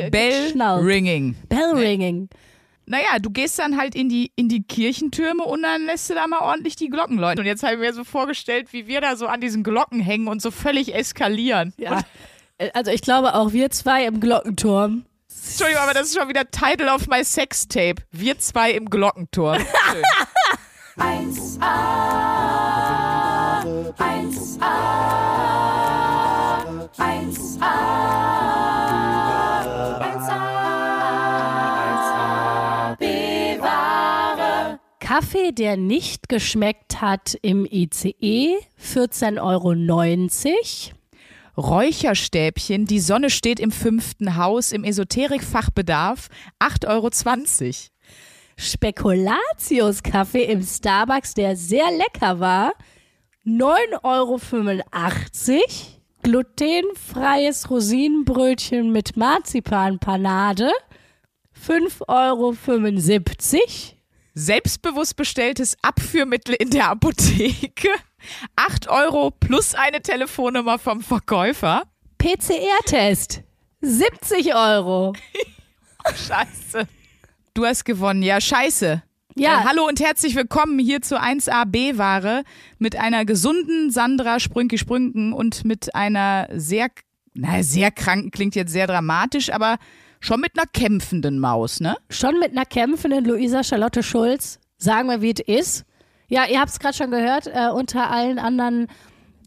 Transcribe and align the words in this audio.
ge 0.00 0.10
Bell 0.10 0.44
geschnallt. 0.48 0.84
Ringing. 0.84 1.36
Bell 1.48 1.72
Ringing. 1.74 2.28
Naja, 2.86 3.18
du 3.20 3.30
gehst 3.30 3.58
dann 3.58 3.78
halt 3.78 3.94
in 3.94 4.08
die, 4.10 4.30
in 4.36 4.48
die 4.50 4.62
Kirchentürme 4.62 5.42
und 5.44 5.62
dann 5.62 5.86
lässt 5.86 6.10
du 6.10 6.14
da 6.14 6.26
mal 6.26 6.40
ordentlich 6.40 6.76
die 6.76 6.90
Glocken 6.90 7.16
läuten. 7.18 7.40
Und 7.40 7.46
jetzt 7.46 7.62
habe 7.62 7.74
ich 7.74 7.80
mir 7.80 7.94
so 7.94 8.04
vorgestellt, 8.04 8.72
wie 8.74 8.86
wir 8.86 9.00
da 9.00 9.16
so 9.16 9.26
an 9.26 9.40
diesen 9.40 9.62
Glocken 9.62 10.00
hängen 10.00 10.28
und 10.28 10.42
so 10.42 10.50
völlig 10.50 10.94
eskalieren. 10.94 11.72
Ja. 11.78 12.02
Äh, 12.58 12.70
Also 12.74 12.90
ich 12.90 13.00
glaube 13.00 13.34
auch 13.34 13.52
wir 13.52 13.70
zwei 13.70 14.04
im 14.04 14.20
Glockenturm. 14.20 15.06
Entschuldigung, 15.46 15.82
aber 15.82 15.94
das 15.94 16.08
ist 16.08 16.18
schon 16.18 16.28
wieder 16.28 16.50
Title 16.50 16.92
of 16.92 17.06
my 17.08 17.24
Sextape. 17.24 18.02
Wir 18.12 18.38
zwei 18.38 18.70
im 18.72 18.88
Glockenturm. 18.90 19.58
Schön. 19.90 20.02
1A, 20.96 21.64
1A, 23.98 24.74
1A, 26.88 26.88
1A, 26.98 28.63
Kaffee, 35.14 35.52
der 35.52 35.76
nicht 35.76 36.28
geschmeckt 36.28 37.00
hat 37.00 37.38
im 37.40 37.68
ICE, 37.70 38.58
14,90 38.82 39.38
Euro. 39.40 39.72
Räucherstäbchen, 41.56 42.86
die 42.86 42.98
Sonne 42.98 43.30
steht 43.30 43.60
im 43.60 43.70
fünften 43.70 44.34
Haus, 44.34 44.72
im 44.72 44.82
Esoterik-Fachbedarf, 44.82 46.30
8,20 46.58 46.88
Euro. 46.88 47.10
Spekulatius-Kaffee 48.56 50.46
im 50.46 50.64
Starbucks, 50.64 51.34
der 51.34 51.54
sehr 51.54 51.92
lecker 51.92 52.40
war, 52.40 52.72
9,85 53.46 54.02
Euro. 54.02 55.60
Glutenfreies 56.24 57.70
Rosinenbrötchen 57.70 58.90
mit 58.90 59.16
Marzipanpanade, 59.16 60.72
5,75 61.64 62.02
Euro. 62.08 62.54
Selbstbewusst 64.36 65.14
bestelltes 65.14 65.76
Abführmittel 65.82 66.56
in 66.56 66.70
der 66.70 66.88
Apotheke, 66.90 67.88
8 68.56 68.88
Euro 68.88 69.30
plus 69.30 69.76
eine 69.76 70.02
Telefonnummer 70.02 70.80
vom 70.80 71.02
Verkäufer. 71.02 71.84
PCR-Test, 72.18 73.42
70 73.80 74.56
Euro. 74.56 75.12
Scheiße. 76.16 76.88
Du 77.54 77.64
hast 77.64 77.84
gewonnen. 77.84 78.24
Ja, 78.24 78.40
scheiße. 78.40 79.04
Ja. 79.36 79.60
Äh, 79.60 79.64
hallo 79.68 79.86
und 79.86 80.00
herzlich 80.00 80.34
willkommen 80.34 80.80
hier 80.80 81.00
zu 81.00 81.16
1AB-Ware 81.16 82.42
mit 82.78 82.96
einer 82.96 83.24
gesunden 83.24 83.92
Sandra 83.92 84.40
Sprünki 84.40 84.78
Sprünken 84.78 85.32
und 85.32 85.64
mit 85.64 85.94
einer 85.94 86.48
sehr, 86.52 86.88
na, 87.34 87.62
sehr 87.62 87.92
kranken, 87.92 88.32
klingt 88.32 88.56
jetzt 88.56 88.72
sehr 88.72 88.88
dramatisch, 88.88 89.50
aber 89.50 89.78
schon 90.24 90.40
mit 90.40 90.58
einer 90.58 90.66
kämpfenden 90.66 91.38
Maus, 91.38 91.80
ne? 91.80 91.96
Schon 92.08 92.38
mit 92.38 92.52
einer 92.52 92.64
kämpfenden 92.64 93.26
Luisa 93.26 93.62
Charlotte 93.62 94.02
Schulz. 94.02 94.58
Sagen 94.78 95.08
wir, 95.08 95.20
wie 95.20 95.32
es 95.32 95.40
ist. 95.40 95.84
Ja, 96.28 96.46
ihr 96.46 96.60
habt 96.60 96.70
es 96.70 96.78
gerade 96.78 96.96
schon 96.96 97.10
gehört, 97.10 97.46
äh, 97.46 97.68
unter 97.68 98.10
allen 98.10 98.38
anderen 98.38 98.88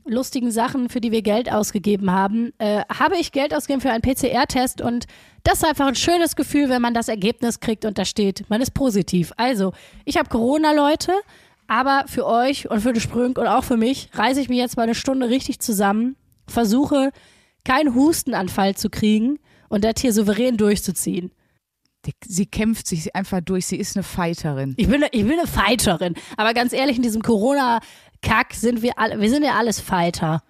lustigen 0.06 0.52
Sachen, 0.52 0.90
für 0.90 1.02
die 1.02 1.12
wir 1.12 1.24
Geld 1.24 1.52
ausgegeben 1.52 2.12
haben, 2.12 2.54
äh, 2.60 2.84
habe 2.94 3.18
ich 3.18 3.32
Geld 3.32 3.54
ausgegeben 3.56 3.82
für 3.82 3.92
einen 3.92 4.04
PCR-Test 4.04 4.80
und 4.80 5.06
das 5.44 5.56
ist 5.56 5.66
einfach 5.66 5.88
ein 5.88 5.96
schönes 5.96 6.36
Gefühl, 6.36 6.70
wenn 6.70 6.82
man 6.82 6.94
das 6.94 7.08
Ergebnis 7.08 7.60
kriegt 7.60 7.84
und 7.84 7.98
da 7.98 8.06
steht, 8.06 8.48
man 8.50 8.62
ist 8.62 8.74
positiv. 8.74 9.34
Also, 9.36 9.74
ich 10.06 10.18
habe 10.18 10.30
Corona, 10.30 10.74
Leute, 10.74 11.12
aber 11.68 12.04
für 12.08 12.26
euch 12.26 12.70
und 12.70 12.82
für 12.82 12.94
die 12.94 13.02
Sprünk 13.02 13.38
und 13.38 13.48
auch 13.48 13.64
für 13.64 13.78
mich 13.78 14.10
reiße 14.14 14.40
ich 14.40 14.48
mich 14.48 14.60
jetzt 14.60 14.78
mal 14.78 14.84
eine 14.84 14.96
Stunde 14.96 15.28
richtig 15.28 15.60
zusammen, 15.60 16.16
versuche 16.48 17.12
keinen 17.66 17.96
Hustenanfall 17.96 18.76
zu 18.76 18.90
kriegen 18.90 19.40
und 19.70 19.84
das 19.84 19.94
hier 20.00 20.14
souverän 20.14 20.58
durchzuziehen. 20.58 21.32
Die- 22.06 22.14
Sie 22.26 22.46
kämpft 22.46 22.88
sich 22.88 23.16
einfach 23.16 23.42
durch. 23.42 23.66
Sie 23.66 23.76
ist 23.78 23.96
eine 23.98 24.04
Fighterin. 24.04 24.74
Ich 24.78 24.88
bin, 24.88 25.04
ich 25.12 25.24
bin 25.26 25.34
eine 25.40 25.48
Fighterin. 25.48 26.16
Aber 26.38 26.54
ganz 26.54 26.74
ehrlich, 26.74 26.98
in 26.98 27.04
diesem 27.04 27.22
Corona-Kack 27.22 28.54
sind 28.54 28.82
wir 28.82 28.98
alle, 28.98 29.20
wir 29.20 29.30
sind 29.30 29.44
ja 29.44 29.56
alles 29.56 29.80
Fighter. 29.80 30.44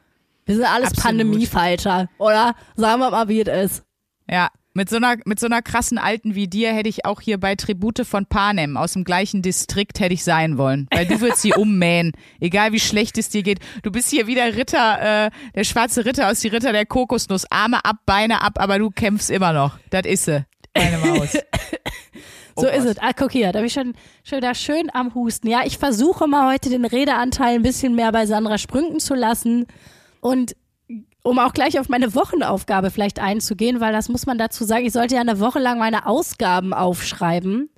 Wir 0.46 0.56
sind 0.56 0.66
alles. 0.66 0.94
Pandemie-Fighter, 0.94 2.10
oder? 2.20 2.56
Sagen 2.76 3.02
wir 3.02 3.10
mal, 3.12 3.28
wie 3.28 3.42
es 3.42 3.72
ist. 3.72 3.84
Ja, 4.30 4.50
mit 4.78 4.90
so 4.90 4.98
einer, 4.98 5.16
mit 5.26 5.40
so 5.40 5.48
einer 5.48 5.62
krassen 5.64 5.98
Alten 5.98 6.36
wie 6.36 6.48
dir 6.48 6.72
hätte 6.72 6.88
ich 6.88 7.04
auch 7.06 7.20
hier 7.20 7.40
bei 7.40 7.56
Tribute 7.56 8.06
von 8.06 8.28
Panem 8.28 8.78
aus 8.78 8.94
dem 8.94 9.04
gleichen 9.04 9.42
Distrikt 9.42 10.00
hätte 10.00 10.14
ich 10.14 10.24
sein 10.24 10.58
wollen. 10.60 10.88
Weil 10.92 11.08
du 11.08 11.20
würdest 11.20 11.42
sie 11.42 11.54
ummähen. 11.58 12.12
Egal 12.40 12.72
wie 12.74 12.80
schlecht 12.80 13.18
es 13.18 13.30
dir 13.30 13.42
geht. 13.42 13.60
Du 13.82 13.92
bist 13.92 14.10
hier 14.12 14.28
wie 14.28 14.36
der 14.36 14.56
Ritter, 14.56 15.26
äh, 15.26 15.32
der 15.56 15.64
schwarze 15.64 16.06
Ritter 16.06 16.30
aus 16.30 16.40
die 16.42 16.50
Ritter 16.50 16.72
der 16.72 16.86
Kokosnuss. 16.86 17.50
Arme 17.52 17.84
ab, 17.84 17.98
Beine 18.06 18.42
ab, 18.44 18.54
aber 18.60 18.78
du 18.78 18.92
kämpfst 18.92 19.32
immer 19.32 19.52
noch. 19.52 19.80
Das 19.90 20.06
ist 20.06 20.26
sie. 20.26 20.46
Deine 20.74 20.98
Maus. 21.00 21.38
Oh 22.60 22.62
So 22.62 22.68
Gott. 22.68 22.76
ist 22.76 22.86
es. 22.86 22.98
Ah, 22.98 23.12
guck 23.16 23.32
hier, 23.32 23.52
da 23.52 23.60
bin 23.60 23.68
ich 23.68 23.74
schon, 23.74 23.94
schon 24.24 24.42
da 24.42 24.56
schön 24.56 24.90
am 24.92 25.14
Husten. 25.14 25.48
Ja, 25.48 25.62
ich 25.64 25.78
versuche 25.78 26.26
mal 26.28 26.52
heute 26.52 26.72
den 26.72 26.86
Redeanteil 26.86 27.54
ein 27.54 27.62
bisschen 27.62 27.94
mehr 27.94 28.12
bei 28.12 28.26
Sandra 28.26 28.58
Sprünken 28.58 29.00
zu 29.00 29.14
lassen. 29.14 29.68
Und 30.22 30.56
um 31.28 31.40
auch 31.40 31.54
gleich 31.54 31.78
auf 31.78 31.90
meine 31.90 32.16
Wochenaufgabe 32.16 32.90
vielleicht 32.90 33.20
einzugehen, 33.20 33.82
weil 33.82 33.92
das 33.92 34.08
muss 34.08 34.26
man 34.26 34.38
dazu 34.38 34.64
sagen, 34.64 34.86
ich 34.86 34.94
sollte 34.94 35.16
ja 35.16 35.22
eine 35.22 35.40
Woche 35.40 35.60
lang 35.60 35.78
meine 35.78 36.06
Ausgaben 36.06 36.74
aufschreiben. 36.74 37.70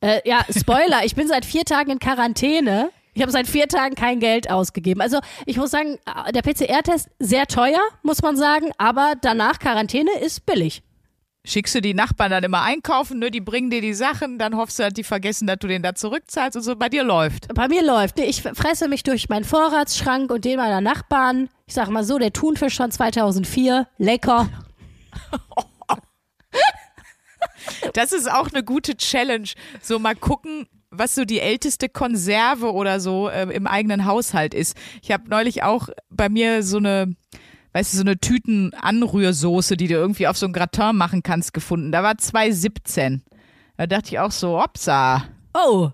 Äh, 0.00 0.20
ja, 0.24 0.44
Spoiler, 0.50 1.04
ich 1.04 1.14
bin 1.14 1.28
seit 1.28 1.44
vier 1.44 1.64
Tagen 1.64 1.90
in 1.90 1.98
Quarantäne. 1.98 2.90
Ich 3.12 3.20
habe 3.20 3.32
seit 3.32 3.48
vier 3.48 3.68
Tagen 3.68 3.96
kein 3.96 4.18
Geld 4.18 4.50
ausgegeben. 4.50 5.02
Also 5.02 5.18
ich 5.44 5.58
muss 5.58 5.70
sagen, 5.70 5.98
der 6.34 6.42
PCR-Test 6.42 7.10
sehr 7.18 7.46
teuer, 7.46 7.80
muss 8.02 8.22
man 8.22 8.36
sagen, 8.36 8.70
aber 8.78 9.12
danach 9.20 9.58
Quarantäne 9.58 10.12
ist 10.20 10.46
billig. 10.46 10.82
Schickst 11.44 11.74
du 11.74 11.80
die 11.80 11.94
Nachbarn 11.94 12.30
dann 12.30 12.44
immer 12.44 12.62
einkaufen, 12.62 13.18
ne? 13.18 13.30
Die 13.30 13.40
bringen 13.40 13.70
dir 13.70 13.80
die 13.80 13.94
Sachen, 13.94 14.38
dann 14.38 14.56
hoffst 14.56 14.78
du, 14.78 14.82
dass 14.82 14.92
die 14.92 15.04
vergessen, 15.04 15.46
dass 15.46 15.58
du 15.58 15.68
den 15.68 15.82
da 15.82 15.94
zurückzahlst 15.94 16.56
und 16.56 16.62
so. 16.62 16.76
Bei 16.76 16.90
dir 16.90 17.02
läuft. 17.02 17.52
Bei 17.54 17.66
mir 17.66 17.82
läuft. 17.82 18.18
Ich 18.20 18.42
fresse 18.42 18.88
mich 18.88 19.02
durch 19.02 19.28
meinen 19.30 19.44
Vorratsschrank 19.44 20.30
und 20.30 20.44
den 20.44 20.58
meiner 20.58 20.82
Nachbarn. 20.82 21.48
Ich 21.66 21.74
sag 21.74 21.88
mal 21.88 22.04
so, 22.04 22.18
der 22.18 22.32
Thunfisch 22.32 22.76
von 22.76 22.90
2004, 22.90 23.88
lecker. 23.98 24.48
Das 27.92 28.12
ist 28.12 28.30
auch 28.30 28.50
eine 28.52 28.62
gute 28.62 28.96
Challenge. 28.96 29.48
So 29.80 29.98
mal 29.98 30.14
gucken, 30.14 30.66
was 30.90 31.14
so 31.14 31.24
die 31.24 31.40
älteste 31.40 31.88
Konserve 31.88 32.72
oder 32.72 33.00
so 33.00 33.28
äh, 33.28 33.42
im 33.54 33.66
eigenen 33.66 34.04
Haushalt 34.04 34.54
ist. 34.54 34.76
Ich 35.02 35.12
habe 35.12 35.28
neulich 35.28 35.62
auch 35.62 35.88
bei 36.10 36.28
mir 36.28 36.62
so 36.62 36.78
eine, 36.78 37.14
weißt 37.72 37.92
du, 37.92 37.96
so 37.98 38.02
eine 38.02 38.18
Tüten-Anrührsoße, 38.18 39.76
die 39.76 39.88
du 39.88 39.94
irgendwie 39.94 40.26
auf 40.28 40.36
so 40.36 40.46
ein 40.46 40.52
Gratin 40.52 40.96
machen 40.96 41.22
kannst, 41.22 41.52
gefunden. 41.54 41.92
Da 41.92 42.02
war 42.02 42.12
2,17. 42.12 43.20
Da 43.76 43.86
dachte 43.86 44.08
ich 44.08 44.18
auch 44.18 44.30
so, 44.32 44.60
hopsa. 44.60 45.24
Oh. 45.54 45.90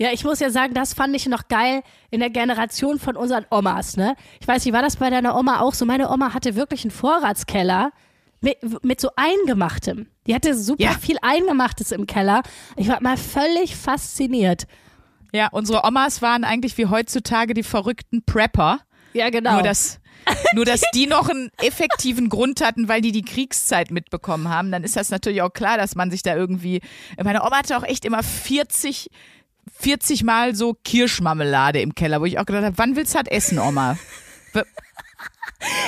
Ja, 0.00 0.10
ich 0.12 0.22
muss 0.24 0.38
ja 0.38 0.50
sagen, 0.50 0.74
das 0.74 0.94
fand 0.94 1.14
ich 1.16 1.26
noch 1.26 1.48
geil 1.48 1.82
in 2.10 2.20
der 2.20 2.30
Generation 2.30 3.00
von 3.00 3.16
unseren 3.16 3.46
Omas, 3.50 3.96
ne? 3.96 4.14
Ich 4.40 4.46
weiß 4.46 4.64
nicht, 4.64 4.72
war 4.72 4.82
das 4.82 4.96
bei 4.96 5.10
deiner 5.10 5.36
Oma 5.36 5.60
auch 5.60 5.74
so? 5.74 5.84
Meine 5.86 6.08
Oma 6.10 6.32
hatte 6.34 6.54
wirklich 6.54 6.84
einen 6.84 6.92
Vorratskeller 6.92 7.90
mit, 8.40 8.58
mit 8.84 9.00
so 9.00 9.10
Eingemachtem. 9.16 10.06
Die 10.28 10.34
hatte 10.36 10.54
super 10.56 10.84
Ja. 10.84 10.90
viel 10.92 11.16
Eingemachtes 11.20 11.90
im 11.90 12.06
Keller. 12.06 12.42
Ich 12.76 12.86
war 12.88 13.02
mal 13.02 13.16
völlig 13.16 13.74
fasziniert. 13.74 14.68
Ja, 15.32 15.48
unsere 15.50 15.82
Omas 15.84 16.22
waren 16.22 16.44
eigentlich 16.44 16.78
wie 16.78 16.86
heutzutage 16.86 17.52
die 17.52 17.64
verrückten 17.64 18.24
Prepper. 18.24 18.78
Ja, 19.14 19.30
genau. 19.30 19.54
Nur 19.54 19.62
dass, 19.62 19.98
nur 20.54 20.64
dass 20.64 20.82
die 20.94 21.06
noch 21.06 21.28
einen 21.28 21.50
effektiven 21.62 22.28
Grund 22.28 22.60
hatten, 22.60 22.88
weil 22.88 23.00
die 23.00 23.12
die 23.12 23.22
Kriegszeit 23.22 23.90
mitbekommen 23.90 24.48
haben. 24.48 24.70
Dann 24.70 24.84
ist 24.84 24.96
das 24.96 25.10
natürlich 25.10 25.42
auch 25.42 25.52
klar, 25.52 25.78
dass 25.78 25.94
man 25.94 26.10
sich 26.10 26.22
da 26.22 26.36
irgendwie. 26.36 26.80
Meine 27.22 27.42
Oma 27.42 27.58
hatte 27.58 27.76
auch 27.76 27.84
echt 27.84 28.04
immer 28.04 28.22
40, 28.22 29.10
40 29.78 30.24
Mal 30.24 30.54
so 30.54 30.74
Kirschmarmelade 30.84 31.80
im 31.80 31.94
Keller, 31.94 32.20
wo 32.20 32.24
ich 32.24 32.38
auch 32.38 32.46
gedacht 32.46 32.64
habe, 32.64 32.78
wann 32.78 32.96
willst 32.96 33.14
du 33.14 33.18
das 33.18 33.28
essen, 33.28 33.58
Oma? 33.58 33.96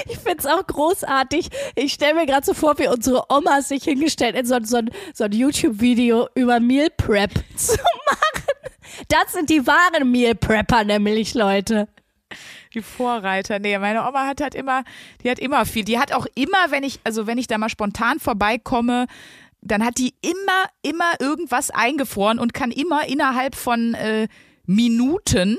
Ich 0.08 0.18
find's 0.18 0.46
auch 0.46 0.66
großartig. 0.66 1.48
Ich 1.76 1.92
stelle 1.92 2.14
mir 2.14 2.26
gerade 2.26 2.44
so 2.44 2.54
vor, 2.54 2.78
wie 2.78 2.88
unsere 2.88 3.24
Omas 3.30 3.68
sich 3.68 3.84
hingestellt 3.84 4.34
in 4.34 4.44
so, 4.44 4.58
so 4.62 4.80
so 5.14 5.24
ein 5.24 5.32
YouTube-Video 5.32 6.28
über 6.34 6.58
Meal 6.60 6.90
Prep 6.90 7.32
zu 7.56 7.74
machen. 7.74 8.44
Das 9.08 9.32
sind 9.32 9.48
die 9.48 9.66
wahren 9.66 10.10
Meal 10.10 10.34
Prepper 10.34 10.84
nämlich, 10.84 11.34
Leute. 11.34 11.88
Die 12.74 12.82
Vorreiter. 12.82 13.58
Nee, 13.58 13.78
meine 13.78 14.06
Oma 14.06 14.26
hat 14.26 14.40
halt 14.40 14.54
immer, 14.54 14.84
die 15.22 15.30
hat 15.30 15.38
immer 15.38 15.66
viel. 15.66 15.84
Die 15.84 15.98
hat 15.98 16.12
auch 16.12 16.26
immer, 16.34 16.70
wenn 16.70 16.84
ich, 16.84 17.00
also 17.04 17.26
wenn 17.26 17.38
ich 17.38 17.48
da 17.48 17.58
mal 17.58 17.68
spontan 17.68 18.20
vorbeikomme, 18.20 19.06
dann 19.60 19.84
hat 19.84 19.98
die 19.98 20.14
immer, 20.22 20.66
immer 20.82 21.12
irgendwas 21.18 21.70
eingefroren 21.70 22.38
und 22.38 22.54
kann 22.54 22.70
immer 22.70 23.06
innerhalb 23.08 23.54
von 23.54 23.94
äh, 23.94 24.28
Minuten 24.66 25.58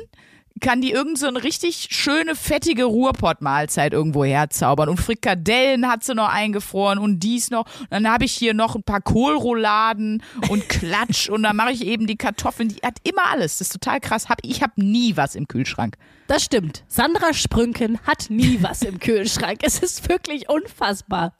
kann 0.61 0.81
die 0.81 0.91
irgend 0.91 1.17
so 1.17 1.27
eine 1.27 1.43
richtig 1.43 1.87
schöne, 1.91 2.35
fettige 2.35 2.85
Ruhrpott-Mahlzeit 2.85 3.93
irgendwo 3.93 4.23
herzaubern. 4.23 4.87
Und 4.87 4.97
Frikadellen 4.97 5.87
hat 5.87 6.03
sie 6.03 6.15
noch 6.15 6.29
eingefroren 6.29 6.99
und 6.99 7.19
dies 7.19 7.49
noch. 7.49 7.65
Und 7.81 7.91
dann 7.91 8.09
habe 8.09 8.25
ich 8.25 8.31
hier 8.31 8.53
noch 8.53 8.75
ein 8.75 8.83
paar 8.83 9.01
Kohlrouladen 9.01 10.23
und 10.49 10.69
Klatsch 10.69 11.29
und 11.29 11.43
dann 11.43 11.55
mache 11.55 11.71
ich 11.71 11.85
eben 11.85 12.07
die 12.07 12.15
Kartoffeln. 12.15 12.69
Die 12.69 12.81
hat 12.81 12.97
immer 13.03 13.25
alles. 13.31 13.57
Das 13.57 13.67
ist 13.67 13.73
total 13.73 13.99
krass. 13.99 14.29
Hab, 14.29 14.39
ich 14.43 14.61
habe 14.61 14.73
nie 14.77 15.17
was 15.17 15.35
im 15.35 15.47
Kühlschrank. 15.47 15.97
Das 16.27 16.43
stimmt. 16.43 16.83
Sandra 16.87 17.33
Sprünken 17.33 17.99
hat 18.05 18.29
nie 18.29 18.59
was 18.61 18.83
im 18.83 18.99
Kühlschrank. 18.99 19.59
Es 19.63 19.79
ist 19.79 20.07
wirklich 20.07 20.47
unfassbar. 20.47 21.33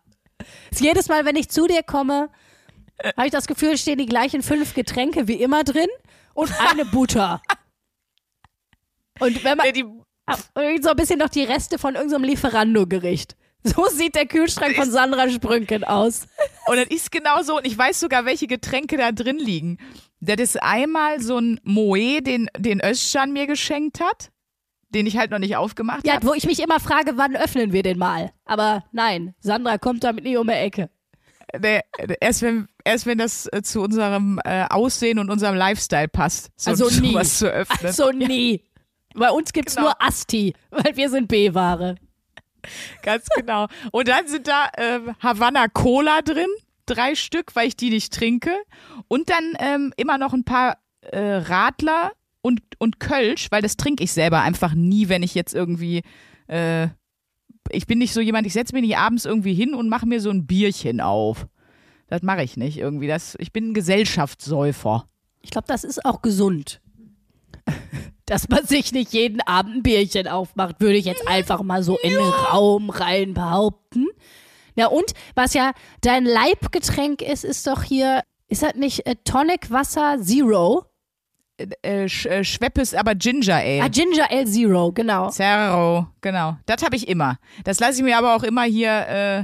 Jedes 0.77 1.07
Mal, 1.07 1.23
wenn 1.25 1.35
ich 1.35 1.49
zu 1.49 1.67
dir 1.67 1.83
komme, 1.83 2.29
habe 3.15 3.27
ich 3.27 3.31
das 3.31 3.47
Gefühl, 3.47 3.77
stehen 3.77 3.99
die 3.99 4.05
gleichen 4.05 4.41
fünf 4.41 4.73
Getränke 4.73 5.27
wie 5.27 5.41
immer 5.41 5.63
drin 5.63 5.87
und 6.33 6.51
eine 6.71 6.85
Butter. 6.85 7.41
Und 9.21 9.43
wenn 9.43 9.57
man 9.57 9.67
Nee, 9.67 9.71
die, 9.73 9.83
und 9.83 10.83
so 10.83 10.89
ein 10.89 10.95
bisschen 10.95 11.19
noch 11.19 11.29
die 11.29 11.43
Reste 11.43 11.77
von 11.79 11.95
irgendeinem 11.95 12.23
Lieferando-Gericht. 12.25 13.35
So 13.63 13.85
sieht 13.85 14.15
der 14.15 14.25
Kühlschrank 14.25 14.75
von 14.75 14.89
Sandra 14.89 15.29
Sprünken 15.29 15.83
aus. 15.83 16.25
Und 16.67 16.77
das 16.77 16.87
ist 16.87 17.11
genau 17.11 17.43
so. 17.43 17.57
Und 17.57 17.67
ich 17.67 17.77
weiß 17.77 17.99
sogar, 17.99 18.25
welche 18.25 18.47
Getränke 18.47 18.97
da 18.97 19.11
drin 19.11 19.37
liegen. 19.37 19.77
Das 20.19 20.37
ist 20.39 20.63
einmal 20.63 21.21
so 21.21 21.37
ein 21.37 21.59
Moe, 21.63 22.23
den, 22.23 22.49
den 22.57 22.81
Özcan 22.83 23.31
mir 23.33 23.45
geschenkt 23.45 23.99
hat, 23.99 24.31
den 24.89 25.05
ich 25.05 25.15
halt 25.17 25.29
noch 25.29 25.37
nicht 25.37 25.57
aufgemacht 25.57 26.07
Ja, 26.07 26.15
habe. 26.15 26.25
wo 26.25 26.33
ich 26.33 26.47
mich 26.47 26.59
immer 26.59 26.79
frage, 26.79 27.11
wann 27.17 27.35
öffnen 27.35 27.71
wir 27.71 27.83
den 27.83 27.99
mal? 27.99 28.31
Aber 28.45 28.83
nein, 28.93 29.35
Sandra 29.41 29.77
kommt 29.77 30.03
damit 30.03 30.23
nie 30.23 30.37
um 30.37 30.47
die 30.47 30.53
Ecke. 30.53 30.89
Nee, 31.59 31.81
erst, 32.19 32.41
wenn, 32.41 32.67
erst 32.83 33.05
wenn 33.05 33.19
das 33.19 33.47
äh, 33.53 33.61
zu 33.61 33.81
unserem 33.81 34.39
äh, 34.43 34.63
Aussehen 34.71 35.19
und 35.19 35.29
unserem 35.29 35.53
Lifestyle 35.55 36.07
passt, 36.07 36.49
so 36.55 36.71
Also 36.71 36.85
nie. 36.99 37.11
sowas 37.11 37.37
zu 37.37 37.45
öffnen. 37.47 37.85
Also 37.85 38.09
nie. 38.11 38.63
Bei 39.15 39.29
uns 39.31 39.53
gibt's 39.53 39.75
Genau. 39.75 39.87
nur 39.87 40.01
Asti, 40.01 40.53
weil 40.69 40.95
wir 40.95 41.09
sind 41.09 41.27
B-Ware. 41.27 41.95
Ganz 43.01 43.27
genau. 43.35 43.67
Und 43.91 44.07
dann 44.07 44.27
sind 44.27 44.47
da 44.47 44.69
ähm, 44.77 45.15
Havanna 45.19 45.67
Cola 45.67 46.21
drin, 46.21 46.47
drei 46.85 47.15
Stück, 47.15 47.55
weil 47.55 47.67
ich 47.67 47.75
die 47.75 47.89
nicht 47.89 48.13
trinke. 48.13 48.51
Und 49.07 49.29
dann 49.29 49.53
ähm, 49.59 49.93
immer 49.97 50.17
noch 50.17 50.33
ein 50.33 50.43
paar 50.43 50.77
äh, 51.01 51.19
Radler 51.19 52.11
und, 52.41 52.61
und 52.77 52.99
Kölsch, 52.99 53.47
weil 53.51 53.61
das 53.61 53.77
trinke 53.77 54.03
ich 54.03 54.11
selber 54.11 54.41
einfach 54.41 54.73
nie, 54.73 55.09
wenn 55.09 55.23
ich 55.23 55.33
jetzt 55.35 55.53
irgendwie. 55.55 56.03
Äh, 56.47 56.89
ich 57.69 57.87
bin 57.87 57.99
nicht 57.99 58.13
so 58.13 58.21
jemand, 58.21 58.45
ich 58.47 58.53
setze 58.53 58.73
mich 58.73 58.81
nicht 58.83 58.97
abends 58.97 59.25
irgendwie 59.25 59.53
hin 59.53 59.73
und 59.75 59.87
mache 59.89 60.05
mir 60.07 60.19
so 60.19 60.29
ein 60.29 60.45
Bierchen 60.45 60.99
auf. 60.99 61.47
Das 62.07 62.21
mache 62.21 62.43
ich 62.43 62.57
nicht 62.57 62.77
irgendwie. 62.77 63.07
Das, 63.07 63.35
ich 63.39 63.53
bin 63.53 63.69
ein 63.69 63.73
Gesellschaftssäufer. 63.73 65.07
Ich 65.41 65.49
glaube, 65.51 65.67
das 65.67 65.83
ist 65.83 66.03
auch 66.05 66.21
gesund. 66.21 66.81
Dass 68.31 68.47
man 68.47 68.65
sich 68.65 68.93
nicht 68.93 69.11
jeden 69.11 69.41
Abend 69.41 69.75
ein 69.75 69.83
Bierchen 69.83 70.25
aufmacht, 70.25 70.79
würde 70.79 70.95
ich 70.95 71.03
jetzt 71.03 71.27
einfach 71.27 71.63
mal 71.63 71.83
so 71.83 71.97
in 71.97 72.11
den 72.11 72.21
Raum 72.21 72.89
rein 72.89 73.33
behaupten. 73.33 74.07
Ja, 74.73 74.87
und 74.87 75.11
was 75.35 75.53
ja 75.53 75.73
dein 75.99 76.23
Leibgetränk 76.23 77.21
ist, 77.21 77.43
ist 77.43 77.67
doch 77.67 77.83
hier, 77.83 78.21
ist 78.47 78.63
das 78.63 78.75
nicht 78.75 79.05
äh, 79.05 79.17
Tonic 79.25 79.69
Wasser 79.69 80.15
Zero? 80.21 80.85
Äh, 81.81 82.07
Sch 82.07 82.25
äh, 82.25 82.45
Schweppes, 82.45 82.93
aber 82.93 83.15
Ginger 83.15 83.57
Ale. 83.57 83.81
Ah, 83.83 83.89
Ginger 83.89 84.31
Ale 84.31 84.45
Zero, 84.45 84.93
genau. 84.93 85.27
Zero, 85.29 86.07
genau. 86.21 86.55
Das 86.65 86.83
habe 86.83 86.95
ich 86.95 87.09
immer. 87.09 87.37
Das 87.65 87.81
lasse 87.81 87.97
ich 87.97 88.03
mir 88.03 88.17
aber 88.17 88.37
auch 88.37 88.43
immer 88.43 88.63
hier 88.63 89.07
äh, 89.09 89.43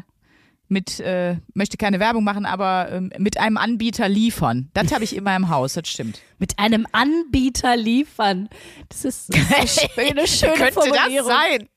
mit, 0.70 1.00
äh, 1.00 1.38
möchte 1.54 1.78
keine 1.78 2.00
Werbung 2.00 2.24
machen, 2.24 2.46
aber 2.46 2.90
ähm, 2.92 3.12
mit 3.18 3.38
einem 3.40 3.58
Anbieter 3.58 4.10
liefern. 4.10 4.70
Das 4.74 4.92
habe 4.94 5.04
ich 5.04 5.16
immer 5.16 5.36
im 5.36 5.50
Haus, 5.50 5.74
das 5.74 5.88
stimmt. 5.88 6.20
Mit 6.40 6.60
einem 6.60 6.86
Anbieter 6.92 7.76
liefern. 7.76 8.48
Das 8.90 9.06
ist 9.06 9.34
eine 9.34 9.68
schöne, 9.68 10.28
schöne 10.28 10.54
Könnte 10.54 10.76
das 10.76 10.88
Formulierung. 10.88 11.28
sein? 11.30 11.70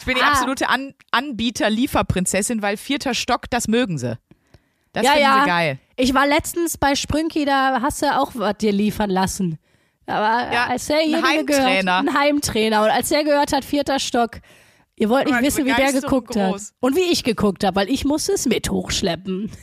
Ich 0.00 0.04
bin 0.04 0.14
die 0.16 0.22
Ah. 0.22 0.28
absolute 0.32 0.68
An 0.68 0.94
Anbieter-Lieferprinzessin, 1.10 2.62
weil 2.62 2.76
vierter 2.76 3.14
Stock, 3.14 3.48
das 3.50 3.68
mögen 3.68 3.98
sie. 3.98 4.18
Das 4.92 5.04
Ja, 5.04 5.12
finden 5.12 5.24
ja. 5.24 5.40
sie 5.42 5.46
geil. 5.48 5.78
Ich 5.96 6.14
war 6.14 6.26
letztens 6.26 6.76
bei 6.78 6.94
Sprünki, 6.94 7.44
da 7.44 7.80
hast 7.82 8.02
du 8.02 8.06
auch 8.18 8.32
was 8.34 8.56
dir 8.58 8.72
liefern 8.72 9.10
lassen. 9.10 9.58
Aber 10.06 10.52
Ja, 10.52 10.66
als 10.68 10.90
ein 10.90 10.96
derjenige 11.10 11.44
gehört, 11.44 11.64
Heimtrainer. 11.64 11.98
ein 11.98 12.14
Heimtrainer. 12.14 12.82
Und 12.84 12.90
als 12.90 13.08
der 13.10 13.24
gehört 13.24 13.52
hat, 13.52 13.64
vierter 13.64 13.98
Stock, 13.98 14.40
ihr 14.98 15.08
wollt 15.08 15.26
nicht 15.26 15.42
wissen, 15.42 15.66
wie 15.66 15.72
der 15.72 15.92
geguckt 15.92 16.36
hat. 16.36 16.52
groß. 16.52 16.74
Und 16.80 16.96
wie 16.96 17.12
ich 17.12 17.24
geguckt 17.24 17.64
habe, 17.64 17.76
weil 17.76 17.90
ich 17.90 18.04
musste 18.04 18.32
es 18.32 18.46
mit 18.46 18.70
hochschleppen. 18.70 19.50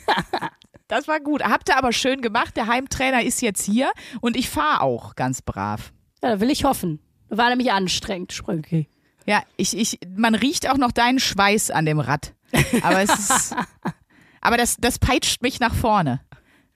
Das 0.88 1.08
war 1.08 1.18
gut. 1.18 1.42
Habt 1.42 1.68
ihr 1.68 1.76
aber 1.76 1.92
schön 1.92 2.22
gemacht. 2.22 2.56
Der 2.56 2.68
Heimtrainer 2.68 3.24
ist 3.24 3.42
jetzt 3.42 3.64
hier 3.64 3.90
und 4.20 4.36
ich 4.36 4.48
fahre 4.48 4.82
auch 4.82 5.16
ganz 5.16 5.42
brav. 5.42 5.92
Ja, 6.22 6.30
da 6.30 6.40
will 6.40 6.48
ich 6.48 6.64
hoffen. 6.64 7.00
War 7.28 7.48
nämlich 7.48 7.72
anstrengend, 7.72 8.32
Sprünki. 8.32 8.88
Ja, 9.26 9.42
ich, 9.56 9.76
ich, 9.76 9.98
man 10.16 10.36
riecht 10.36 10.70
auch 10.70 10.76
noch 10.76 10.92
deinen 10.92 11.18
Schweiß 11.18 11.72
an 11.72 11.86
dem 11.86 11.98
Rad. 11.98 12.34
Aber 12.82 13.02
es 13.02 13.10
ist, 13.10 13.56
aber 14.40 14.56
das, 14.56 14.76
das 14.76 15.00
peitscht 15.00 15.42
mich 15.42 15.58
nach 15.58 15.74
vorne. 15.74 16.20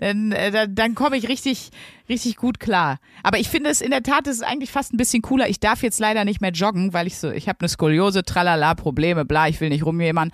Dann, 0.00 0.32
äh, 0.32 0.50
da- 0.50 0.66
dann 0.66 0.94
komme 0.94 1.16
ich 1.18 1.28
richtig, 1.28 1.70
richtig 2.08 2.36
gut 2.36 2.58
klar. 2.58 2.98
Aber 3.22 3.38
ich 3.38 3.48
finde 3.48 3.68
es 3.70 3.80
in 3.80 3.90
der 3.90 4.02
Tat, 4.02 4.26
es 4.26 4.36
ist 4.36 4.42
eigentlich 4.42 4.70
fast 4.70 4.92
ein 4.92 4.96
bisschen 4.96 5.20
cooler. 5.22 5.48
Ich 5.48 5.60
darf 5.60 5.82
jetzt 5.82 6.00
leider 6.00 6.24
nicht 6.24 6.40
mehr 6.40 6.52
joggen, 6.52 6.92
weil 6.92 7.06
ich 7.06 7.18
so, 7.18 7.30
ich 7.30 7.48
habe 7.48 7.60
eine 7.60 7.68
Skoliose, 7.68 8.22
tralala, 8.24 8.74
Probleme, 8.74 9.24
bla, 9.24 9.46
ich 9.48 9.60
will 9.60 9.68
nicht 9.68 9.84
rumjämmern. 9.84 10.30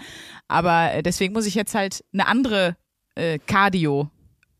Aber 0.48 0.92
äh, 0.94 1.02
deswegen 1.02 1.32
muss 1.34 1.46
ich 1.46 1.54
jetzt 1.56 1.74
halt 1.74 2.04
eine 2.12 2.28
andere 2.28 2.76
äh, 3.16 3.38
Cardio 3.40 4.08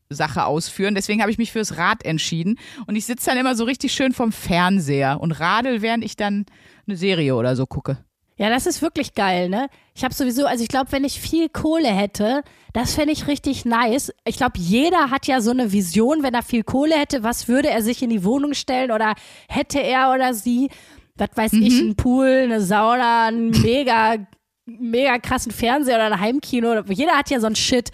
Sache 0.09 0.45
ausführen. 0.45 0.93
Deswegen 0.95 1.21
habe 1.21 1.31
ich 1.31 1.37
mich 1.37 1.51
fürs 1.51 1.77
Rad 1.77 2.03
entschieden. 2.05 2.57
Und 2.85 2.95
ich 2.95 3.05
sitze 3.05 3.29
dann 3.29 3.37
immer 3.37 3.55
so 3.55 3.63
richtig 3.63 3.93
schön 3.93 4.13
vom 4.13 4.31
Fernseher 4.31 5.19
und 5.21 5.31
radel, 5.33 5.81
während 5.81 6.03
ich 6.03 6.15
dann 6.15 6.45
eine 6.85 6.95
Serie 6.97 7.35
oder 7.35 7.55
so 7.55 7.65
gucke. 7.65 7.97
Ja, 8.37 8.49
das 8.49 8.67
ist 8.67 8.83
wirklich 8.83 9.15
geil, 9.15 9.49
ne? 9.49 9.67
Ich 9.95 10.03
habe 10.03 10.13
sowieso, 10.13 10.45
also 10.45 10.63
ich 10.63 10.69
glaube, 10.69 10.91
wenn 10.91 11.03
ich 11.03 11.19
viel 11.19 11.49
Kohle 11.49 11.87
hätte, 11.87 12.43
das 12.71 12.93
fände 12.93 13.11
ich 13.11 13.27
richtig 13.27 13.65
nice. 13.65 14.13
Ich 14.25 14.37
glaube, 14.37 14.59
jeder 14.59 15.09
hat 15.09 15.25
ja 15.25 15.41
so 15.41 15.49
eine 15.49 15.71
Vision, 15.71 16.21
wenn 16.21 16.35
er 16.35 16.43
viel 16.43 16.63
Kohle 16.63 16.95
hätte, 16.95 17.23
was 17.23 17.47
würde 17.47 17.69
er 17.71 17.81
sich 17.81 18.03
in 18.03 18.11
die 18.11 18.23
Wohnung 18.23 18.53
stellen 18.53 18.91
oder 18.91 19.15
hätte 19.49 19.79
er 19.79 20.11
oder 20.13 20.35
sie, 20.35 20.69
was 21.15 21.29
weiß 21.33 21.53
ich, 21.53 21.79
einen 21.79 21.95
Pool, 21.95 22.27
eine 22.43 22.61
Sauna, 22.61 23.25
einen 23.25 23.49
mega, 23.49 24.17
mega 24.65 25.17
krassen 25.17 25.51
Fernseher 25.51 25.95
oder 25.95 26.11
ein 26.13 26.19
Heimkino. 26.19 26.79
Jeder 26.89 27.13
hat 27.13 27.31
ja 27.31 27.39
so 27.39 27.47
ein 27.47 27.55
Shit. 27.55 27.89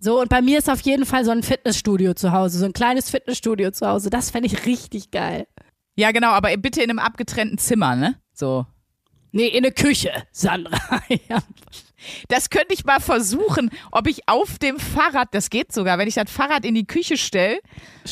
So, 0.00 0.20
und 0.20 0.28
bei 0.28 0.42
mir 0.42 0.58
ist 0.58 0.68
auf 0.68 0.80
jeden 0.80 1.06
Fall 1.06 1.24
so 1.24 1.30
ein 1.30 1.44
Fitnessstudio 1.44 2.14
zu 2.14 2.32
Hause, 2.32 2.58
so 2.58 2.64
ein 2.64 2.72
kleines 2.72 3.10
Fitnessstudio 3.10 3.70
zu 3.70 3.86
Hause. 3.86 4.10
Das 4.10 4.30
fände 4.30 4.48
ich 4.48 4.66
richtig 4.66 5.12
geil. 5.12 5.46
Ja, 5.94 6.10
genau, 6.10 6.30
aber 6.30 6.54
bitte 6.56 6.82
in 6.82 6.90
einem 6.90 6.98
abgetrennten 6.98 7.58
Zimmer, 7.58 7.94
ne? 7.94 8.16
So. 8.32 8.66
Nee, 9.36 9.48
in 9.48 9.62
der 9.64 9.72
Küche, 9.72 10.24
Sandra. 10.32 10.78
ja. 11.28 11.38
Das 12.28 12.50
könnte 12.50 12.72
ich 12.72 12.84
mal 12.84 13.00
versuchen, 13.00 13.70
ob 13.90 14.06
ich 14.06 14.28
auf 14.28 14.58
dem 14.58 14.78
Fahrrad, 14.78 15.28
das 15.32 15.50
geht 15.50 15.72
sogar, 15.72 15.98
wenn 15.98 16.06
ich 16.06 16.14
das 16.14 16.30
Fahrrad 16.30 16.64
in 16.64 16.74
die 16.76 16.86
Küche 16.86 17.16
stelle, 17.16 17.58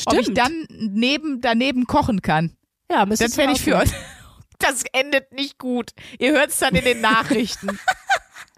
ob 0.07 0.19
ich 0.19 0.35
dann 0.35 0.67
neben, 0.71 1.41
daneben 1.41 1.87
kochen 1.87 2.21
kann. 2.21 2.57
Ja, 2.91 3.01
Das 3.01 3.09
müsstest 3.09 3.37
du 3.37 3.41
fände 3.41 3.57
ich 3.57 3.63
für 3.63 3.77
euch. 3.77 3.91
Das 4.59 4.85
endet 4.93 5.33
nicht 5.33 5.59
gut. 5.59 5.91
Ihr 6.19 6.33
hört 6.33 6.51
es 6.51 6.59
dann 6.59 6.75
in 6.75 6.85
den 6.85 7.01
Nachrichten. 7.01 7.79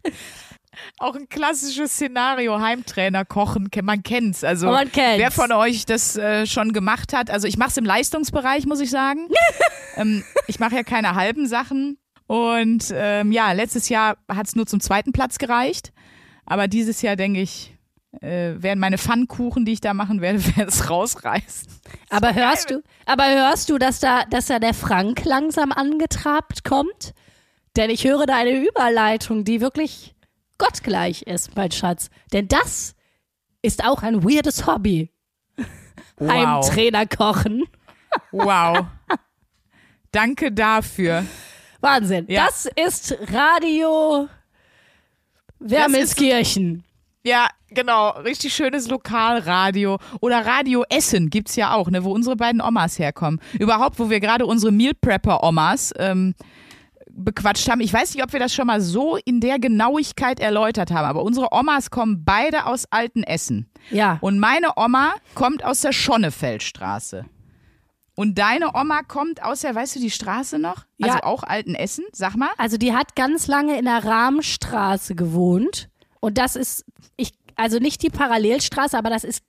Auch 0.99 1.17
ein 1.17 1.29
klassisches 1.29 1.93
Szenario, 1.93 2.61
Heimtrainer 2.61 3.25
kochen, 3.25 3.69
man 3.83 4.03
kennt's. 4.03 4.45
Also 4.45 4.67
man 4.67 4.93
kennt's. 4.93 5.19
wer 5.19 5.31
von 5.31 5.53
euch 5.53 5.85
das 5.87 6.17
äh, 6.17 6.47
schon 6.47 6.73
gemacht 6.73 7.13
hat, 7.13 7.31
also 7.31 7.49
ich 7.49 7.57
mache 7.57 7.71
es 7.71 7.77
im 7.79 7.85
Leistungsbereich, 7.85 8.67
muss 8.67 8.81
ich 8.81 8.91
sagen. 8.91 9.29
ähm, 9.97 10.23
ich 10.47 10.61
mache 10.61 10.77
ja 10.77 10.83
keine 10.83 11.15
halben 11.15 11.49
Sachen. 11.49 11.99
Und 12.27 12.93
ähm, 12.93 13.33
ja, 13.33 13.53
letztes 13.53 13.89
Jahr 13.89 14.17
hat 14.29 14.47
es 14.47 14.57
nur 14.57 14.67
zum 14.67 14.81
zweiten 14.81 15.13
Platz 15.13 15.39
gereicht. 15.39 15.93
Aber 16.45 16.69
dieses 16.69 17.03
Jahr 17.03 17.17
denke 17.17 17.41
ich, 17.41 17.77
äh, 18.21 18.55
werden 18.63 18.81
meine 18.81 18.99
Pfannkuchen, 18.99 19.65
die 19.65 19.73
ich 19.73 19.81
da 19.81 19.95
machen 19.95 20.21
werde, 20.21 20.45
werden 20.57 20.69
es 20.69 20.89
rausreißen. 20.91 21.69
Aber 22.11 22.35
hörst 22.35 22.71
du, 22.71 22.83
aber 23.05 23.29
hörst 23.29 23.71
du, 23.71 23.79
dass 23.79 24.01
da, 24.01 24.25
dass 24.25 24.47
da 24.47 24.59
der 24.59 24.75
Frank 24.75 25.25
langsam 25.25 25.73
angetrabt 25.73 26.65
kommt? 26.65 27.15
Denn 27.77 27.91
ich 27.91 28.05
höre 28.05 28.27
da 28.27 28.37
eine 28.37 28.67
Überleitung, 28.67 29.45
die 29.45 29.61
wirklich 29.61 30.15
gottgleich 30.59 31.23
ist, 31.23 31.55
mein 31.57 31.71
Schatz. 31.71 32.09
Denn 32.33 32.49
das 32.49 32.95
ist 33.61 33.85
auch 33.85 34.03
ein 34.03 34.25
weirdes 34.25 34.67
Hobby. 34.67 35.11
Wow. 36.17 36.31
Heimtrainer 36.31 37.07
kochen. 37.07 37.65
Wow. 38.33 38.87
Danke 40.11 40.53
dafür. 40.53 41.27
Wahnsinn. 41.81 42.27
Ja. 42.29 42.47
Das 42.47 42.69
ist 42.77 43.17
Radio 43.33 44.29
Wermelskirchen. 45.59 46.85
Ja, 47.23 47.49
genau. 47.71 48.11
Richtig 48.11 48.55
schönes 48.55 48.89
Lokalradio. 48.89 49.99
Oder 50.21 50.47
Radio 50.47 50.85
Essen 50.89 51.29
gibt's 51.29 51.57
ja 51.57 51.75
auch, 51.75 51.91
ne, 51.91 52.05
wo 52.05 52.13
unsere 52.13 52.37
beiden 52.37 52.61
Omas 52.61 52.99
herkommen. 52.99 53.41
Überhaupt, 53.59 53.99
wo 53.99 54.11
wir 54.11 54.21
gerade 54.21 54.47
unsere 54.47 54.71
Meal 54.71 54.93
Prepper 54.95 55.43
Omas 55.43 55.93
ähm, 55.99 56.35
bequatscht 57.11 57.69
haben. 57.69 57.81
Ich 57.81 57.93
weiß 57.93 58.15
nicht, 58.15 58.23
ob 58.23 58.33
wir 58.33 58.41
das 58.41 58.55
schon 58.55 58.67
mal 58.67 58.81
so 58.81 59.17
in 59.25 59.41
der 59.41 59.59
Genauigkeit 59.59 60.39
erläutert 60.39 60.91
haben, 60.91 61.07
aber 61.07 61.23
unsere 61.23 61.49
Omas 61.51 61.91
kommen 61.91 62.25
beide 62.25 62.67
aus 62.67 62.85
Altenessen. 62.91 63.69
Ja. 63.91 64.19
Und 64.21 64.39
meine 64.39 64.77
Oma 64.77 65.15
kommt 65.35 65.65
aus 65.65 65.81
der 65.81 65.93
Schonnefeldstraße. 65.93 67.25
Und 68.17 68.39
deine 68.39 68.75
Oma 68.75 69.03
kommt 69.03 69.43
aus 69.43 69.61
der, 69.61 69.75
weißt 69.75 69.97
du 69.97 70.01
die 70.01 70.11
Straße 70.11 70.59
noch? 70.59 70.85
Ja. 70.97 71.09
Also 71.09 71.19
auch 71.25 71.43
Altenessen, 71.45 72.05
sag 72.13 72.35
mal. 72.35 72.49
Also 72.59 72.79
die 72.79 72.93
hat 72.95 73.15
ganz 73.15 73.47
lange 73.47 73.79
in 73.79 73.85
der 73.85 74.05
Rahmstraße 74.05 75.15
gewohnt. 75.15 75.89
Und 76.21 76.39
das 76.39 76.57
ist, 76.57 76.85
ich, 77.17 77.33
also 77.57 77.79
nicht 77.79 78.03
die 78.03 78.09
Parallelstraße, 78.11 78.97
aber 78.97 79.11
das 79.11 79.23
ist, 79.23 79.45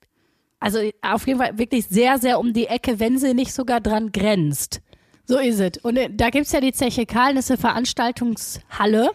also 0.60 0.78
auf 1.02 1.26
jeden 1.26 1.40
Fall 1.40 1.56
wirklich 1.58 1.86
sehr, 1.88 2.18
sehr 2.18 2.38
um 2.38 2.52
die 2.52 2.66
Ecke, 2.66 3.00
wenn 3.00 3.18
sie 3.18 3.32
nicht 3.32 3.54
sogar 3.54 3.80
dran 3.80 4.12
grenzt. 4.12 4.80
So 5.24 5.38
ist 5.38 5.60
es. 5.60 5.82
Und 5.82 5.96
äh, 5.96 6.10
da 6.12 6.30
gibt's 6.30 6.52
ja 6.52 6.60
die 6.60 6.72
Zeche 6.72 7.06
Karl, 7.06 7.34
das 7.34 7.46
ist 7.46 7.50
eine 7.52 7.58
Veranstaltungshalle. 7.58 9.10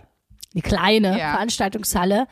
eine 0.53 0.61
kleine 0.61 1.09
Ja. 1.19 1.31
Veranstaltungshalle. 1.33 2.27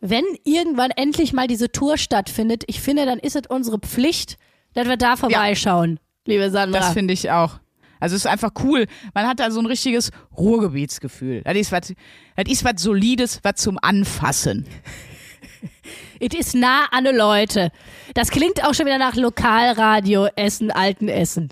Wenn 0.00 0.24
irgendwann 0.44 0.90
endlich 0.90 1.32
mal 1.32 1.46
diese 1.46 1.72
Tour 1.72 1.96
stattfindet, 1.98 2.64
ich 2.66 2.80
finde, 2.80 3.06
dann 3.06 3.18
ist 3.18 3.36
es 3.36 3.42
unsere 3.48 3.78
Pflicht, 3.78 4.36
dass 4.74 4.86
wir 4.88 4.96
da 4.96 5.16
vorbeischauen, 5.16 5.98
liebe 6.26 6.50
Sandra. 6.50 6.80
Das 6.80 6.92
finde 6.92 7.14
ich 7.14 7.30
auch. 7.30 7.58
Also 8.00 8.16
es 8.16 8.24
ist 8.24 8.30
einfach 8.30 8.50
cool. 8.62 8.86
Man 9.14 9.26
hat 9.26 9.40
da 9.40 9.50
so 9.50 9.60
ein 9.60 9.66
richtiges 9.66 10.10
Ruhrgebietsgefühl. 10.36 11.42
Das 11.42 11.56
ist 11.56 11.72
was, 11.72 11.94
das 12.36 12.44
ist 12.46 12.64
was 12.64 12.82
Solides, 12.82 13.40
was 13.42 13.54
zum 13.56 13.78
Anfassen. 13.80 14.66
Es 16.20 16.38
ist 16.38 16.54
nah 16.54 16.86
an 16.90 17.04
die 17.04 17.10
Leute. 17.10 17.70
Das 18.14 18.30
klingt 18.30 18.64
auch 18.64 18.74
schon 18.74 18.86
wieder 18.86 18.98
nach 18.98 19.14
Lokalradio 19.14 20.28
Essen, 20.36 20.70
Alten 20.70 21.08
Essen. 21.08 21.48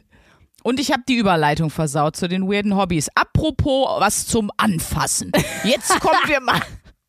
Und 0.62 0.78
ich 0.78 0.92
habe 0.92 1.02
die 1.08 1.16
Überleitung 1.16 1.70
versaut 1.70 2.16
zu 2.16 2.28
den 2.28 2.48
weirden 2.48 2.76
Hobbys. 2.76 3.08
Apropos 3.14 4.00
was 4.00 4.26
zum 4.26 4.50
Anfassen. 4.56 5.32
Jetzt 5.64 5.98
kommen 6.00 6.20
wir 6.26 6.40
mal 6.40 6.60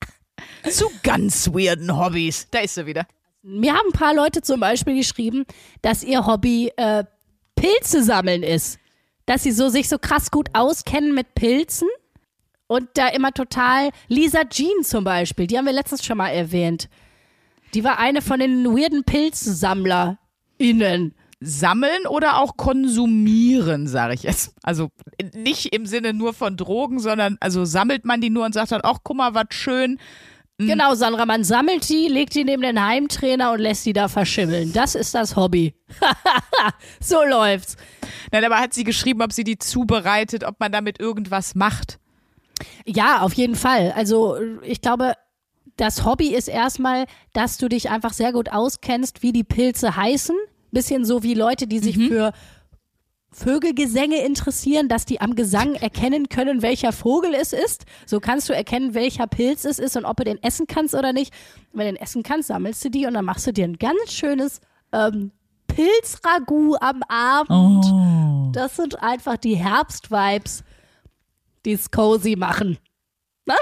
zu 0.69 0.89
ganz 1.03 1.49
weirden 1.49 1.95
Hobbys. 1.97 2.47
Da 2.49 2.59
ist 2.59 2.75
sie 2.75 2.85
wieder. 2.85 3.05
Mir 3.43 3.73
haben 3.73 3.89
ein 3.89 3.99
paar 3.99 4.15
Leute 4.15 4.41
zum 4.41 4.59
Beispiel 4.59 4.95
geschrieben, 4.95 5.45
dass 5.81 6.01
ihr 6.03 6.25
Hobby 6.25 6.71
äh, 6.77 7.03
Pilze 7.55 8.03
sammeln 8.03 8.43
ist. 8.43 8.79
Dass 9.25 9.43
sie 9.43 9.51
so 9.51 9.69
sich 9.69 9.87
so 9.87 9.97
krass 9.97 10.31
gut 10.31 10.49
auskennen 10.53 11.13
mit 11.13 11.33
Pilzen 11.33 11.87
und 12.67 12.89
da 12.95 13.07
immer 13.07 13.31
total. 13.31 13.91
Lisa 14.07 14.43
Jean 14.45 14.83
zum 14.83 15.03
Beispiel, 15.03 15.47
die 15.47 15.57
haben 15.57 15.65
wir 15.65 15.73
letztens 15.73 16.05
schon 16.05 16.17
mal 16.17 16.29
erwähnt. 16.29 16.89
Die 17.73 17.83
war 17.83 17.99
eine 17.99 18.21
von 18.21 18.39
den 18.39 18.65
weirden 18.65 19.03
PilzsammlerInnen. 19.03 21.15
Sammeln 21.45 22.07
oder 22.07 22.39
auch 22.39 22.55
konsumieren, 22.55 23.87
sage 23.87 24.13
ich 24.13 24.23
jetzt. 24.23 24.55
Also 24.63 24.89
nicht 25.33 25.75
im 25.75 25.85
Sinne 25.85 26.13
nur 26.13 26.33
von 26.33 26.55
Drogen, 26.55 26.99
sondern 26.99 27.37
also 27.41 27.65
sammelt 27.65 28.05
man 28.05 28.21
die 28.21 28.29
nur 28.29 28.45
und 28.45 28.53
sagt 28.53 28.71
dann, 28.71 28.79
ach 28.83 28.99
guck 29.03 29.17
mal, 29.17 29.33
was 29.33 29.47
schön. 29.49 29.99
Genau, 30.59 30.93
Sandra, 30.93 31.25
man 31.25 31.43
sammelt 31.43 31.89
die, 31.89 32.07
legt 32.07 32.35
die 32.35 32.43
neben 32.43 32.61
den 32.61 32.83
Heimtrainer 32.83 33.51
und 33.53 33.59
lässt 33.59 33.85
die 33.85 33.93
da 33.93 34.07
verschimmeln. 34.07 34.71
Das 34.71 34.93
ist 34.93 35.15
das 35.15 35.35
Hobby. 35.35 35.73
so 36.99 37.23
läuft's. 37.23 37.75
Nein, 38.31 38.45
aber 38.45 38.59
hat 38.59 38.73
sie 38.73 38.83
geschrieben, 38.83 39.21
ob 39.23 39.33
sie 39.33 39.43
die 39.43 39.57
zubereitet, 39.57 40.43
ob 40.43 40.59
man 40.59 40.71
damit 40.71 40.99
irgendwas 40.99 41.55
macht. 41.55 41.99
Ja, 42.85 43.21
auf 43.21 43.33
jeden 43.33 43.55
Fall. 43.55 43.93
Also 43.95 44.37
ich 44.61 44.81
glaube, 44.81 45.13
das 45.77 46.05
Hobby 46.05 46.27
ist 46.27 46.47
erstmal, 46.47 47.05
dass 47.33 47.57
du 47.57 47.67
dich 47.67 47.89
einfach 47.89 48.13
sehr 48.13 48.31
gut 48.31 48.51
auskennst, 48.51 49.23
wie 49.23 49.31
die 49.31 49.43
Pilze 49.43 49.95
heißen. 49.95 50.35
Bisschen 50.71 51.03
so 51.03 51.23
wie 51.23 51.33
Leute, 51.33 51.67
die 51.67 51.79
sich 51.79 51.97
für 51.97 52.31
Vögelgesänge 53.33 54.23
interessieren, 54.23 54.87
dass 54.87 55.05
die 55.05 55.19
am 55.19 55.35
Gesang 55.35 55.73
erkennen 55.75 56.29
können, 56.29 56.61
welcher 56.61 56.91
Vogel 56.91 57.33
es 57.33 57.51
ist. 57.51 57.85
So 58.05 58.19
kannst 58.19 58.47
du 58.47 58.53
erkennen, 58.53 58.93
welcher 58.93 59.27
Pilz 59.27 59.65
es 59.65 59.79
ist 59.79 59.97
und 59.97 60.05
ob 60.05 60.17
du 60.17 60.23
den 60.23 60.41
essen 60.43 60.67
kannst 60.67 60.93
oder 60.93 61.13
nicht. 61.13 61.33
Wenn 61.73 61.87
du 61.87 61.93
den 61.93 62.01
essen 62.01 62.23
kannst, 62.23 62.47
sammelst 62.47 62.85
du 62.85 62.89
die 62.89 63.05
und 63.05 63.15
dann 63.15 63.25
machst 63.25 63.47
du 63.47 63.51
dir 63.51 63.65
ein 63.65 63.77
ganz 63.77 64.13
schönes 64.13 64.61
ähm, 64.91 65.31
Pilzragout 65.67 66.77
am 66.79 67.01
Abend. 67.07 68.55
Das 68.55 68.75
sind 68.75 69.01
einfach 69.01 69.37
die 69.37 69.55
Herbstvibes, 69.55 70.63
die 71.65 71.73
es 71.73 71.89
cozy 71.89 72.35
machen. 72.35 72.77
Ne? 73.47 73.55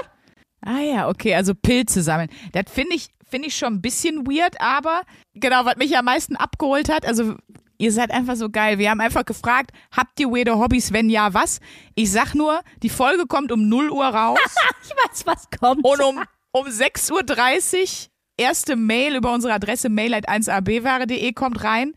Ah 0.60 0.80
ja, 0.80 1.08
okay, 1.08 1.34
also 1.34 1.54
Pilze 1.54 2.02
sammeln. 2.02 2.28
Das 2.52 2.64
finde 2.70 2.94
ich, 2.94 3.08
finde 3.28 3.48
ich 3.48 3.56
schon 3.56 3.74
ein 3.74 3.82
bisschen 3.82 4.26
weird, 4.26 4.60
aber 4.60 5.02
genau, 5.34 5.64
was 5.64 5.76
mich 5.76 5.96
am 5.96 6.04
meisten 6.04 6.36
abgeholt 6.36 6.90
hat, 6.90 7.06
also 7.06 7.36
ihr 7.78 7.92
seid 7.92 8.10
einfach 8.10 8.36
so 8.36 8.50
geil. 8.50 8.78
Wir 8.78 8.90
haben 8.90 9.00
einfach 9.00 9.24
gefragt, 9.24 9.72
habt 9.90 10.18
ihr 10.20 10.28
weirde 10.28 10.58
Hobbys? 10.58 10.92
Wenn 10.92 11.10
ja, 11.10 11.34
was? 11.34 11.60
Ich 11.94 12.10
sag 12.10 12.34
nur, 12.34 12.60
die 12.82 12.88
Folge 12.88 13.26
kommt 13.26 13.52
um 13.52 13.68
0 13.68 13.90
Uhr 13.90 14.06
raus 14.06 14.38
Ich 14.82 14.90
weiß, 14.90 15.26
was 15.26 15.48
kommt. 15.58 15.84
und 15.84 16.00
um, 16.00 16.22
um 16.52 16.66
6.30 16.66 17.12
Uhr 17.12 18.12
erste 18.36 18.76
Mail 18.76 19.16
über 19.16 19.32
unsere 19.32 19.52
Adresse 19.52 19.88
mail.1abware.de 19.88 21.32
kommt 21.32 21.62
rein 21.64 21.92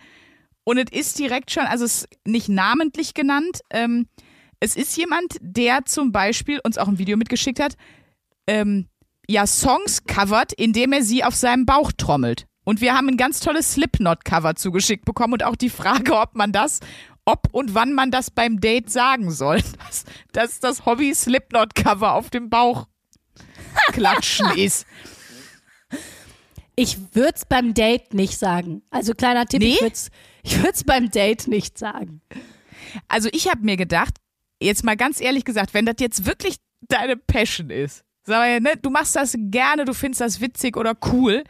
und 0.63 0.77
es 0.77 0.91
ist 0.91 1.19
direkt 1.19 1.51
schon, 1.51 1.63
also 1.63 1.85
es 1.85 2.03
ist 2.03 2.09
nicht 2.25 2.49
namentlich 2.49 3.13
genannt, 3.13 3.61
ähm, 3.69 4.07
es 4.59 4.75
ist 4.75 4.97
jemand, 4.97 5.37
der 5.39 5.85
zum 5.85 6.11
Beispiel 6.11 6.59
uns 6.63 6.77
auch 6.77 6.87
ein 6.87 6.97
Video 6.97 7.17
mitgeschickt 7.17 7.59
hat, 7.59 7.77
ähm, 8.47 8.87
ja, 9.27 9.47
Songs 9.47 10.05
covert, 10.05 10.53
indem 10.53 10.93
er 10.93 11.03
sie 11.03 11.23
auf 11.23 11.35
seinem 11.35 11.65
Bauch 11.65 11.91
trommelt. 11.91 12.47
Und 12.65 12.81
wir 12.81 12.93
haben 12.95 13.07
ein 13.07 13.17
ganz 13.17 13.39
tolles 13.39 13.73
Slipknot-Cover 13.73 14.55
zugeschickt 14.55 15.05
bekommen 15.05 15.33
und 15.33 15.43
auch 15.43 15.55
die 15.55 15.69
Frage, 15.69 16.17
ob 16.19 16.35
man 16.35 16.51
das, 16.51 16.81
ob 17.23 17.47
und 17.51 17.73
wann 17.73 17.93
man 17.93 18.11
das 18.11 18.29
beim 18.31 18.59
Date 18.59 18.89
sagen 18.91 19.31
soll. 19.31 19.61
Dass, 19.87 20.03
dass 20.33 20.59
das 20.59 20.85
Hobby 20.85 21.13
Slipknot-Cover 21.15 22.13
auf 22.13 22.29
dem 22.29 22.49
Bauch 22.49 22.87
klatschen 23.93 24.49
ist. 24.57 24.85
Ich 26.75 26.97
würde 27.13 27.33
es 27.35 27.45
beim 27.45 27.73
Date 27.73 28.13
nicht 28.13 28.37
sagen. 28.37 28.81
Also 28.89 29.13
kleiner 29.13 29.45
Tipp, 29.45 29.61
Nee? 29.61 29.77
ich 30.43 30.57
würde 30.57 30.73
es 30.73 30.83
beim 30.83 31.09
Date 31.09 31.47
nicht 31.47 31.77
sagen. 31.77 32.21
Also 33.07 33.29
ich 33.31 33.49
habe 33.49 33.61
mir 33.61 33.77
gedacht, 33.77 34.15
jetzt 34.59 34.83
mal 34.83 34.97
ganz 34.97 35.21
ehrlich 35.21 35.45
gesagt, 35.45 35.73
wenn 35.73 35.85
das 35.85 35.95
jetzt 35.99 36.25
wirklich 36.25 36.57
deine 36.81 37.15
Passion 37.15 37.69
ist, 37.69 38.03
sag 38.23 38.37
mal, 38.39 38.59
ne, 38.59 38.77
du 38.81 38.89
machst 38.89 39.15
das 39.15 39.35
gerne, 39.37 39.85
du 39.85 39.93
findest 39.93 40.21
das 40.21 40.41
witzig 40.41 40.75
oder 40.75 40.97
cool. 41.13 41.43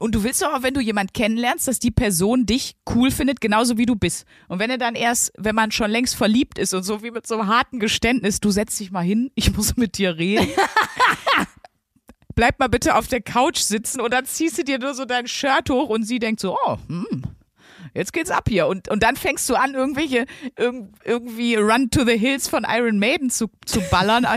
Und 0.00 0.14
du 0.14 0.22
willst 0.24 0.42
doch 0.42 0.52
auch, 0.52 0.62
wenn 0.62 0.74
du 0.74 0.80
jemand 0.80 1.14
kennenlernst, 1.14 1.68
dass 1.68 1.78
die 1.78 1.90
Person 1.90 2.46
dich 2.46 2.76
cool 2.94 3.10
findet, 3.10 3.40
genauso 3.40 3.78
wie 3.78 3.86
du 3.86 3.96
bist. 3.96 4.26
Und 4.48 4.58
wenn 4.58 4.70
er 4.70 4.78
dann 4.78 4.94
erst, 4.94 5.32
wenn 5.36 5.54
man 5.54 5.70
schon 5.70 5.90
längst 5.90 6.16
verliebt 6.16 6.58
ist 6.58 6.74
und 6.74 6.82
so 6.82 7.02
wie 7.02 7.10
mit 7.10 7.26
so 7.26 7.38
einem 7.38 7.48
harten 7.48 7.80
Geständnis, 7.80 8.40
du 8.40 8.50
setzt 8.50 8.78
dich 8.80 8.90
mal 8.90 9.04
hin, 9.04 9.30
ich 9.34 9.56
muss 9.56 9.76
mit 9.76 9.98
dir 9.98 10.16
reden. 10.16 10.48
Bleib 12.34 12.58
mal 12.58 12.68
bitte 12.68 12.96
auf 12.96 13.06
der 13.06 13.20
Couch 13.20 13.58
sitzen 13.58 14.00
und 14.00 14.12
dann 14.12 14.26
ziehst 14.26 14.58
du 14.58 14.64
dir 14.64 14.78
nur 14.78 14.94
so 14.94 15.04
dein 15.04 15.28
Shirt 15.28 15.70
hoch 15.70 15.88
und 15.88 16.02
sie 16.02 16.18
denkt 16.18 16.40
so, 16.40 16.56
oh, 16.66 16.78
hm, 16.88 17.22
jetzt 17.94 18.12
geht's 18.12 18.30
ab 18.30 18.44
hier. 18.48 18.66
Und, 18.66 18.88
und 18.88 19.02
dann 19.02 19.16
fängst 19.16 19.48
du 19.48 19.54
an, 19.54 19.74
irgendwelche, 19.74 20.26
irg 20.56 20.74
irgendwie 21.04 21.54
Run 21.56 21.90
to 21.90 22.04
the 22.04 22.18
Hills 22.18 22.48
von 22.48 22.66
Iron 22.68 22.98
Maiden 22.98 23.30
zu, 23.30 23.48
zu 23.64 23.80
ballern. 23.90 24.26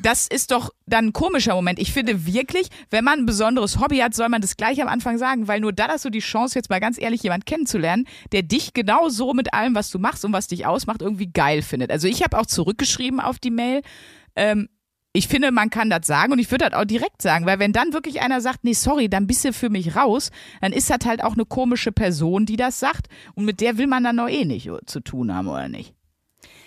Das 0.00 0.28
ist 0.28 0.52
doch 0.52 0.70
dann 0.86 1.06
ein 1.06 1.12
komischer 1.12 1.56
Moment. 1.56 1.80
Ich 1.80 1.92
finde 1.92 2.24
wirklich, 2.24 2.68
wenn 2.88 3.02
man 3.02 3.18
ein 3.18 3.26
besonderes 3.26 3.80
Hobby 3.80 3.98
hat, 3.98 4.14
soll 4.14 4.28
man 4.28 4.40
das 4.40 4.56
gleich 4.56 4.80
am 4.80 4.86
Anfang 4.86 5.18
sagen, 5.18 5.48
weil 5.48 5.58
nur 5.58 5.72
da 5.72 5.88
hast 5.88 6.04
du 6.04 6.10
die 6.10 6.20
Chance, 6.20 6.56
jetzt 6.56 6.70
mal 6.70 6.78
ganz 6.78 7.00
ehrlich 7.00 7.20
jemand 7.24 7.46
kennenzulernen, 7.46 8.06
der 8.30 8.44
dich 8.44 8.74
genau 8.74 9.08
so 9.08 9.34
mit 9.34 9.52
allem, 9.52 9.74
was 9.74 9.90
du 9.90 9.98
machst 9.98 10.24
und 10.24 10.32
was 10.32 10.46
dich 10.46 10.66
ausmacht, 10.66 11.02
irgendwie 11.02 11.26
geil 11.26 11.62
findet. 11.62 11.90
Also 11.90 12.06
ich 12.06 12.22
habe 12.22 12.38
auch 12.38 12.46
zurückgeschrieben 12.46 13.18
auf 13.18 13.40
die 13.40 13.50
Mail, 13.50 13.82
ähm, 14.36 14.68
ich 15.18 15.26
finde, 15.26 15.50
man 15.50 15.68
kann 15.68 15.90
das 15.90 16.06
sagen 16.06 16.32
und 16.32 16.38
ich 16.38 16.48
würde 16.52 16.70
das 16.70 16.80
auch 16.80 16.84
direkt 16.84 17.22
sagen, 17.22 17.44
weil 17.44 17.58
wenn 17.58 17.72
dann 17.72 17.92
wirklich 17.92 18.20
einer 18.20 18.40
sagt, 18.40 18.62
nee, 18.62 18.72
sorry, 18.72 19.08
dann 19.08 19.26
bist 19.26 19.44
du 19.44 19.52
für 19.52 19.68
mich 19.68 19.96
raus, 19.96 20.30
dann 20.60 20.72
ist 20.72 20.90
das 20.90 21.00
halt 21.04 21.24
auch 21.24 21.32
eine 21.32 21.44
komische 21.44 21.90
Person, 21.90 22.46
die 22.46 22.56
das 22.56 22.78
sagt 22.78 23.08
und 23.34 23.44
mit 23.44 23.60
der 23.60 23.78
will 23.78 23.88
man 23.88 24.04
dann 24.04 24.14
noch 24.14 24.28
eh 24.28 24.44
nicht 24.44 24.70
zu 24.86 25.00
tun 25.00 25.34
haben, 25.34 25.48
oder 25.48 25.68
nicht? 25.68 25.92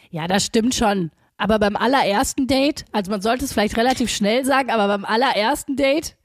Ja, 0.10 0.28
das 0.28 0.46
stimmt 0.46 0.76
schon. 0.76 1.12
Aber 1.38 1.60
beim 1.60 1.78
allerersten 1.78 2.46
Date, 2.46 2.84
also 2.92 3.10
man 3.10 3.22
sollte 3.22 3.46
es 3.46 3.54
vielleicht 3.54 3.78
relativ 3.78 4.12
schnell 4.12 4.44
sagen, 4.44 4.70
aber 4.70 4.90
beim 4.90 5.06
allerersten 5.06 5.78
Date 5.78 6.18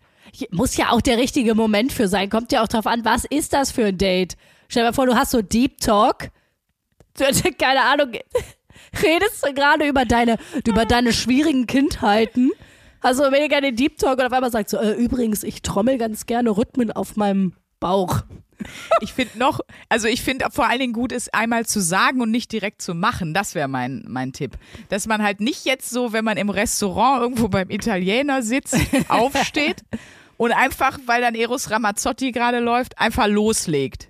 muss 0.50 0.76
ja 0.76 0.90
auch 0.90 1.00
der 1.00 1.18
richtige 1.18 1.54
Moment 1.54 1.92
für 1.92 2.08
sein. 2.08 2.28
Kommt 2.28 2.50
ja 2.50 2.64
auch 2.64 2.68
drauf 2.68 2.88
an, 2.88 3.04
was 3.04 3.24
ist 3.24 3.52
das 3.52 3.70
für 3.70 3.86
ein 3.86 3.98
Date? 3.98 4.36
Stell 4.68 4.82
dir 4.82 4.88
mal 4.88 4.92
vor, 4.92 5.06
du 5.06 5.14
hast 5.14 5.30
so 5.30 5.42
Deep 5.42 5.78
Talk. 5.80 6.30
Keine 7.58 7.82
Ahnung. 7.82 8.12
Redest 9.02 9.46
du 9.46 9.52
gerade 9.52 9.86
über 9.86 10.04
deine, 10.04 10.36
über 10.66 10.84
deine 10.84 11.12
schwierigen 11.12 11.66
Kindheiten? 11.66 12.50
Du 13.02 13.30
mega 13.30 13.60
den 13.60 13.76
Deep 13.76 13.98
Talk 13.98 14.18
und 14.18 14.26
auf 14.26 14.32
einmal 14.32 14.50
sagst 14.50 14.72
du, 14.72 14.78
äh, 14.78 14.92
übrigens, 14.94 15.44
ich 15.44 15.62
trommel 15.62 15.96
ganz 15.96 16.26
gerne 16.26 16.56
Rhythmen 16.56 16.90
auf 16.90 17.16
meinem 17.16 17.54
Bauch. 17.80 18.22
Ich 19.02 19.12
finde 19.12 19.38
noch, 19.38 19.60
also 19.90 20.08
ich 20.08 20.22
finde 20.22 20.46
vor 20.50 20.66
allen 20.66 20.80
Dingen 20.80 20.94
gut 20.94 21.12
ist, 21.12 21.34
einmal 21.34 21.66
zu 21.66 21.78
sagen 21.78 22.22
und 22.22 22.30
nicht 22.30 22.50
direkt 22.50 22.80
zu 22.80 22.94
machen. 22.94 23.34
Das 23.34 23.54
wäre 23.54 23.68
mein, 23.68 24.02
mein 24.08 24.32
Tipp. 24.32 24.52
Dass 24.88 25.06
man 25.06 25.22
halt 25.22 25.40
nicht 25.40 25.66
jetzt 25.66 25.90
so, 25.90 26.14
wenn 26.14 26.24
man 26.24 26.38
im 26.38 26.48
Restaurant 26.48 27.20
irgendwo 27.20 27.48
beim 27.48 27.68
Italiener 27.68 28.42
sitzt, 28.42 28.74
aufsteht 29.08 29.82
und 30.38 30.52
einfach, 30.52 30.98
weil 31.04 31.20
dann 31.20 31.34
Eros 31.34 31.70
Ramazzotti 31.70 32.32
gerade 32.32 32.60
läuft, 32.60 32.98
einfach 32.98 33.26
loslegt. 33.26 34.08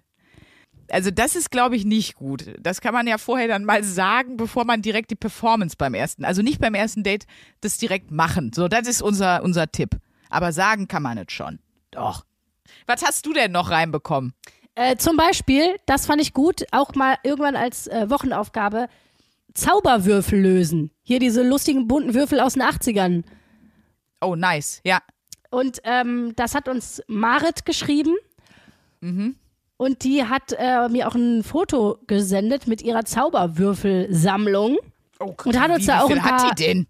Also 0.91 1.11
das 1.11 1.37
ist, 1.37 1.51
glaube 1.51 1.77
ich, 1.77 1.85
nicht 1.85 2.15
gut. 2.15 2.55
Das 2.61 2.81
kann 2.81 2.95
man 2.95 3.07
ja 3.07 3.19
vorher 3.19 3.49
dann 3.49 3.65
mal 3.65 3.83
sagen, 3.83 4.37
bevor 4.37 4.65
man 4.65 4.83
direkt 4.83 5.11
die 5.11 5.17
Performance 5.17 5.77
beim 5.77 5.95
ersten, 5.95 6.25
also 6.25 6.43
nicht 6.43 6.61
beim 6.61 6.75
ersten 6.75 7.03
Date, 7.03 7.27
das 7.61 7.79
direkt 7.79 8.11
machen. 8.11 8.53
So, 8.55 8.69
das 8.69 8.87
ist 8.87 9.03
unser, 9.03 9.43
unser 9.43 9.71
Tipp. 9.71 9.97
Aber 10.31 10.53
sagen 10.53 10.89
kann 10.89 11.03
man 11.03 11.19
es 11.19 11.33
schon. 11.33 11.59
Doch. 11.91 12.25
Was 12.87 13.05
hast 13.05 13.27
du 13.27 13.33
denn 13.33 13.53
noch 13.53 13.71
reinbekommen? 13.71 14.35
Äh, 14.75 14.97
zum 14.97 15.17
Beispiel, 15.17 15.77
das 15.87 16.07
fand 16.07 16.21
ich 16.21 16.33
gut, 16.35 16.65
auch 16.71 16.95
mal 16.95 17.17
irgendwann 17.25 17.57
als 17.57 17.87
äh, 17.87 18.11
Wochenaufgabe, 18.11 18.89
Zauberwürfel 19.55 20.39
lösen. 20.39 20.91
Hier 21.03 21.19
diese 21.19 21.43
lustigen 21.43 21.89
bunten 21.89 22.15
Würfel 22.15 22.41
aus 22.41 22.55
den 22.55 22.63
80ern. 22.63 23.25
Oh, 24.21 24.37
nice. 24.37 24.81
Ja. 24.85 25.01
Und 25.51 25.81
ähm, 25.85 26.35
das 26.37 26.55
hat 26.55 26.69
uns 26.69 27.03
Marit 27.07 27.65
geschrieben. 27.65 28.15
Mhm. 29.01 29.37
Und 29.79 30.05
die 30.05 30.25
hat 30.25 30.55
äh, 30.59 30.89
mir 30.89 31.07
auch 31.09 31.15
ein 31.15 31.43
Foto 31.43 31.99
gesendet 32.07 32.67
mit 32.67 32.81
ihrer 32.83 33.05
Zauberwürfelsammlung. 33.05 34.79
Oh, 35.19 35.35
Und 35.45 35.61
hat 35.61 35.71
uns 35.71 35.87
da 35.87 36.01
auch 36.03 36.11
ein 36.11 36.19
paar- 36.19 36.43
hat 36.51 36.59
die 36.59 36.65
denn? 36.65 36.87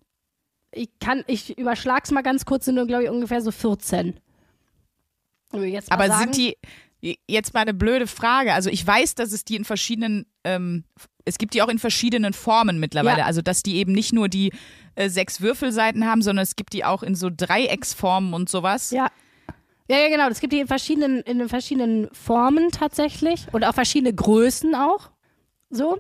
ich 0.73 0.88
kann, 1.00 1.25
ich 1.26 1.57
überschlag's 1.59 2.11
mal 2.11 2.23
ganz 2.23 2.45
kurz, 2.45 2.66
sind 2.66 2.75
nur, 2.75 2.87
glaube 2.87 3.05
ich, 3.05 3.11
ungefähr 3.11 3.40
so 3.40 3.50
14. 3.50 4.21
Würde 5.50 5.66
ich 5.69 5.73
Jetzt 5.73 5.88
mal 5.90 5.95
Aber 5.97 6.09
sagen. 6.09 6.33
sind 6.33 6.57
die, 7.02 7.19
jetzt 7.26 7.55
mal 7.55 7.61
eine 7.61 7.73
blöde 7.73 8.07
Frage. 8.07 8.52
Also 8.52 8.69
ich 8.69 8.87
weiß, 8.87 9.14
dass 9.14 9.33
es 9.33 9.45
die 9.45 9.57
in 9.57 9.64
verschiedenen, 9.64 10.26
ähm, 10.45 10.85
es 11.25 11.38
gibt 11.38 11.55
die 11.55 11.62
auch 11.62 11.69
in 11.69 11.78
verschiedenen 11.78 12.35
Formen 12.35 12.78
mittlerweile. 12.78 13.21
Ja. 13.21 13.26
Also 13.26 13.43
dass 13.43 13.62
die 13.62 13.76
eben 13.76 13.93
nicht 13.93 14.12
nur 14.12 14.28
die 14.28 14.52
äh, 14.97 15.09
sechs 15.09 15.40
Würfelseiten 15.40 16.05
haben, 16.07 16.21
sondern 16.21 16.43
es 16.43 16.57
gibt 16.57 16.73
die 16.75 16.85
auch 16.85 17.02
in 17.02 17.14
so 17.14 17.31
Dreiecksformen 17.35 18.35
und 18.35 18.49
sowas. 18.50 18.90
Ja. 18.90 19.09
Ja, 19.88 19.99
ja, 19.99 20.09
genau. 20.09 20.28
Es 20.28 20.40
gibt 20.40 20.52
die 20.52 20.61
in 20.61 20.66
verschiedenen, 20.66 21.21
in 21.21 21.38
den 21.38 21.49
verschiedenen 21.49 22.09
Formen 22.12 22.71
tatsächlich 22.71 23.47
und 23.52 23.64
auch 23.64 23.75
verschiedene 23.75 24.12
Größen 24.12 24.75
auch. 24.75 25.11
So. 25.71 25.99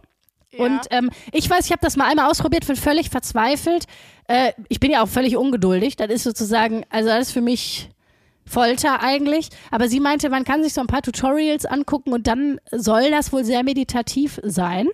Und 0.58 0.80
ähm, 0.90 1.10
ich 1.32 1.48
weiß, 1.48 1.66
ich 1.66 1.72
habe 1.72 1.82
das 1.82 1.96
mal 1.96 2.08
einmal 2.08 2.30
ausprobiert, 2.30 2.66
bin 2.66 2.76
völlig 2.76 3.10
verzweifelt. 3.10 3.84
Äh, 4.26 4.52
ich 4.68 4.80
bin 4.80 4.90
ja 4.90 5.02
auch 5.02 5.08
völlig 5.08 5.36
ungeduldig. 5.36 5.96
Das 5.96 6.08
ist 6.08 6.24
sozusagen, 6.24 6.84
also 6.88 7.08
das 7.08 7.28
ist 7.28 7.32
für 7.32 7.40
mich 7.40 7.90
Folter 8.46 9.02
eigentlich. 9.02 9.50
Aber 9.70 9.88
sie 9.88 10.00
meinte, 10.00 10.30
man 10.30 10.44
kann 10.44 10.62
sich 10.62 10.72
so 10.72 10.80
ein 10.80 10.86
paar 10.86 11.02
Tutorials 11.02 11.66
angucken 11.66 12.12
und 12.12 12.26
dann 12.26 12.60
soll 12.70 13.10
das 13.10 13.32
wohl 13.32 13.44
sehr 13.44 13.64
meditativ 13.64 14.40
sein. 14.42 14.88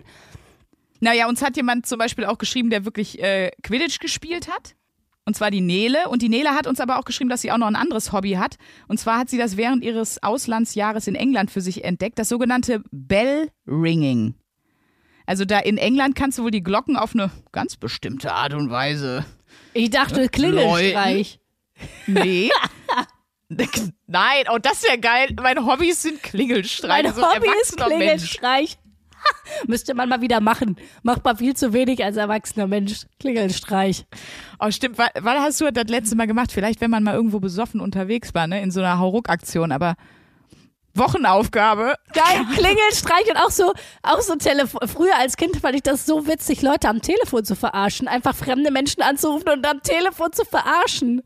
Naja, 1.01 1.29
uns 1.29 1.43
hat 1.43 1.57
jemand 1.57 1.87
zum 1.87 1.99
Beispiel 1.99 2.25
auch 2.25 2.39
geschrieben, 2.39 2.71
der 2.71 2.85
wirklich 2.85 3.23
äh, 3.23 3.51
Quidditch 3.63 3.99
gespielt 3.99 4.49
hat. 4.49 4.75
Und 5.25 5.37
zwar 5.37 5.51
die 5.51 5.61
Nele. 5.61 6.09
Und 6.09 6.23
die 6.23 6.29
Nele 6.29 6.51
hat 6.51 6.67
uns 6.67 6.81
aber 6.81 6.99
auch 6.99 7.05
geschrieben, 7.05 7.31
dass 7.31 7.43
sie 7.43 7.53
auch 7.53 7.59
noch 7.59 7.69
ein 7.69 7.77
anderes 7.77 8.13
Hobby 8.13 8.33
hat. 8.33 8.57
Und 8.89 8.99
zwar 8.99 9.19
hat 9.19 9.31
sie 9.31 9.39
das 9.39 9.57
während 9.57 9.85
ihres 9.85 10.23
Auslandsjahres 10.23 11.07
in 11.07 11.15
England 11.15 11.51
für 11.51 11.61
sich 11.61 11.85
entdeckt, 11.85 12.19
das 12.19 12.29
sogenannte 12.29 12.83
Bell 12.91 13.51
Ringing. 13.67 14.35
Also 15.27 15.45
da 15.45 15.61
in 15.61 15.79
England 15.79 16.17
kannst 16.17 16.39
du 16.39 16.43
wohl 16.43 16.51
die 16.51 16.65
Glocken 16.65 16.97
auf 16.97 17.15
eine 17.15 17.31
ganz 17.53 17.77
bestimmte 17.77 18.33
Art 18.33 18.55
und 18.55 18.71
Weise. 18.71 19.25
Ich 19.73 19.91
dachte, 19.91 20.29
Klingelstreich. 20.29 21.39
Nee. 22.07 22.51
Nein, 24.07 24.45
oh, 24.53 24.59
das 24.59 24.83
wäre 24.83 24.99
geil. 24.99 25.35
Meine 25.41 25.65
Hobbys 25.67 26.03
sind 26.03 26.23
Klingelstreich. 26.23 27.05
Mein 27.05 27.15
so 27.15 27.23
Hobby 27.23 27.49
ist 27.61 27.79
erwachsener 27.79 27.99
Mensch. 27.99 28.39
Müsste 29.67 29.95
man 29.95 30.09
mal 30.09 30.21
wieder 30.21 30.41
machen. 30.41 30.77
Macht 31.03 31.25
man 31.25 31.37
viel 31.37 31.55
zu 31.55 31.73
wenig 31.73 32.05
als 32.05 32.17
erwachsener 32.17 32.67
Mensch. 32.67 33.07
Klingelstreich. 33.21 34.07
Oh, 34.59 34.71
stimmt. 34.71 34.99
Wann, 34.99 35.09
wann 35.21 35.39
hast 35.39 35.61
du 35.61 35.71
das 35.71 35.89
letzte 35.89 36.17
Mal 36.17 36.27
gemacht? 36.27 36.53
Vielleicht, 36.53 36.81
wenn 36.81 36.91
man 36.91 37.03
mal 37.03 37.15
irgendwo 37.15 37.41
besoffen 37.41 37.81
unterwegs 37.81 38.35
war, 38.35 38.47
ne? 38.47 38.63
In 38.63 38.71
so 38.71 38.81
einer 38.81 38.99
Hauruck-Aktion, 38.99 39.73
aber 39.73 39.97
Wochenaufgabe. 40.95 41.95
Geil, 42.13 42.45
Klingelstreich 42.55 43.31
und 43.31 43.37
auch 43.37 43.51
so, 43.51 43.73
auch 44.03 44.21
so 44.21 44.37
Telefon. 44.37 44.87
Früher 44.89 45.17
als 45.19 45.37
Kind 45.37 45.57
fand 45.57 45.75
ich 45.75 45.83
das 45.83 46.07
so 46.07 46.27
witzig, 46.27 46.63
Leute 46.63 46.89
am 46.89 47.01
Telefon 47.01 47.45
zu 47.45 47.57
verarschen. 47.57 48.09
Einfach 48.09 48.35
fremde 48.35 48.71
Menschen 48.71 49.03
anzurufen 49.03 49.49
und 49.49 49.67
am 49.67 49.83
Telefon 49.83 50.33
zu 50.33 50.45
verarschen. 50.45 51.23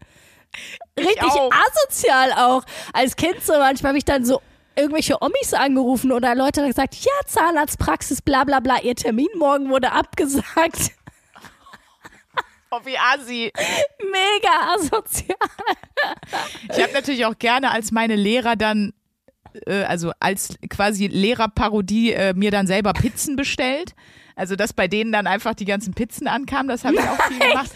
Richtig 0.98 1.22
auch. 1.22 1.50
asozial 1.52 2.32
auch. 2.32 2.62
Als 2.92 3.16
Kind 3.16 3.42
so 3.42 3.52
manchmal 3.54 3.90
habe 3.90 3.98
ich 3.98 4.04
dann 4.04 4.24
so 4.24 4.40
irgendwelche 4.76 5.20
Omis 5.22 5.54
angerufen 5.54 6.12
oder 6.12 6.34
Leute 6.34 6.60
haben 6.60 6.68
gesagt, 6.68 6.94
ja, 6.96 7.12
Zahnarztpraxis, 7.26 8.22
bla 8.22 8.44
bla 8.44 8.60
bla, 8.60 8.80
ihr 8.82 8.94
Termin 8.94 9.28
morgen 9.36 9.70
wurde 9.70 9.92
abgesagt. 9.92 10.92
Oh, 12.70 12.80
wie 12.84 12.98
assi. 12.98 13.52
Mega 14.02 14.74
asozial. 14.74 15.36
Ich 16.68 16.82
habe 16.82 16.92
natürlich 16.92 17.24
auch 17.24 17.38
gerne 17.38 17.70
als 17.70 17.92
meine 17.92 18.16
Lehrer 18.16 18.56
dann, 18.56 18.92
äh, 19.66 19.84
also 19.84 20.12
als 20.18 20.58
quasi 20.68 21.06
Lehrerparodie, 21.06 22.12
äh, 22.12 22.34
mir 22.34 22.50
dann 22.50 22.66
selber 22.66 22.92
Pizzen 22.92 23.36
bestellt. 23.36 23.94
Also, 24.36 24.54
dass 24.54 24.74
bei 24.74 24.86
denen 24.86 25.12
dann 25.12 25.26
einfach 25.26 25.54
die 25.54 25.64
ganzen 25.64 25.94
Pizzen 25.94 26.28
ankamen, 26.28 26.68
das 26.68 26.84
habe 26.84 26.94
ich 26.94 27.00
auch 27.00 27.22
viel 27.22 27.38
gemacht. 27.38 27.70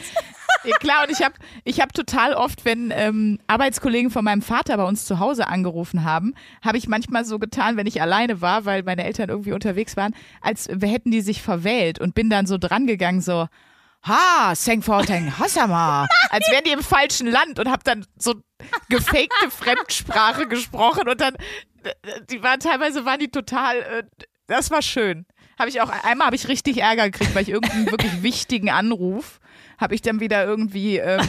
Ja, 0.64 0.76
klar, 0.76 1.04
und 1.04 1.10
ich 1.10 1.24
habe 1.24 1.34
ich 1.64 1.80
hab 1.80 1.94
total 1.94 2.34
oft, 2.34 2.66
wenn 2.66 2.92
ähm, 2.94 3.38
Arbeitskollegen 3.46 4.10
von 4.10 4.24
meinem 4.24 4.42
Vater 4.42 4.76
bei 4.76 4.84
uns 4.84 5.06
zu 5.06 5.18
Hause 5.18 5.48
angerufen 5.48 6.04
haben, 6.04 6.34
habe 6.62 6.76
ich 6.76 6.86
manchmal 6.86 7.24
so 7.24 7.38
getan, 7.38 7.78
wenn 7.78 7.86
ich 7.86 8.02
alleine 8.02 8.42
war, 8.42 8.66
weil 8.66 8.82
meine 8.82 9.04
Eltern 9.04 9.30
irgendwie 9.30 9.52
unterwegs 9.52 9.96
waren, 9.96 10.14
als 10.42 10.68
hätten 10.68 11.10
die 11.10 11.22
sich 11.22 11.40
verwählt 11.40 11.98
und 11.98 12.14
bin 12.14 12.28
dann 12.28 12.46
so 12.46 12.58
drangegangen, 12.58 13.22
so, 13.22 13.46
ha, 14.02 14.54
Sengforteng, 14.54 15.38
Hassama, 15.38 16.06
als 16.30 16.50
wären 16.50 16.64
die 16.64 16.72
im 16.72 16.82
falschen 16.82 17.26
Land 17.26 17.58
und 17.58 17.70
habe 17.70 17.82
dann 17.84 18.04
so 18.18 18.34
gefakte 18.90 19.50
Fremdsprache 19.50 20.46
gesprochen 20.46 21.08
und 21.08 21.22
dann, 21.22 21.36
äh, 21.84 22.20
die 22.28 22.42
waren 22.42 22.60
teilweise 22.60 23.06
waren 23.06 23.18
die 23.18 23.30
total, 23.30 23.76
äh, 23.78 24.02
das 24.46 24.70
war 24.70 24.82
schön. 24.82 25.24
Habe 25.60 25.68
ich 25.68 25.82
auch, 25.82 25.90
einmal 25.90 26.28
habe 26.28 26.36
ich 26.36 26.48
richtig 26.48 26.78
Ärger 26.78 27.10
gekriegt, 27.10 27.34
weil 27.34 27.42
ich 27.42 27.50
irgendeinen 27.50 27.90
wirklich 27.90 28.22
wichtigen 28.22 28.70
Anruf, 28.70 29.40
habe 29.78 29.94
ich 29.94 30.00
dann 30.00 30.18
wieder 30.18 30.42
irgendwie 30.42 30.96
ähm, 30.96 31.20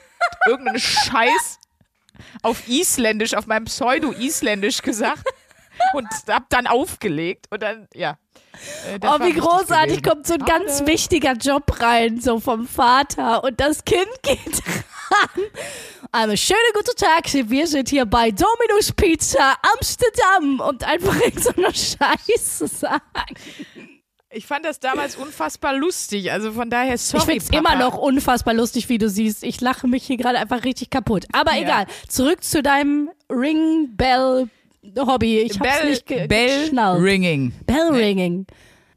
irgendeinen 0.46 0.78
Scheiß 0.78 1.58
auf 2.42 2.68
Isländisch, 2.68 3.34
auf 3.34 3.48
meinem 3.48 3.64
Pseudo-Isländisch 3.64 4.82
gesagt 4.82 5.26
und 5.92 6.06
hab 6.28 6.48
dann 6.50 6.68
aufgelegt 6.68 7.48
und 7.50 7.64
dann, 7.64 7.88
ja. 7.92 8.16
Äh, 8.92 8.98
das 8.98 9.10
Oh, 9.20 9.24
wie 9.24 9.32
großartig 9.32 10.02
gewesen. 10.02 10.02
kommt 10.02 10.26
so 10.26 10.34
ein 10.34 10.44
ganz 10.44 10.86
wichtiger 10.86 11.32
Job 11.32 11.80
rein, 11.80 12.20
so 12.20 12.40
vom 12.40 12.66
Vater. 12.66 13.44
Und 13.44 13.60
das 13.60 13.84
Kind 13.84 14.08
geht 14.22 14.38
ran. 15.10 15.44
Einen 16.12 16.36
schönen 16.36 16.58
guten 16.74 16.96
Tag, 16.96 17.32
wir 17.32 17.66
sind 17.66 17.88
hier 17.88 18.04
bei 18.06 18.30
Dominus 18.32 18.92
Pizza 18.92 19.54
Amsterdam 19.74 20.60
und 20.68 20.82
einfach 20.84 21.14
irgend 21.20 21.42
so 21.44 21.50
eine 21.56 21.72
Scheiße 21.72 22.66
sagen. 22.66 23.00
Ich 24.32 24.46
fand 24.46 24.64
das 24.64 24.78
damals 24.78 25.16
unfassbar 25.16 25.72
lustig, 25.74 26.30
also 26.30 26.52
von 26.52 26.70
daher 26.70 26.96
sorry. 26.98 27.22
ich 27.22 27.26
find's 27.44 27.48
Papa. 27.50 27.58
immer 27.74 27.84
noch 27.84 27.96
unfassbar 27.98 28.54
lustig, 28.54 28.88
wie 28.88 28.98
du 28.98 29.08
siehst. 29.08 29.42
Ich 29.42 29.60
lache 29.60 29.88
mich 29.88 30.04
hier 30.04 30.16
gerade 30.16 30.38
einfach 30.38 30.62
richtig 30.64 30.90
kaputt. 30.90 31.26
Aber 31.32 31.52
Ja. 31.54 31.62
egal. 31.62 31.86
Zurück 32.08 32.42
zu 32.44 32.62
deinem 32.62 33.10
Ring 33.28 33.96
Bell 33.96 34.48
Hobby. 34.98 35.40
Ich 35.40 35.58
hab's 35.60 35.78
Bell, 35.78 35.90
nicht 35.90 36.06
ge 36.06 36.26
Bell 36.26 36.62
geschnallt. 36.62 37.02
Ringing. 37.02 37.52
Bell 37.66 37.88
Ringing. 37.90 38.46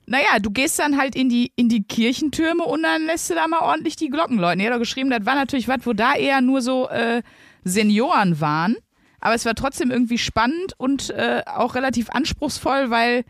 Naja, 0.05 0.39
du 0.41 0.51
gehst 0.51 0.79
dann 0.79 0.97
halt 0.97 1.15
in 1.15 1.29
die, 1.29 1.53
in 1.55 1.69
die 1.69 1.83
Kirchentürme 1.83 2.63
und 2.65 2.83
dann 2.83 3.05
lässt 3.05 3.29
du 3.29 3.35
da 3.35 3.47
mal 3.47 3.61
ordentlich 3.61 3.95
die 3.95 4.09
Glocken 4.09 4.37
läuten. 4.37 4.59
Er 4.59 4.67
hat 4.67 4.73
doch 4.73 4.79
geschrieben, 4.79 5.09
das 5.09 5.25
war 5.25 5.35
natürlich 5.35 5.67
was, 5.67 5.79
wo 5.85 5.93
da 5.93 6.13
eher 6.13 6.41
nur 6.41 6.61
so 6.61 6.89
äh, 6.89 7.21
Senioren 7.63 8.41
waren. 8.41 8.75
Aber 9.21 9.35
es 9.35 9.45
war 9.45 9.55
trotzdem 9.55 9.91
irgendwie 9.91 10.17
spannend 10.17 10.73
und 10.77 11.09
äh, 11.11 11.43
auch 11.45 11.75
relativ 11.75 12.09
anspruchsvoll, 12.09 12.89
weil 12.89 13.23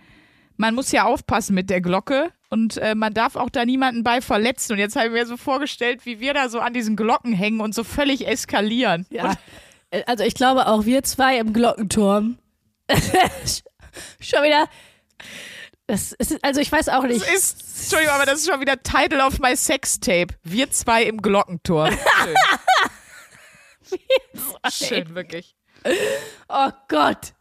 man 0.57 0.73
muss 0.73 0.91
ja 0.91 1.03
aufpassen 1.03 1.53
mit 1.53 1.69
der 1.69 1.81
Glocke 1.81 2.31
und 2.49 2.77
äh, 2.77 2.95
man 2.95 3.13
darf 3.13 3.35
auch 3.35 3.51
da 3.51 3.65
niemanden 3.65 4.03
bei 4.03 4.19
verletzen. 4.21 4.73
Und 4.73 4.79
jetzt 4.79 4.95
habe 4.95 5.07
ich 5.07 5.13
mir 5.13 5.25
so 5.27 5.37
vorgestellt, 5.37 6.05
wie 6.05 6.19
wir 6.19 6.33
da 6.33 6.49
so 6.49 6.59
an 6.59 6.73
diesen 6.73 6.95
Glocken 6.95 7.33
hängen 7.33 7.59
und 7.59 7.75
so 7.75 7.83
völlig 7.83 8.27
eskalieren. 8.27 9.05
Ja. 9.11 9.33
Äh, 9.91 10.01
Also 10.07 10.23
ich 10.23 10.33
glaube 10.33 10.65
auch 10.65 10.85
wir 10.85 11.03
zwei 11.03 11.37
im 11.37 11.53
Glockenturm. 11.53 12.39
Schon 14.19 14.43
wieder. 14.43 14.67
Das 15.87 16.13
ist, 16.13 16.43
also 16.43 16.61
ich 16.61 16.71
weiß 16.71 16.89
auch 16.89 17.03
nicht. 17.03 17.21
Das 17.21 17.33
ist, 17.33 17.81
Entschuldigung, 17.83 18.15
aber 18.15 18.25
das 18.25 18.39
ist 18.39 18.49
schon 18.49 18.61
wieder 18.61 18.81
Title 18.81 19.25
of 19.25 19.39
my 19.39 19.55
Sextape. 19.55 20.33
Wir 20.43 20.71
zwei 20.71 21.03
im 21.03 21.21
Glockenturm. 21.21 21.91
Schön. 23.83 23.99
Schön, 24.71 25.15
wirklich. 25.15 25.55
Oh 26.47 26.69
Gott. 26.87 27.33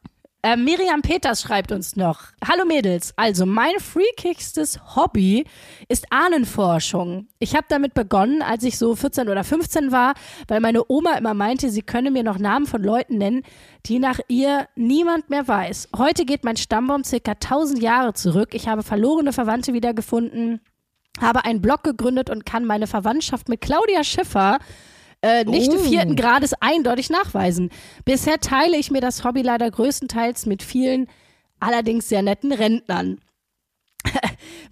Äh, 0.45 0.57
Miriam 0.57 1.03
Peters 1.03 1.43
schreibt 1.43 1.71
uns 1.71 1.95
noch. 1.95 2.23
Hallo 2.45 2.65
Mädels, 2.65 3.15
also 3.15 3.47
mein 3.47 3.79
freakigstes 3.79 4.97
Hobby 4.97 5.47
ist 5.87 6.07
Ahnenforschung. 6.11 7.29
Ich 7.39 7.55
habe 7.55 7.67
damit 7.69 7.95
begonnen, 7.95 8.43
als 8.43 8.65
ich 8.65 8.77
so 8.77 8.97
14 8.97 9.29
oder 9.29 9.45
15 9.45 9.93
war, 9.93 10.15
weil 10.49 10.59
meine 10.59 10.83
Oma 10.89 11.13
immer 11.13 11.33
meinte, 11.33 11.71
sie 11.71 11.83
könne 11.83 12.11
mir 12.11 12.25
noch 12.25 12.41
Namen 12.41 12.67
von 12.67 12.83
Leuten 12.83 13.19
nennen, 13.19 13.45
die 13.87 14.01
nach 14.01 14.19
ihr 14.27 14.67
niemand 14.75 15.31
mehr 15.31 15.47
weiß. 15.47 15.91
Heute 15.97 16.25
geht 16.25 16.43
mein 16.43 16.57
Stammbaum 16.57 17.05
circa 17.05 17.33
1000 17.33 17.81
Jahre 17.81 18.13
zurück. 18.13 18.49
Ich 18.53 18.67
habe 18.67 18.83
verlorene 18.83 19.33
Verwandte 19.33 19.75
wiedergefunden, 19.75 20.61
habe 21.21 21.45
einen 21.45 21.63
Blog 21.63 21.85
gegründet 21.85 22.31
und 22.31 22.45
kann 22.45 22.65
meine 22.65 22.89
Verwandtschaft 22.89 23.49
mit 23.49 23.61
Claudia 23.61 24.03
Schiffer 24.03 24.59
äh, 25.23 25.45
nicht 25.45 25.73
Oh. 25.73 25.79
vierten 25.79 26.17
Grades 26.17 26.53
eindeutig 26.61 27.09
nachweisen. 27.11 27.71
Bisher 28.05 28.39
teile 28.41 28.77
ich 28.77 28.91
mir 28.91 29.01
das 29.01 29.25
Hobby 29.25 29.43
leider 29.43 29.71
größtenteils 29.71 30.47
mit 30.47 30.63
vielen, 30.63 31.09
allerdings 31.61 32.09
sehr 32.09 32.23
netten 32.23 32.53
Rentnern. 32.53 33.21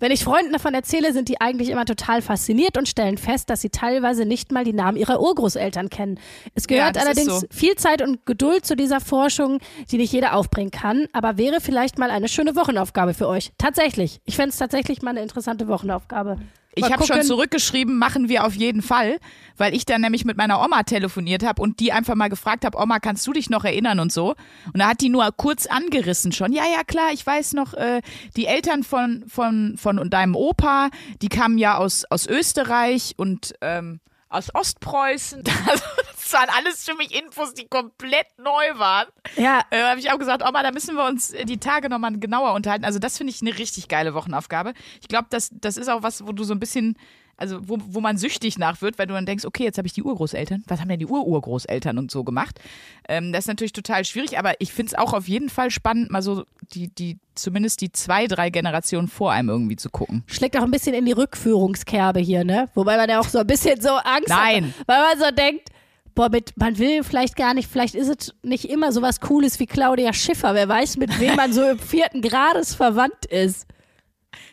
Wenn 0.00 0.10
ich 0.10 0.24
Freunden 0.24 0.52
davon 0.52 0.74
erzähle, 0.74 1.12
sind 1.12 1.28
die 1.28 1.40
eigentlich 1.40 1.68
immer 1.68 1.84
total 1.84 2.20
fasziniert 2.22 2.76
und 2.76 2.88
stellen 2.88 3.18
fest, 3.18 3.48
dass 3.50 3.60
sie 3.60 3.70
teilweise 3.70 4.24
nicht 4.24 4.50
mal 4.50 4.64
die 4.64 4.72
Namen 4.72 4.96
ihrer 4.96 5.20
Urgroßeltern 5.20 5.88
kennen. 5.88 6.18
Es 6.54 6.66
gehört 6.66 6.96
ist 6.96 7.02
allerdings 7.02 7.40
so. 7.40 7.46
viel 7.50 7.76
Zeit 7.76 8.02
und 8.02 8.26
Geduld 8.26 8.66
zu 8.66 8.74
dieser 8.74 9.00
Forschung, 9.00 9.60
die 9.90 9.98
nicht 9.98 10.12
jeder 10.12 10.34
aufbringen 10.34 10.70
kann, 10.72 11.06
aber 11.12 11.38
wäre 11.38 11.60
vielleicht 11.60 11.98
mal 11.98 12.10
eine 12.10 12.28
schöne 12.28 12.56
Wochenaufgabe 12.56 13.14
für 13.14 13.28
euch. 13.28 13.52
Tatsächlich. 13.58 14.20
Ich 14.24 14.36
fände 14.36 14.50
es 14.50 14.56
tatsächlich 14.56 15.02
mal 15.02 15.10
eine 15.10 15.22
interessante 15.22 15.68
Wochenaufgabe. 15.68 16.38
Ich 16.74 16.92
habe 16.92 17.04
schon 17.04 17.22
zurückgeschrieben, 17.22 17.98
machen 17.98 18.28
wir 18.28 18.44
auf 18.44 18.54
jeden 18.54 18.80
Fall, 18.80 19.18
weil 19.56 19.74
ich 19.74 19.86
dann 19.86 20.02
nämlich 20.02 20.24
mit 20.24 20.36
meiner 20.36 20.64
Oma 20.64 20.84
telefoniert 20.84 21.44
habe 21.44 21.60
und 21.60 21.80
die 21.80 21.92
einfach 21.92 22.14
mal 22.14 22.28
gefragt 22.28 22.64
habe, 22.64 22.78
Oma, 22.78 23.00
kannst 23.00 23.26
du 23.26 23.32
dich 23.32 23.50
noch 23.50 23.64
erinnern 23.64 23.98
und 23.98 24.12
so? 24.12 24.34
Und 24.72 24.78
da 24.78 24.90
hat 24.90 25.00
die 25.00 25.08
nur 25.08 25.28
kurz 25.36 25.66
angerissen 25.66 26.30
schon. 26.32 26.52
Ja, 26.52 26.64
ja, 26.72 26.84
klar, 26.84 27.10
ich 27.12 27.26
weiß 27.26 27.54
noch, 27.54 27.74
äh, 27.74 28.02
die 28.36 28.46
Eltern 28.46 28.84
von, 28.84 29.24
von, 29.26 29.76
von 29.78 30.08
deinem 30.10 30.36
Opa, 30.36 30.90
die 31.22 31.28
kamen 31.28 31.58
ja 31.58 31.76
aus, 31.76 32.04
aus 32.08 32.26
Österreich 32.26 33.14
und 33.16 33.54
ähm, 33.60 34.00
aus 34.28 34.54
Ostpreußen. 34.54 35.42
Also, 35.66 35.84
das 36.30 36.40
waren 36.40 36.48
alles 36.56 36.84
für 36.84 36.94
mich 36.94 37.14
Infos, 37.14 37.54
die 37.54 37.66
komplett 37.66 38.26
neu 38.38 38.78
waren. 38.78 39.06
Ja, 39.36 39.62
Äh, 39.70 39.82
habe 39.82 40.00
ich 40.00 40.10
auch 40.12 40.18
gesagt, 40.18 40.42
Oma, 40.46 40.62
da 40.62 40.70
müssen 40.72 40.94
wir 40.96 41.04
uns 41.06 41.32
die 41.44 41.58
Tage 41.58 41.88
nochmal 41.88 42.18
genauer 42.18 42.52
unterhalten. 42.54 42.84
Also 42.84 42.98
das 42.98 43.18
finde 43.18 43.32
ich 43.32 43.40
eine 43.42 43.58
richtig 43.58 43.88
geile 43.88 44.14
Wochenaufgabe. 44.14 44.72
Ich 45.00 45.08
glaube, 45.08 45.26
das, 45.30 45.50
das 45.52 45.76
ist 45.76 45.88
auch 45.88 46.02
was, 46.02 46.26
wo 46.26 46.32
du 46.32 46.44
so 46.44 46.54
ein 46.54 46.60
bisschen, 46.60 46.96
also 47.36 47.58
wo, 47.68 47.78
wo 47.80 48.00
man 48.00 48.18
süchtig 48.18 48.58
nach 48.58 48.82
wird, 48.82 48.98
weil 48.98 49.06
du 49.06 49.14
dann 49.14 49.26
denkst, 49.26 49.44
okay, 49.44 49.64
jetzt 49.64 49.78
habe 49.78 49.86
ich 49.86 49.92
die 49.94 50.02
Urgroßeltern. 50.02 50.64
Was 50.68 50.80
haben 50.80 50.88
denn 50.88 50.98
die 50.98 51.06
Ururgroßeltern 51.06 51.96
und 51.98 52.10
so 52.10 52.22
gemacht? 52.24 52.60
Ähm, 53.08 53.32
das 53.32 53.44
ist 53.44 53.48
natürlich 53.48 53.72
total 53.72 54.04
schwierig, 54.04 54.38
aber 54.38 54.54
ich 54.60 54.72
finde 54.72 54.92
es 54.92 54.98
auch 54.98 55.12
auf 55.14 55.26
jeden 55.28 55.48
Fall 55.48 55.70
spannend, 55.70 56.10
mal 56.10 56.22
so 56.22 56.44
die, 56.74 56.88
die, 56.88 57.18
zumindest 57.34 57.80
die 57.80 57.92
zwei, 57.92 58.26
drei 58.26 58.50
Generationen 58.50 59.08
vor 59.08 59.32
einem 59.32 59.48
irgendwie 59.48 59.76
zu 59.76 59.90
gucken. 59.90 60.22
schlägt 60.26 60.56
auch 60.56 60.62
ein 60.62 60.70
bisschen 60.70 60.94
in 60.94 61.06
die 61.06 61.12
Rückführungskerbe 61.12 62.20
hier, 62.20 62.44
ne? 62.44 62.68
Wobei 62.74 62.96
man 62.96 63.08
ja 63.08 63.20
auch 63.20 63.28
so 63.28 63.38
ein 63.38 63.46
bisschen 63.46 63.80
so 63.80 63.90
Angst 63.90 64.28
Nein. 64.28 64.74
hat, 64.78 64.88
weil 64.88 65.00
man 65.00 65.18
so 65.18 65.34
denkt, 65.34 65.68
boah, 66.14 66.28
mit, 66.28 66.56
man 66.56 66.78
will 66.78 67.02
vielleicht 67.04 67.36
gar 67.36 67.54
nicht, 67.54 67.70
vielleicht 67.70 67.94
ist 67.94 68.08
es 68.08 68.34
nicht 68.42 68.64
immer 68.66 68.92
so 68.92 69.02
was 69.02 69.20
Cooles 69.20 69.58
wie 69.60 69.66
Claudia 69.66 70.12
Schiffer. 70.12 70.54
Wer 70.54 70.68
weiß, 70.68 70.96
mit 70.96 71.18
wem 71.20 71.36
man 71.36 71.52
so 71.52 71.62
im 71.64 71.78
vierten 71.80 72.22
Grades 72.22 72.74
verwandt 72.74 73.26
ist. 73.26 73.66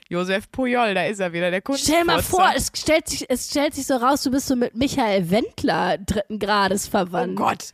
Josef 0.10 0.50
Pujol, 0.52 0.93
da 0.93 1.04
ist 1.06 1.20
er 1.20 1.34
wieder, 1.34 1.52
der 1.52 1.62
Kunst. 1.62 1.84
Stell 1.84 2.06
mal 2.06 2.24
vor, 2.24 2.50
es 2.56 2.72
stellt, 2.74 3.10
sich, 3.10 3.30
es 3.30 3.50
stellt 3.50 3.76
sich 3.76 3.86
so 3.86 3.96
raus, 3.98 4.24
du 4.24 4.32
bist 4.32 4.48
so 4.48 4.56
mit 4.56 4.74
Michael 4.76 5.30
Wendler 5.30 5.98
dritten 5.98 6.39
Grades 6.39 6.88
Oh 6.88 6.91
verwandt. 6.91 7.36
Gott. 7.36 7.74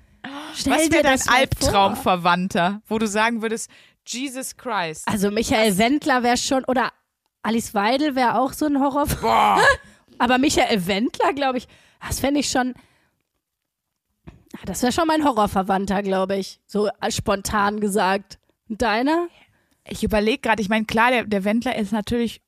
Stell 0.55 0.73
Was 0.73 0.83
dir 0.85 0.91
wäre 0.93 1.03
dein 1.03 1.17
das. 1.17 1.27
Albtraumverwandter, 1.27 2.81
wo 2.87 2.97
du 2.97 3.07
sagen 3.07 3.41
würdest, 3.41 3.69
Jesus 4.07 4.57
Christ. 4.57 5.07
Also 5.07 5.31
Michael 5.31 5.77
Wendler 5.77 6.23
wäre 6.23 6.37
schon, 6.37 6.63
oder 6.65 6.91
Alice 7.43 7.73
Weidel 7.73 8.15
wäre 8.15 8.39
auch 8.39 8.53
so 8.53 8.65
ein 8.65 8.79
Horror. 8.79 9.05
Boah. 9.21 9.59
Aber 10.17 10.37
Michael 10.37 10.87
Wendler, 10.87 11.33
glaube 11.33 11.57
ich, 11.59 11.67
das 12.05 12.19
fände 12.19 12.39
ich 12.39 12.49
schon. 12.49 12.73
Das 14.65 14.81
wäre 14.81 14.91
schon 14.91 15.07
mein 15.07 15.23
Horrorverwandter, 15.25 16.03
glaube 16.03 16.37
ich. 16.37 16.59
So 16.65 16.87
äh, 17.01 17.11
spontan 17.11 17.79
gesagt. 17.79 18.39
Und 18.69 18.81
Deiner? 18.81 19.27
Ich 19.87 20.03
überlege 20.03 20.39
gerade, 20.39 20.61
ich 20.61 20.69
meine, 20.69 20.85
klar, 20.85 21.11
der, 21.11 21.25
der 21.25 21.43
Wendler 21.43 21.75
ist 21.75 21.91
natürlich, 21.91 22.41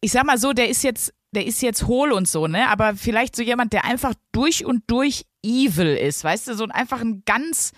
ich 0.00 0.12
sag 0.12 0.24
mal 0.24 0.38
so, 0.38 0.52
der 0.52 0.68
ist 0.70 0.82
jetzt, 0.82 1.12
der 1.32 1.44
ist 1.44 1.60
jetzt 1.60 1.86
hohl 1.86 2.12
und 2.12 2.26
so, 2.28 2.46
ne? 2.46 2.68
Aber 2.70 2.94
vielleicht 2.96 3.36
so 3.36 3.42
jemand, 3.42 3.72
der 3.74 3.84
einfach 3.84 4.14
durch 4.32 4.64
und 4.64 4.84
durch 4.86 5.26
evil 5.44 5.94
ist, 5.96 6.24
weißt 6.24 6.48
du, 6.48 6.54
so 6.54 6.64
ein- 6.64 6.70
einfach 6.70 7.00
ein 7.02 7.22
ganz 7.26 7.72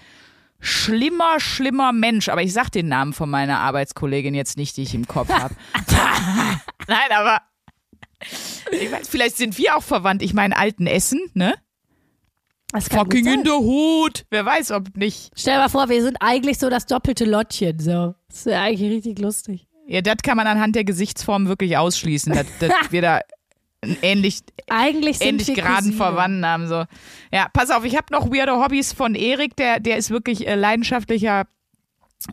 schlimmer, 0.61 1.41
schlimmer 1.41 1.93
Mensch. 1.93 2.29
Aber 2.29 2.43
ich 2.43 2.53
sag 2.53 2.69
den 2.71 2.87
Namen 2.89 3.13
von 3.13 3.29
meiner 3.29 3.59
Arbeitskollegin 3.61 4.35
jetzt 4.35 4.57
nicht, 4.57 4.77
die 4.77 4.83
ich 4.83 4.95
im 4.95 5.09
Kopf 5.09 5.31
habe. 5.31 5.55
Nein, 6.87 7.11
aber 7.13 7.41
ich 8.71 8.93
weiß, 8.93 9.09
vielleicht 9.09 9.37
sind 9.37 9.59
wir 9.59 9.77
auch 9.77 9.83
verwandt. 9.83 10.23
Ich 10.23 10.35
meine, 10.35 10.57
alten 10.57 10.87
Essen, 10.87 11.21
ne? 11.35 11.55
Fucking 12.75 13.27
in 13.27 13.45
der 13.45 13.55
Hut. 13.55 14.25
Wer 14.31 14.45
weiß, 14.45 14.73
ob 14.73 14.97
nicht. 14.97 15.31
Stell 15.35 15.55
dir 15.55 15.61
mal 15.61 15.69
vor, 15.69 15.89
wir 15.89 16.03
sind 16.03 16.19
eigentlich 16.21 16.59
so 16.59 16.69
das 16.69 16.85
doppelte 16.87 17.25
Lottchen. 17.25 17.79
So. 17.79 18.15
Das 18.29 18.47
wäre 18.47 18.61
eigentlich 18.61 18.91
richtig 18.91 19.19
lustig. 19.19 19.67
Ja, 19.87 20.03
das 20.03 20.17
kann 20.23 20.37
man 20.37 20.47
anhand 20.47 20.77
der 20.77 20.85
Gesichtsform 20.85 21.49
wirklich 21.49 21.79
ausschließen, 21.79 22.35
dass, 22.35 22.47
dass 22.61 22.73
wir 22.91 23.01
da 23.01 23.21
ähnlich, 24.03 24.41
Eigentlich 24.69 25.21
ähnlich 25.23 25.47
geraden 25.55 25.77
Cousinen. 25.77 25.97
Verwandten 25.97 26.47
haben. 26.47 26.69
So. 26.69 26.85
Ja, 27.33 27.49
pass 27.53 27.71
auf, 27.71 27.85
ich 27.85 27.97
habe 27.97 28.07
noch 28.11 28.31
weirde 28.31 28.53
Hobbys 28.63 28.93
von 28.93 29.15
Erik, 29.15 29.57
der, 29.57 29.81
der 29.81 29.97
ist 29.97 30.11
wirklich 30.11 30.47
äh, 30.47 30.55
leidenschaftlicher 30.55 31.45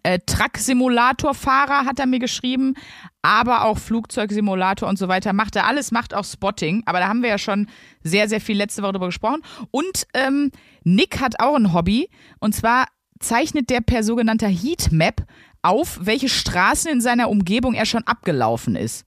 äh, 0.04 0.20
Truck-Simulator-Fahrer, 0.26 1.86
hat 1.86 2.00
er 2.00 2.06
mir 2.06 2.20
geschrieben, 2.20 2.76
aber 3.22 3.66
auch 3.66 3.78
Flugzeugsimulator 3.78 4.88
und 4.88 4.98
so 4.98 5.08
weiter. 5.08 5.34
Macht 5.34 5.56
er 5.56 5.68
alles, 5.68 5.92
macht 5.92 6.14
auch 6.14 6.26
Spotting, 6.26 6.84
aber 6.86 7.00
da 7.00 7.08
haben 7.08 7.22
wir 7.22 7.30
ja 7.30 7.38
schon 7.38 7.68
sehr, 8.04 8.30
sehr 8.30 8.42
viel 8.42 8.58
letzte 8.58 8.84
Woche 8.84 8.94
drüber 8.94 9.08
gesprochen. 9.08 9.42
Und 9.72 10.08
ähm, 10.14 10.52
Nick 10.84 11.20
hat 11.20 11.40
auch 11.40 11.56
ein 11.56 11.74
Hobby 11.74 12.10
und 12.40 12.54
zwar 12.54 12.86
zeichnet 13.20 13.70
der 13.70 13.82
per 13.82 14.04
sogenannter 14.04 14.48
Heatmap 14.48 15.26
auf, 15.62 16.00
welche 16.02 16.30
Straßen 16.30 16.92
in 16.92 17.02
seiner 17.02 17.30
Umgebung 17.30 17.74
er 17.74 17.86
schon 17.86 18.04
abgelaufen 18.04 18.76
ist. 18.76 19.06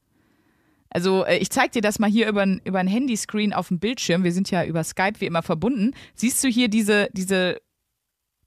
Also 0.91 1.25
äh, 1.25 1.37
ich 1.39 1.51
zeig 1.51 1.73
dir 1.73 1.83
das 1.83 1.99
mal 1.99 2.11
hier 2.11 2.29
über 2.29 2.43
ein, 2.43 2.61
über 2.65 2.79
ein 2.79 2.89
Handyscreen 2.89 3.53
auf 3.53 3.69
dem 3.69 3.79
Bildschirm. 3.79 4.25
Wir 4.25 4.33
sind 4.33 4.51
ja 4.51 4.65
über 4.65 4.83
Skype 4.83 5.21
wie 5.21 5.27
immer 5.27 5.43
verbunden. 5.43 5.93
Siehst 6.15 6.43
du 6.43 6.49
hier 6.49 6.69
diese, 6.69 7.09
diese 7.13 7.61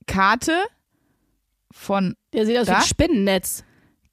Karte 0.08 0.54
von 1.72 2.16
Der 2.34 2.46
sieht 2.46 2.58
aus 2.58 2.68
wie 2.68 2.72
Da? 2.72 2.78
ein 2.78 2.84
Spinnennetz. 2.84 3.64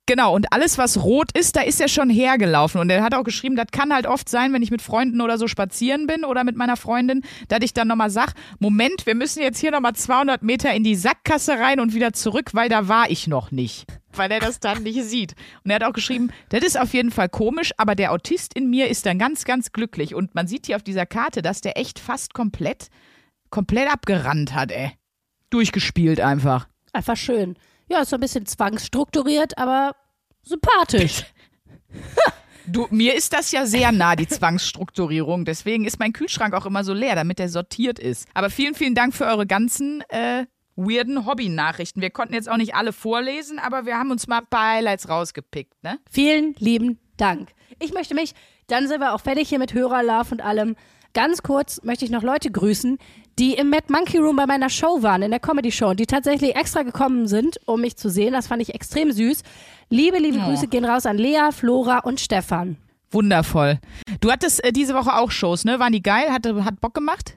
Genau, 0.09 0.35
und 0.35 0.55
alles, 0.55 0.79
was 0.79 1.03
rot 1.05 1.37
ist, 1.37 1.55
da 1.55 1.61
ist 1.61 1.83
er 1.83 1.89
schon 1.89 2.09
hergelaufen. 2.09 2.81
Und 2.81 2.89
er 2.89 3.03
hat 3.03 3.13
auch 3.13 3.25
geschrieben, 3.25 3.57
das 3.57 3.67
kann 3.73 3.93
halt 3.93 4.07
oft 4.07 4.27
sein, 4.27 4.55
wenn 4.55 4.63
ich 4.63 4.71
mit 4.71 4.81
Freunden 4.81 5.21
oder 5.21 5.37
so 5.37 5.49
spazieren 5.49 6.07
bin 6.07 6.25
oder 6.25 6.45
mit 6.45 6.57
meiner 6.57 6.79
Freundin, 6.79 7.21
dass 7.49 7.59
ich 7.61 7.75
dann 7.75 7.89
nochmal 7.89 8.09
sag, 8.09 8.33
Moment, 8.59 9.05
wir 9.05 9.15
müssen 9.15 9.43
jetzt 9.43 9.59
hier 9.59 9.71
nochmal 9.71 9.95
200 9.95 10.43
Meter 10.43 10.73
in 10.73 10.83
die 10.83 10.95
Sackgasse 10.95 11.59
rein 11.59 11.79
und 11.79 11.93
wieder 11.93 12.15
zurück, 12.15 12.55
weil 12.55 12.71
da 12.71 12.89
war 12.89 13.11
ich 13.11 13.27
noch 13.27 13.51
nicht. 13.51 13.85
Weil 14.15 14.33
er 14.33 14.41
das 14.41 14.61
dann 14.61 14.83
nicht 14.83 15.03
sieht. 15.05 15.35
Und 15.63 15.71
er 15.71 15.75
hat 15.75 15.85
auch 15.85 15.93
geschrieben, 15.93 16.31
das 16.49 16.65
ist 16.65 16.81
auf 16.81 16.95
jeden 16.95 17.11
Fall 17.11 17.29
komisch, 17.29 17.73
aber 17.77 17.95
der 17.95 18.13
Autist 18.13 18.55
in 18.55 18.71
mir 18.71 18.89
ist 18.89 19.05
dann 19.05 19.19
ganz, 19.19 19.45
ganz 19.45 19.73
glücklich. 19.73 20.15
Und 20.15 20.35
man 20.35 20.47
sieht 20.47 20.65
hier 20.65 20.77
auf 20.77 20.83
dieser 20.83 21.05
Karte, 21.05 21.43
dass 21.43 21.61
der 21.61 21.77
echt 21.77 21.99
fast 21.99 22.33
komplett, 22.33 22.89
komplett 23.51 23.93
abgerannt 23.93 24.55
hat, 24.55 24.73
ey. 24.73 24.93
Durchgespielt 25.51 26.21
einfach. 26.21 26.68
Einfach 26.93 27.17
schön. 27.17 27.57
Ja, 27.89 28.03
ist 28.03 28.11
so 28.11 28.17
ein 28.17 28.21
bisschen 28.21 28.47
zwangsstrukturiert, 28.47 29.57
aber 29.59 29.97
sympathisch. 30.43 31.25
Du, 32.71 32.87
mir 32.91 33.15
ist 33.15 33.33
das 33.33 33.51
ja 33.51 33.65
sehr 33.65 33.93
nah, 33.93 34.15
die 34.15 34.29
Zwangsstrukturierung. 34.29 35.47
Deswegen 35.47 35.87
ist 35.87 35.99
mein 35.99 36.13
Kühlschrank 36.13 36.53
auch 36.53 36.67
immer 36.67 36.85
so 36.85 36.93
leer, 36.93 37.15
damit 37.15 37.41
er 37.41 37.49
sortiert 37.49 37.99
ist. 37.99 38.29
Aber 38.35 38.51
vielen, 38.51 38.75
vielen 38.75 38.95
Dank 38.95 39.15
für 39.15 39.25
eure 39.25 39.47
ganzen 39.47 40.03
äh, 40.11 40.45
weirden 40.77 41.25
Hobby-Nachrichten. 41.25 42.03
Wir 42.03 42.11
konnten 42.11 42.35
jetzt 42.35 42.49
auch 42.49 42.59
nicht 42.59 42.75
alle 42.75 42.93
vorlesen, 42.93 43.59
aber 43.59 43.87
wir 43.87 43.97
haben 43.97 44.11
uns 44.11 44.27
mal 44.27 44.41
ein 44.41 44.47
paar 44.47 44.75
Highlights 44.75 45.09
rausgepickt, 45.09 45.83
ne? 45.83 45.99
Vielen 46.11 46.55
lieben 46.59 46.99
Dank. 47.17 47.51
Ich 47.81 47.95
möchte 47.95 48.15
mich, 48.15 48.35
dann 48.67 48.87
sind 48.87 49.01
wir 49.01 49.15
auch 49.15 49.21
fertig 49.21 49.49
hier 49.49 49.59
mit 49.59 49.73
Hörerlove 49.73 50.33
und 50.33 50.43
allem. 50.43 50.77
Ganz 51.15 51.43
kurz 51.43 51.83
möchte 51.83 52.05
ich 52.05 52.11
noch 52.11 52.23
Leute 52.23 52.51
grüßen, 52.51 52.99
die 53.39 53.55
im 53.55 53.71
Mad 53.71 53.85
Monkey 53.89 54.19
Room 54.19 54.37
bei 54.37 54.47
meiner 54.47 54.69
Show 54.71 55.03
waren, 55.03 55.23
in 55.23 55.31
der 55.31 55.41
Comedy 55.41 55.71
Show, 55.71 55.89
und 55.91 56.01
die 56.01 56.07
tatsächlich 56.07 56.57
extra 56.57 56.83
gekommen 56.83 57.27
sind, 57.29 57.59
um 57.67 57.81
mich 57.81 57.97
zu 57.97 58.09
sehen. 58.11 58.33
Das 58.33 58.47
fand 58.49 58.63
ich 58.63 58.75
extrem 58.75 59.13
süß. 59.13 59.43
Liebe, 59.91 60.19
liebe 60.19 60.39
Oh. 60.41 60.47
Grüße 60.49 60.67
gehen 60.69 60.85
raus 60.85 61.07
an 61.07 61.17
Lea, 61.19 61.51
Flora 61.53 61.99
und 62.01 62.21
Stefan. 62.21 62.77
Wundervoll. 63.11 63.79
Du 64.21 64.31
hattest 64.31 64.63
äh, 64.65 64.73
diese 64.73 64.95
Woche 64.95 65.15
auch 65.17 65.31
Shows, 65.31 65.65
ne? 65.65 65.79
Waren 65.79 65.93
die 65.93 66.03
geil? 66.03 66.31
Hat, 66.31 66.47
hat 66.47 66.81
Bock 66.81 66.95
gemacht? 66.95 67.37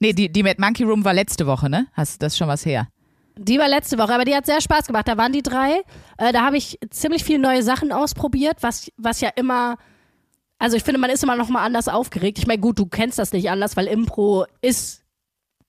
Nee, 0.00 0.12
die, 0.12 0.28
die 0.30 0.42
Mad 0.42 0.56
Monkey 0.60 0.82
Room 0.84 1.04
war 1.04 1.14
letzte 1.14 1.46
Woche, 1.46 1.70
ne? 1.70 1.86
Hast 1.92 2.20
das 2.22 2.32
ist 2.32 2.38
schon 2.38 2.48
was 2.48 2.66
her? 2.66 2.88
Die 3.36 3.58
war 3.58 3.68
letzte 3.68 3.96
Woche, 3.98 4.12
aber 4.14 4.24
die 4.24 4.34
hat 4.34 4.46
sehr 4.46 4.60
Spaß 4.60 4.86
gemacht. 4.86 5.06
Da 5.08 5.16
waren 5.16 5.32
die 5.32 5.42
drei. 5.42 5.82
Äh, 6.18 6.32
da 6.32 6.42
habe 6.44 6.56
ich 6.56 6.78
ziemlich 6.90 7.22
viele 7.24 7.38
neue 7.38 7.62
Sachen 7.62 7.92
ausprobiert, 7.92 8.58
was, 8.60 8.90
was 8.96 9.20
ja 9.20 9.30
immer. 9.36 9.76
Also 10.58 10.76
ich 10.76 10.82
finde, 10.84 11.00
man 11.00 11.10
ist 11.10 11.22
immer 11.22 11.36
noch 11.36 11.48
mal 11.48 11.64
anders 11.64 11.88
aufgeregt. 11.88 12.38
Ich 12.38 12.46
meine, 12.46 12.60
gut, 12.60 12.78
du 12.78 12.86
kennst 12.86 13.18
das 13.18 13.32
nicht 13.32 13.50
anders, 13.50 13.76
weil 13.76 13.86
Impro 13.86 14.46
ist 14.62 15.03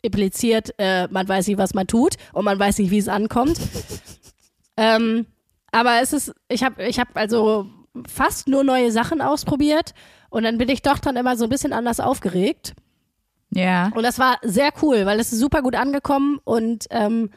impliziert, 0.05 0.73
äh, 0.77 1.07
man 1.09 1.27
weiß 1.27 1.47
nicht, 1.47 1.57
was 1.57 1.73
man 1.73 1.87
tut 1.87 2.15
und 2.33 2.45
man 2.45 2.57
weiß 2.59 2.79
nicht, 2.79 2.91
wie 2.91 2.97
es 2.97 3.07
ankommt. 3.07 3.59
ähm, 4.77 5.25
aber 5.71 6.01
es 6.01 6.13
ist, 6.13 6.33
ich 6.47 6.63
habe 6.63 6.83
ich 6.85 6.99
hab 6.99 7.15
also 7.15 7.67
fast 8.07 8.47
nur 8.47 8.63
neue 8.63 8.91
Sachen 8.91 9.21
ausprobiert 9.21 9.93
und 10.29 10.43
dann 10.43 10.57
bin 10.57 10.69
ich 10.69 10.81
doch 10.81 10.99
dann 10.99 11.15
immer 11.15 11.37
so 11.37 11.45
ein 11.45 11.49
bisschen 11.49 11.73
anders 11.73 11.99
aufgeregt. 11.99 12.73
Ja. 13.51 13.91
Und 13.95 14.03
das 14.03 14.19
war 14.19 14.37
sehr 14.41 14.71
cool, 14.81 15.05
weil 15.05 15.19
es 15.19 15.31
ist 15.31 15.39
super 15.39 15.61
gut 15.61 15.75
angekommen 15.75 16.39
und 16.43 16.85
ähm, 16.89 17.29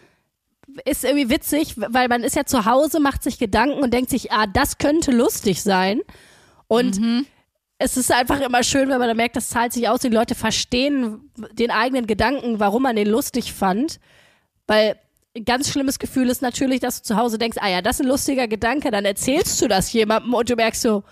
ist 0.85 1.04
irgendwie 1.04 1.31
witzig, 1.31 1.74
weil 1.76 2.09
man 2.09 2.22
ist 2.22 2.37
ja 2.37 2.44
zu 2.44 2.64
Hause, 2.64 3.00
macht 3.00 3.22
sich 3.22 3.38
Gedanken 3.38 3.83
und 3.83 3.94
denkt 3.94 4.11
sich, 4.11 4.33
ah, 4.33 4.46
das 4.46 4.78
könnte 4.78 5.12
lustig 5.12 5.62
sein. 5.62 6.00
Und 6.66 7.00
es 7.78 7.96
ist 7.96 8.10
einfach 8.10 8.40
immer 8.40 8.64
schön, 8.64 8.88
wenn 8.88 8.98
man 8.98 9.08
dann 9.08 9.16
merkt, 9.16 9.36
das 9.36 9.48
zahlt 9.50 9.72
sich 9.72 9.88
aus, 9.88 10.00
die 10.00 10.08
Leute 10.08 10.34
verstehen 10.34 11.30
den 11.52 11.70
eigenen 11.70 12.06
Gedanken, 12.06 12.58
warum 12.58 12.82
man 12.82 12.96
den 12.96 13.08
lustig 13.08 13.52
fand. 13.52 14.00
Weil 14.66 14.96
ein 15.36 15.44
ganz 15.44 15.70
schlimmes 15.70 16.00
Gefühl 16.00 16.28
ist 16.28 16.42
natürlich, 16.42 16.80
dass 16.80 17.02
du 17.02 17.06
zu 17.06 17.16
Hause 17.16 17.38
denkst, 17.38 17.58
ah 17.60 17.68
ja, 17.68 17.80
das 17.80 17.96
ist 17.96 18.06
ein 18.06 18.08
lustiger 18.08 18.48
Gedanke, 18.48 18.90
dann 18.90 19.04
erzählst 19.04 19.62
du 19.62 19.68
das 19.68 19.92
jemandem 19.92 20.34
und 20.34 20.50
du 20.50 20.56
merkst 20.56 20.82
so, 20.82 21.04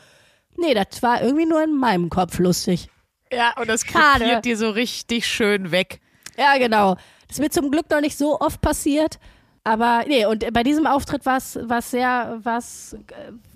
nee, 0.56 0.74
das 0.74 1.02
war 1.02 1.22
irgendwie 1.22 1.46
nur 1.46 1.62
in 1.62 1.76
meinem 1.76 2.10
Kopf 2.10 2.38
lustig. 2.38 2.88
Ja, 3.32 3.54
und 3.60 3.68
das 3.68 3.84
krepiert 3.84 4.44
dir 4.44 4.56
so 4.56 4.70
richtig 4.70 5.26
schön 5.26 5.70
weg. 5.70 6.00
Ja, 6.36 6.58
genau. 6.58 6.96
Das 7.28 7.38
mir 7.38 7.50
zum 7.50 7.70
Glück 7.70 7.90
noch 7.90 8.00
nicht 8.00 8.18
so 8.18 8.40
oft 8.40 8.60
passiert. 8.60 9.18
Aber 9.64 10.04
nee, 10.06 10.26
und 10.26 10.52
bei 10.52 10.62
diesem 10.62 10.86
Auftritt 10.86 11.26
war 11.26 11.38
es 11.38 11.58
sehr, 11.90 12.38
war's, 12.42 12.94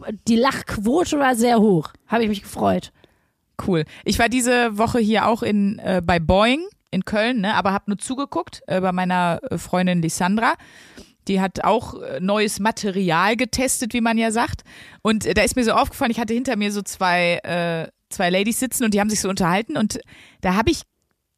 äh, 0.04 0.12
die 0.26 0.36
Lachquote 0.36 1.18
war 1.18 1.36
sehr 1.36 1.60
hoch. 1.60 1.90
Habe 2.08 2.24
ich 2.24 2.28
mich 2.28 2.42
gefreut. 2.42 2.92
Cool. 3.66 3.84
Ich 4.04 4.18
war 4.18 4.28
diese 4.28 4.78
Woche 4.78 4.98
hier 4.98 5.26
auch 5.26 5.42
in 5.42 5.78
äh, 5.80 6.02
bei 6.04 6.18
Boeing 6.18 6.62
in 6.90 7.04
Köln, 7.04 7.40
ne, 7.40 7.54
aber 7.54 7.72
habe 7.72 7.84
nur 7.88 7.98
zugeguckt 7.98 8.62
äh, 8.66 8.80
bei 8.80 8.92
meiner 8.92 9.40
äh, 9.50 9.58
Freundin 9.58 10.02
Lissandra. 10.02 10.54
Die 11.28 11.40
hat 11.40 11.64
auch 11.64 12.00
äh, 12.00 12.18
neues 12.20 12.58
Material 12.58 13.36
getestet, 13.36 13.94
wie 13.94 14.00
man 14.00 14.18
ja 14.18 14.30
sagt. 14.32 14.62
Und 15.02 15.26
äh, 15.26 15.34
da 15.34 15.42
ist 15.42 15.56
mir 15.56 15.64
so 15.64 15.72
aufgefallen, 15.72 16.10
ich 16.10 16.18
hatte 16.18 16.34
hinter 16.34 16.56
mir 16.56 16.72
so 16.72 16.82
zwei 16.82 17.36
äh, 17.44 17.88
zwei 18.10 18.28
Ladies 18.28 18.60
sitzen 18.60 18.84
und 18.84 18.92
die 18.92 19.00
haben 19.00 19.08
sich 19.08 19.20
so 19.20 19.28
unterhalten 19.28 19.76
und 19.76 20.00
da 20.40 20.54
habe 20.54 20.70
ich, 20.70 20.82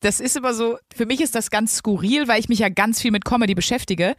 das 0.00 0.18
ist 0.18 0.36
immer 0.36 0.54
so, 0.54 0.78
für 0.94 1.06
mich 1.06 1.20
ist 1.20 1.34
das 1.34 1.50
ganz 1.50 1.76
skurril, 1.76 2.26
weil 2.26 2.40
ich 2.40 2.48
mich 2.48 2.58
ja 2.58 2.68
ganz 2.68 3.00
viel 3.00 3.12
mit 3.12 3.24
Comedy 3.24 3.54
beschäftige. 3.54 4.16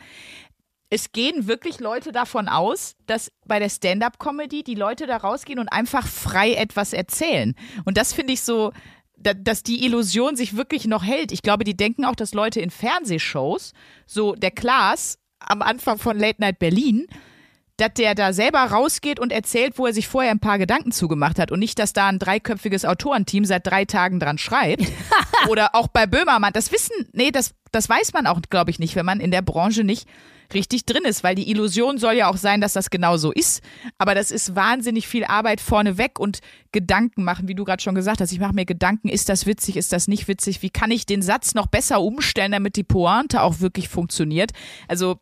Es 0.94 1.12
gehen 1.12 1.48
wirklich 1.48 1.80
Leute 1.80 2.12
davon 2.12 2.48
aus, 2.48 2.96
dass 3.08 3.32
bei 3.48 3.58
der 3.58 3.70
Stand-up-Comedy 3.70 4.62
die 4.62 4.76
Leute 4.76 5.08
da 5.08 5.18
rausgehen 5.18 5.58
und 5.58 5.70
einfach 5.70 6.06
frei 6.06 6.54
etwas 6.54 6.94
erzählen. 6.94 7.56
Und 7.84 7.98
das 7.98 8.14
finde 8.14 8.34
ich 8.34 8.44
so, 8.44 8.72
da, 9.18 9.34
dass 9.34 9.64
die 9.64 9.86
Illusion 9.86 10.36
sich 10.36 10.56
wirklich 10.56 10.86
noch 10.86 11.04
hält. 11.04 11.32
Ich 11.32 11.42
glaube, 11.42 11.64
die 11.64 11.76
denken 11.76 12.06
auch, 12.06 12.14
dass 12.14 12.36
Leute 12.36 12.60
in 12.60 12.70
Fernsehshows, 12.70 13.74
so 14.06 14.36
der 14.36 14.52
Klaas 14.52 15.18
am 15.40 15.64
Anfang 15.64 15.98
von 15.98 16.20
Late 16.20 16.40
Night 16.40 16.60
Berlin, 16.60 17.08
dass 17.78 17.96
der 17.96 18.14
da 18.14 18.32
selber 18.32 18.60
rausgeht 18.60 19.20
und 19.20 19.32
erzählt, 19.32 19.80
wo 19.80 19.88
er 19.88 19.94
sich 19.94 20.08
vorher 20.08 20.30
ein 20.30 20.40
paar 20.40 20.60
Gedanken 20.60 20.92
zugemacht 20.92 21.40
hat 21.40 21.52
und 21.52 21.58
nicht, 21.58 21.80
dass 21.80 21.94
da 21.94 22.08
ein 22.08 22.20
dreiköpfiges 22.20 22.86
Autorenteam 22.86 23.46
seit 23.46 23.66
drei 23.66 23.86
Tagen 23.86 24.20
dran 24.20 24.38
schreibt. 24.38 24.86
Oder 25.50 25.74
auch 25.74 25.88
bei 25.88 26.06
Böhmermann. 26.06 26.54
Das 26.54 26.72
wissen, 26.72 26.94
nee, 27.14 27.32
das, 27.32 27.56
das 27.72 27.90
weiß 27.90 28.14
man 28.14 28.28
auch, 28.28 28.40
glaube 28.48 28.70
ich, 28.70 28.78
nicht, 28.78 28.96
wenn 28.96 29.08
man 29.08 29.20
in 29.20 29.32
der 29.32 29.42
Branche 29.42 29.84
nicht 29.84 30.08
richtig 30.54 30.86
drin 30.86 31.04
ist, 31.04 31.24
weil 31.24 31.36
die 31.36 31.50
Illusion 31.50 31.98
soll 31.98 32.14
ja 32.14 32.30
auch 32.30 32.38
sein, 32.38 32.62
dass 32.62 32.74
das 32.74 32.90
genau 32.90 33.18
so 33.18 33.32
ist. 33.32 33.62
Aber 33.98 34.16
das 34.16 34.32
ist 34.32 34.56
wahnsinnig 34.56 35.08
viel 35.08 35.26
Arbeit 35.26 35.62
vorneweg 35.62 36.20
und 36.20 36.40
Gedanken 36.72 37.24
machen, 37.24 37.48
wie 37.48 37.56
du 37.56 37.66
gerade 37.66 37.82
schon 37.82 37.96
gesagt 37.96 38.22
hast. 38.22 38.32
Ich 38.32 38.40
mache 38.40 38.54
mir 38.54 38.66
Gedanken, 38.66 39.10
ist 39.10 39.30
das 39.30 39.46
witzig, 39.46 39.78
ist 39.78 39.94
das 39.94 40.08
nicht 40.08 40.28
witzig? 40.28 40.62
Wie 40.62 40.70
kann 40.70 40.92
ich 40.92 41.06
den 41.06 41.22
Satz 41.22 41.54
noch 41.54 41.68
besser 41.68 42.02
umstellen, 42.02 42.52
damit 42.52 42.76
die 42.76 42.84
Pointe 42.84 43.42
auch 43.42 43.60
wirklich 43.60 43.90
funktioniert? 43.90 44.52
Also 44.88 45.20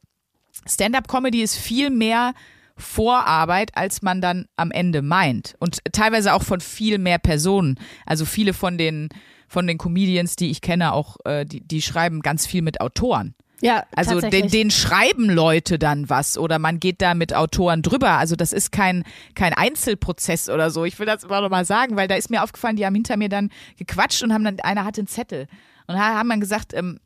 Stand-up-Comedy 0.67 1.41
ist 1.41 1.57
viel 1.57 1.89
mehr 1.89 2.33
Vorarbeit, 2.77 3.75
als 3.75 4.01
man 4.01 4.21
dann 4.21 4.45
am 4.55 4.71
Ende 4.71 5.01
meint. 5.01 5.55
Und 5.59 5.79
teilweise 5.93 6.33
auch 6.33 6.43
von 6.43 6.59
viel 6.61 6.97
mehr 6.97 7.19
Personen. 7.19 7.79
Also 8.05 8.25
viele 8.25 8.53
von 8.53 8.77
den, 8.77 9.09
von 9.47 9.67
den 9.67 9.77
Comedians, 9.77 10.35
die 10.35 10.49
ich 10.49 10.61
kenne, 10.61 10.93
auch, 10.93 11.17
äh, 11.25 11.45
die, 11.45 11.65
die 11.65 11.81
schreiben 11.81 12.21
ganz 12.21 12.47
viel 12.47 12.61
mit 12.61 12.81
Autoren. 12.81 13.35
Ja, 13.61 13.83
Also 13.95 14.19
den, 14.21 14.47
den 14.47 14.71
schreiben 14.71 15.29
Leute 15.29 15.79
dann 15.79 16.09
was 16.09 16.37
oder 16.37 16.59
man 16.59 16.79
geht 16.79 17.01
da 17.01 17.13
mit 17.13 17.33
Autoren 17.33 17.81
drüber. 17.81 18.17
Also 18.17 18.35
das 18.35 18.53
ist 18.53 18.71
kein, 18.71 19.03
kein 19.35 19.53
Einzelprozess 19.53 20.49
oder 20.49 20.71
so. 20.71 20.83
Ich 20.83 20.97
will 20.99 21.05
das 21.05 21.23
immer 21.23 21.41
noch 21.41 21.49
mal 21.49 21.65
sagen, 21.65 21.95
weil 21.95 22.07
da 22.07 22.15
ist 22.15 22.29
mir 22.29 22.43
aufgefallen, 22.43 22.75
die 22.75 22.85
haben 22.85 22.95
hinter 22.95 23.17
mir 23.17 23.29
dann 23.29 23.49
gequatscht 23.77 24.23
und 24.23 24.33
haben 24.33 24.43
dann, 24.43 24.59
einer 24.59 24.83
hatte 24.83 25.01
einen 25.01 25.07
Zettel. 25.07 25.47
Und 25.87 25.95
da 25.95 26.15
haben 26.15 26.29
dann 26.29 26.39
gesagt, 26.39 26.73
ähm, 26.73 26.99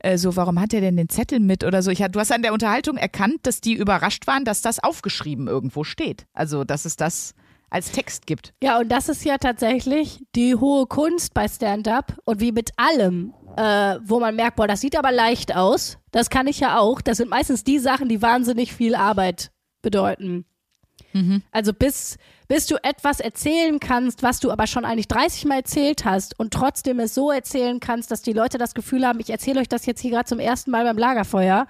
äh, 0.00 0.18
so, 0.18 0.36
warum 0.36 0.60
hat 0.60 0.74
er 0.74 0.82
denn 0.82 0.96
den 0.96 1.08
Zettel 1.08 1.40
mit 1.40 1.64
oder 1.64 1.82
so? 1.82 1.90
Ich, 1.90 1.98
du 1.98 2.20
hast 2.20 2.30
an 2.30 2.42
der 2.42 2.52
Unterhaltung 2.52 2.96
erkannt, 2.96 3.38
dass 3.44 3.60
die 3.60 3.72
überrascht 3.72 4.26
waren, 4.26 4.44
dass 4.44 4.60
das 4.60 4.82
aufgeschrieben 4.82 5.48
irgendwo 5.48 5.84
steht. 5.84 6.26
Also, 6.34 6.64
dass 6.64 6.84
es 6.84 6.96
das 6.96 7.34
als 7.70 7.90
Text 7.90 8.26
gibt. 8.26 8.54
Ja, 8.62 8.78
und 8.78 8.88
das 8.88 9.08
ist 9.08 9.24
ja 9.24 9.38
tatsächlich 9.38 10.20
die 10.36 10.54
hohe 10.54 10.86
Kunst 10.86 11.34
bei 11.34 11.48
Stand-up 11.48 12.18
und 12.24 12.40
wie 12.40 12.52
mit 12.52 12.70
allem, 12.76 13.32
äh, 13.56 13.98
wo 14.04 14.20
man 14.20 14.34
merkt, 14.36 14.56
boah, 14.56 14.66
das 14.66 14.80
sieht 14.80 14.96
aber 14.98 15.12
leicht 15.12 15.54
aus. 15.54 15.98
Das 16.10 16.30
kann 16.30 16.46
ich 16.46 16.60
ja 16.60 16.78
auch. 16.78 17.00
Das 17.00 17.18
sind 17.18 17.30
meistens 17.30 17.64
die 17.64 17.78
Sachen, 17.78 18.08
die 18.08 18.20
wahnsinnig 18.22 18.72
viel 18.74 18.94
Arbeit 18.94 19.50
bedeuten. 19.82 20.44
Also 21.52 21.72
bis, 21.72 22.16
bis 22.48 22.66
du 22.66 22.74
etwas 22.82 23.20
erzählen 23.20 23.78
kannst, 23.78 24.24
was 24.24 24.40
du 24.40 24.50
aber 24.50 24.66
schon 24.66 24.84
eigentlich 24.84 25.06
30 25.06 25.44
Mal 25.44 25.58
erzählt 25.58 26.04
hast 26.04 26.36
und 26.40 26.52
trotzdem 26.52 26.98
es 26.98 27.14
so 27.14 27.30
erzählen 27.30 27.78
kannst, 27.78 28.10
dass 28.10 28.22
die 28.22 28.32
Leute 28.32 28.58
das 28.58 28.74
Gefühl 28.74 29.06
haben, 29.06 29.20
ich 29.20 29.30
erzähle 29.30 29.60
euch 29.60 29.68
das 29.68 29.86
jetzt 29.86 30.00
hier 30.00 30.10
gerade 30.10 30.24
zum 30.24 30.40
ersten 30.40 30.72
Mal 30.72 30.82
beim 30.84 30.98
Lagerfeuer. 30.98 31.68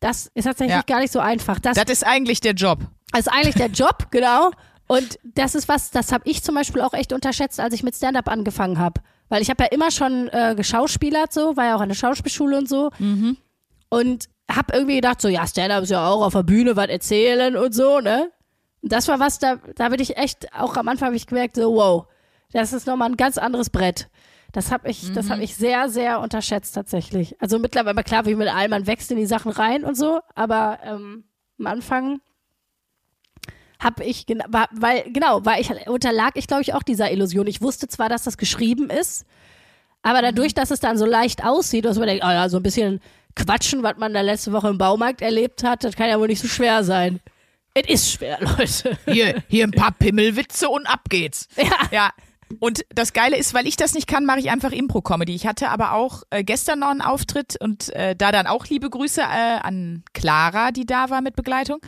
Das 0.00 0.30
ist 0.34 0.44
tatsächlich 0.44 0.76
Ja. 0.76 0.82
gar 0.82 0.98
nicht 1.00 1.12
so 1.12 1.20
einfach. 1.20 1.60
Das, 1.60 1.76
Das 1.76 1.84
ist 1.90 2.04
eigentlich 2.04 2.40
der 2.40 2.54
Job. 2.54 2.80
das 3.12 3.20
ist 3.20 3.28
eigentlich 3.32 3.54
der 3.54 3.68
Job, 3.68 4.06
genau. 4.10 4.50
Und 4.88 5.18
das 5.22 5.54
ist 5.54 5.68
was, 5.68 5.90
das 5.92 6.10
habe 6.12 6.28
ich 6.28 6.42
zum 6.42 6.56
Beispiel 6.56 6.82
auch 6.82 6.92
echt 6.92 7.12
unterschätzt, 7.12 7.60
als 7.60 7.72
ich 7.74 7.82
mit 7.84 7.94
Stand-up 7.94 8.28
angefangen 8.28 8.78
habe. 8.80 9.00
Weil 9.28 9.42
ich 9.42 9.50
habe 9.50 9.64
ja 9.64 9.70
immer 9.70 9.90
schon 9.90 10.28
äh, 10.28 10.54
geschauspielert, 10.56 11.32
so, 11.32 11.56
war 11.56 11.66
ja 11.66 11.76
auch 11.76 11.80
an 11.80 11.88
der 11.88 11.96
Schauspielschule 11.96 12.58
und 12.58 12.68
so. 12.68 12.90
Und 13.88 14.28
habe 14.50 14.72
irgendwie 14.74 14.96
gedacht, 14.96 15.20
so, 15.20 15.28
ja, 15.28 15.46
Stand-up 15.46 15.82
ist 15.82 15.90
ja 15.90 16.08
auch 16.08 16.24
auf 16.24 16.32
der 16.32 16.42
Bühne 16.42 16.76
was 16.76 16.88
erzählen 16.88 17.56
und 17.56 17.74
so, 17.74 18.00
ne? 18.00 18.30
Und 18.82 18.92
das 18.92 19.08
war 19.08 19.18
was, 19.18 19.38
da, 19.38 19.56
da 19.74 19.88
bin 19.88 20.00
ich 20.00 20.16
echt, 20.16 20.52
auch 20.54 20.76
am 20.76 20.88
Anfang 20.88 21.06
habe 21.06 21.16
ich 21.16 21.26
gemerkt, 21.26 21.56
so, 21.56 21.74
wow, 21.74 22.06
das 22.52 22.72
ist 22.72 22.86
nochmal 22.86 23.10
ein 23.10 23.16
ganz 23.16 23.38
anderes 23.38 23.70
Brett. 23.70 24.08
Das 24.52 24.70
habe 24.70 24.88
ich, 24.88 25.12
das 25.12 25.28
habe 25.28 25.42
ich 25.42 25.56
sehr, 25.56 25.88
sehr 25.90 26.20
unterschätzt 26.20 26.74
tatsächlich. 26.74 27.36
Also 27.42 27.58
mittlerweile, 27.58 28.02
klar, 28.04 28.24
wie 28.24 28.34
mit 28.36 28.48
allem, 28.48 28.70
man 28.70 28.86
wächst 28.86 29.10
in 29.10 29.18
die 29.18 29.26
Sachen 29.26 29.50
rein 29.50 29.84
und 29.84 29.96
so, 29.96 30.20
aber 30.34 30.78
ähm, 30.82 31.24
am 31.58 31.66
Anfang 31.66 32.20
habe 33.86 34.04
ich, 34.04 34.26
war, 34.48 34.68
weil, 34.72 35.04
genau, 35.12 35.44
weil 35.44 35.60
ich 35.60 35.70
unterlag 35.88 36.32
ich, 36.34 36.48
glaube 36.48 36.62
ich, 36.62 36.74
auch 36.74 36.82
dieser 36.82 37.12
Illusion. 37.12 37.46
Ich 37.46 37.62
wusste 37.62 37.86
zwar, 37.88 38.08
dass 38.08 38.24
das 38.24 38.36
geschrieben 38.36 38.90
ist, 38.90 39.24
aber 40.02 40.22
dadurch, 40.22 40.54
dass 40.54 40.70
es 40.70 40.80
dann 40.80 40.98
so 40.98 41.06
leicht 41.06 41.44
aussieht, 41.44 41.84
dass 41.84 41.98
man 41.98 42.08
denkt, 42.08 42.24
oh 42.24 42.30
ja, 42.30 42.48
so 42.48 42.58
ein 42.58 42.62
bisschen 42.62 43.00
quatschen, 43.36 43.82
was 43.82 43.96
man 43.98 44.12
da 44.12 44.22
letzte 44.22 44.52
Woche 44.52 44.68
im 44.68 44.78
Baumarkt 44.78 45.22
erlebt 45.22 45.62
hat, 45.62 45.84
das 45.84 45.94
kann 45.94 46.08
ja 46.08 46.18
wohl 46.18 46.26
nicht 46.26 46.40
so 46.40 46.48
schwer 46.48 46.82
sein. 46.82 47.20
Es 47.74 47.88
ist 47.88 48.12
schwer, 48.12 48.38
Leute. 48.58 48.98
Hier, 49.06 49.42
hier 49.48 49.64
ein 49.64 49.70
paar 49.70 49.92
Pimmelwitze 49.92 50.68
und 50.68 50.86
ab 50.86 51.08
geht's. 51.08 51.48
Ja. 51.56 51.88
Ja. 51.90 52.10
Und 52.60 52.84
das 52.90 53.12
Geile 53.12 53.36
ist, 53.36 53.54
weil 53.54 53.66
ich 53.66 53.76
das 53.76 53.94
nicht 53.94 54.06
kann, 54.06 54.24
mache 54.24 54.38
ich 54.38 54.50
einfach 54.50 54.70
Impro-Comedy. 54.70 55.34
Ich 55.34 55.46
hatte 55.46 55.68
aber 55.68 55.92
auch 55.92 56.22
äh, 56.30 56.44
gestern 56.44 56.78
noch 56.78 56.90
einen 56.90 57.00
Auftritt 57.00 57.60
und 57.60 57.92
äh, 57.94 58.14
da 58.14 58.30
dann 58.30 58.46
auch 58.46 58.66
liebe 58.66 58.88
Grüße 58.88 59.20
äh, 59.20 59.24
an 59.24 60.04
Clara, 60.12 60.70
die 60.70 60.86
da 60.86 61.10
war 61.10 61.22
mit 61.22 61.34
Begleitung. 61.34 61.80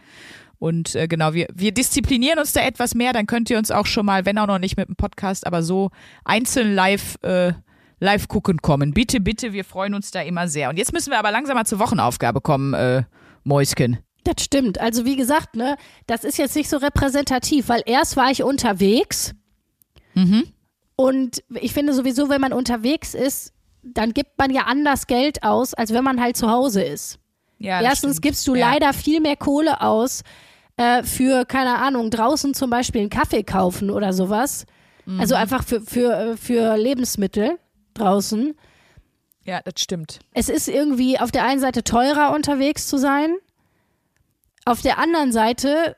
Und 0.57 0.95
äh, 0.95 1.07
genau, 1.07 1.35
wir, 1.35 1.45
wir 1.53 1.71
disziplinieren 1.71 2.39
uns 2.39 2.53
da 2.53 2.61
etwas 2.61 2.95
mehr. 2.95 3.13
Dann 3.13 3.27
könnt 3.27 3.51
ihr 3.51 3.59
uns 3.59 3.69
auch 3.69 3.85
schon 3.85 4.07
mal, 4.07 4.25
wenn 4.25 4.39
auch 4.39 4.47
noch 4.47 4.57
nicht 4.57 4.75
mit 4.75 4.87
dem 4.87 4.95
Podcast, 4.95 5.45
aber 5.45 5.61
so 5.61 5.91
einzeln 6.25 6.73
live, 6.73 7.19
äh, 7.21 7.53
live 7.99 8.27
gucken 8.27 8.57
kommen. 8.61 8.93
Bitte, 8.93 9.19
bitte, 9.19 9.53
wir 9.53 9.63
freuen 9.65 9.93
uns 9.93 10.11
da 10.11 10.21
immer 10.21 10.47
sehr. 10.47 10.69
Und 10.69 10.77
jetzt 10.77 10.93
müssen 10.93 11.11
wir 11.11 11.19
aber 11.19 11.31
langsam 11.31 11.55
mal 11.55 11.65
zur 11.65 11.79
Wochenaufgabe 11.79 12.41
kommen, 12.41 12.73
äh, 12.73 13.03
Mäuschen. 13.43 13.97
Das 14.23 14.43
stimmt. 14.43 14.79
Also 14.79 15.05
wie 15.05 15.15
gesagt, 15.15 15.55
ne, 15.55 15.77
das 16.05 16.23
ist 16.23 16.37
jetzt 16.37 16.55
nicht 16.55 16.69
so 16.69 16.77
repräsentativ, 16.77 17.69
weil 17.69 17.81
erst 17.85 18.17
war 18.17 18.29
ich 18.29 18.43
unterwegs 18.43 19.33
Mhm. 20.15 20.43
und 20.95 21.43
ich 21.61 21.73
finde 21.73 21.93
sowieso, 21.93 22.29
wenn 22.29 22.41
man 22.41 22.51
unterwegs 22.53 23.13
ist, 23.13 23.53
dann 23.83 24.13
gibt 24.13 24.37
man 24.37 24.51
ja 24.51 24.63
anders 24.63 25.07
Geld 25.07 25.43
aus, 25.43 25.73
als 25.73 25.93
wenn 25.93 26.03
man 26.03 26.19
halt 26.19 26.35
zu 26.35 26.49
Hause 26.51 26.81
ist. 26.83 27.19
Ja, 27.59 27.81
Erstens 27.81 28.13
stimmt. 28.17 28.21
gibst 28.23 28.47
du 28.47 28.55
Ja. 28.55 28.71
leider 28.71 28.93
viel 28.93 29.21
mehr 29.21 29.37
Kohle 29.37 29.81
aus 29.81 30.23
äh, 30.79 31.01
für, 31.03 31.45
keine 31.45 31.79
Ahnung, 31.79 32.11
draußen 32.11 32.53
zum 32.53 32.69
Beispiel 32.69 33.01
einen 33.01 33.09
Kaffee 33.09 33.43
kaufen 33.43 33.89
oder 33.89 34.13
sowas. 34.13 34.65
Also 35.17 35.35
Mhm. 35.35 35.41
einfach 35.41 35.63
für, 35.63 35.81
für, 35.81 36.13
äh, 36.33 36.37
für 36.37 36.75
Lebensmittel 36.77 37.57
draußen. 37.97 38.55
Ja, 39.43 39.61
das 39.63 39.75
stimmt. 39.77 40.19
Es 40.33 40.49
ist 40.49 40.67
irgendwie 40.67 41.19
auf 41.19 41.31
der 41.31 41.45
einen 41.45 41.61
Seite 41.61 41.83
teurer 41.83 42.33
unterwegs 42.35 42.87
zu 42.87 42.97
sein. 42.97 43.35
Auf 44.65 44.81
der 44.81 44.99
anderen 44.99 45.31
Seite 45.31 45.95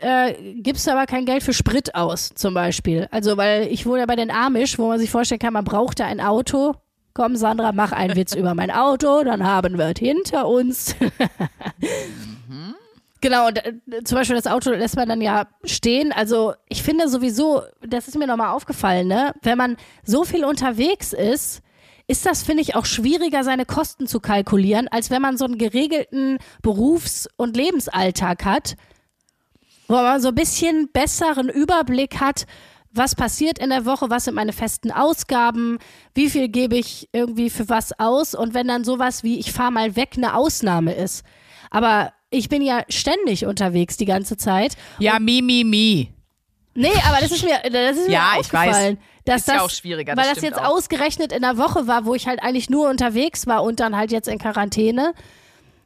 äh, 0.00 0.34
gibst 0.60 0.86
du 0.86 0.92
aber 0.92 1.06
kein 1.06 1.24
Geld 1.24 1.42
für 1.42 1.52
Sprit 1.52 1.94
aus, 1.94 2.30
zum 2.34 2.54
Beispiel. 2.54 3.08
Also, 3.10 3.36
weil 3.36 3.66
ich 3.72 3.86
wohne 3.86 4.00
ja 4.00 4.06
bei 4.06 4.16
den 4.16 4.30
Amish, 4.30 4.78
wo 4.78 4.88
man 4.88 4.98
sich 4.98 5.10
vorstellen 5.10 5.40
kann, 5.40 5.52
man 5.52 5.64
braucht 5.64 6.00
da 6.00 6.06
ein 6.06 6.20
Auto. 6.20 6.74
Komm, 7.14 7.34
Sandra, 7.36 7.72
mach 7.72 7.92
einen 7.92 8.14
Witz 8.14 8.34
über 8.36 8.54
mein 8.54 8.70
Auto, 8.70 9.24
dann 9.24 9.44
haben 9.44 9.76
wir 9.78 9.86
es 9.86 9.98
hinter 9.98 10.46
uns. 10.46 10.94
Genau, 13.20 13.48
und, 13.48 13.64
äh, 13.64 13.72
zum 14.04 14.16
Beispiel 14.16 14.36
das 14.36 14.46
Auto 14.46 14.70
lässt 14.70 14.96
man 14.96 15.08
dann 15.08 15.20
ja 15.20 15.48
stehen. 15.64 16.12
Also 16.12 16.54
ich 16.68 16.82
finde 16.82 17.08
sowieso, 17.08 17.62
das 17.80 18.08
ist 18.08 18.16
mir 18.16 18.26
nochmal 18.26 18.54
aufgefallen, 18.54 19.08
ne? 19.08 19.34
wenn 19.42 19.58
man 19.58 19.76
so 20.04 20.24
viel 20.24 20.44
unterwegs 20.44 21.12
ist, 21.12 21.62
ist 22.06 22.24
das, 22.24 22.42
finde 22.42 22.62
ich, 22.62 22.74
auch 22.74 22.86
schwieriger, 22.86 23.44
seine 23.44 23.66
Kosten 23.66 24.06
zu 24.06 24.18
kalkulieren, 24.20 24.88
als 24.88 25.10
wenn 25.10 25.20
man 25.20 25.36
so 25.36 25.44
einen 25.44 25.58
geregelten 25.58 26.38
Berufs- 26.62 27.28
und 27.36 27.56
Lebensalltag 27.56 28.44
hat, 28.46 28.76
wo 29.88 29.94
man 29.94 30.20
so 30.20 30.28
ein 30.28 30.34
bisschen 30.34 30.90
besseren 30.90 31.50
Überblick 31.50 32.18
hat, 32.18 32.46
was 32.92 33.14
passiert 33.14 33.58
in 33.58 33.68
der 33.68 33.84
Woche, 33.84 34.08
was 34.08 34.24
sind 34.24 34.34
meine 34.34 34.54
festen 34.54 34.90
Ausgaben, 34.90 35.78
wie 36.14 36.30
viel 36.30 36.48
gebe 36.48 36.76
ich 36.76 37.10
irgendwie 37.12 37.50
für 37.50 37.68
was 37.68 37.98
aus 37.98 38.34
und 38.34 38.54
wenn 38.54 38.68
dann 38.68 38.84
sowas 38.84 39.22
wie 39.22 39.38
ich 39.38 39.52
fahre 39.52 39.72
mal 39.72 39.94
weg 39.94 40.14
eine 40.16 40.34
Ausnahme 40.34 40.94
ist. 40.94 41.24
Aber 41.70 42.12
ich 42.30 42.48
bin 42.48 42.62
ja 42.62 42.82
ständig 42.88 43.46
unterwegs 43.46 43.96
die 43.96 44.04
ganze 44.04 44.36
Zeit. 44.36 44.76
Ja, 44.98 45.18
mi, 45.18 45.42
mi, 45.42 45.64
mi. 45.64 46.12
Nee, 46.74 46.92
aber 47.08 47.20
das 47.20 47.32
ist 47.32 47.44
mir, 47.44 47.58
das 47.70 47.96
ist 47.96 48.06
mir 48.06 48.12
Ja, 48.14 48.30
ich 48.34 48.40
aufgefallen. 48.40 48.96
weiß. 48.98 49.04
Dass 49.24 49.40
Ist 49.42 49.48
ja 49.48 49.54
das, 49.54 49.62
auch 49.62 49.70
schwieriger, 49.70 50.14
das 50.14 50.24
Weil 50.26 50.34
das 50.34 50.42
jetzt 50.42 50.58
auch. 50.58 50.70
ausgerechnet 50.76 51.32
in 51.32 51.42
der 51.42 51.58
Woche 51.58 51.86
war, 51.86 52.06
wo 52.06 52.14
ich 52.14 52.26
halt 52.26 52.42
eigentlich 52.42 52.70
nur 52.70 52.88
unterwegs 52.88 53.46
war 53.46 53.62
und 53.62 53.80
dann 53.80 53.96
halt 53.96 54.10
jetzt 54.12 54.28
in 54.28 54.38
Quarantäne. 54.38 55.12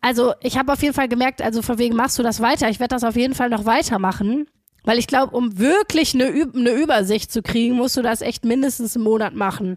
Also 0.00 0.34
ich 0.42 0.58
habe 0.58 0.72
auf 0.72 0.82
jeden 0.82 0.94
Fall 0.94 1.08
gemerkt, 1.08 1.42
also 1.42 1.62
von 1.62 1.78
wegen 1.78 1.96
machst 1.96 2.18
du 2.18 2.22
das 2.22 2.40
weiter. 2.40 2.68
Ich 2.68 2.78
werde 2.78 2.94
das 2.94 3.04
auf 3.04 3.16
jeden 3.16 3.34
Fall 3.34 3.48
noch 3.48 3.64
weitermachen. 3.64 4.46
Weil 4.84 4.98
ich 4.98 5.06
glaube, 5.06 5.36
um 5.36 5.58
wirklich 5.58 6.12
eine, 6.14 6.28
Üb 6.28 6.56
eine 6.56 6.70
Übersicht 6.72 7.32
zu 7.32 7.40
kriegen, 7.42 7.76
musst 7.76 7.96
du 7.96 8.02
das 8.02 8.20
echt 8.20 8.44
mindestens 8.44 8.96
einen 8.96 9.04
Monat 9.04 9.32
machen. 9.34 9.76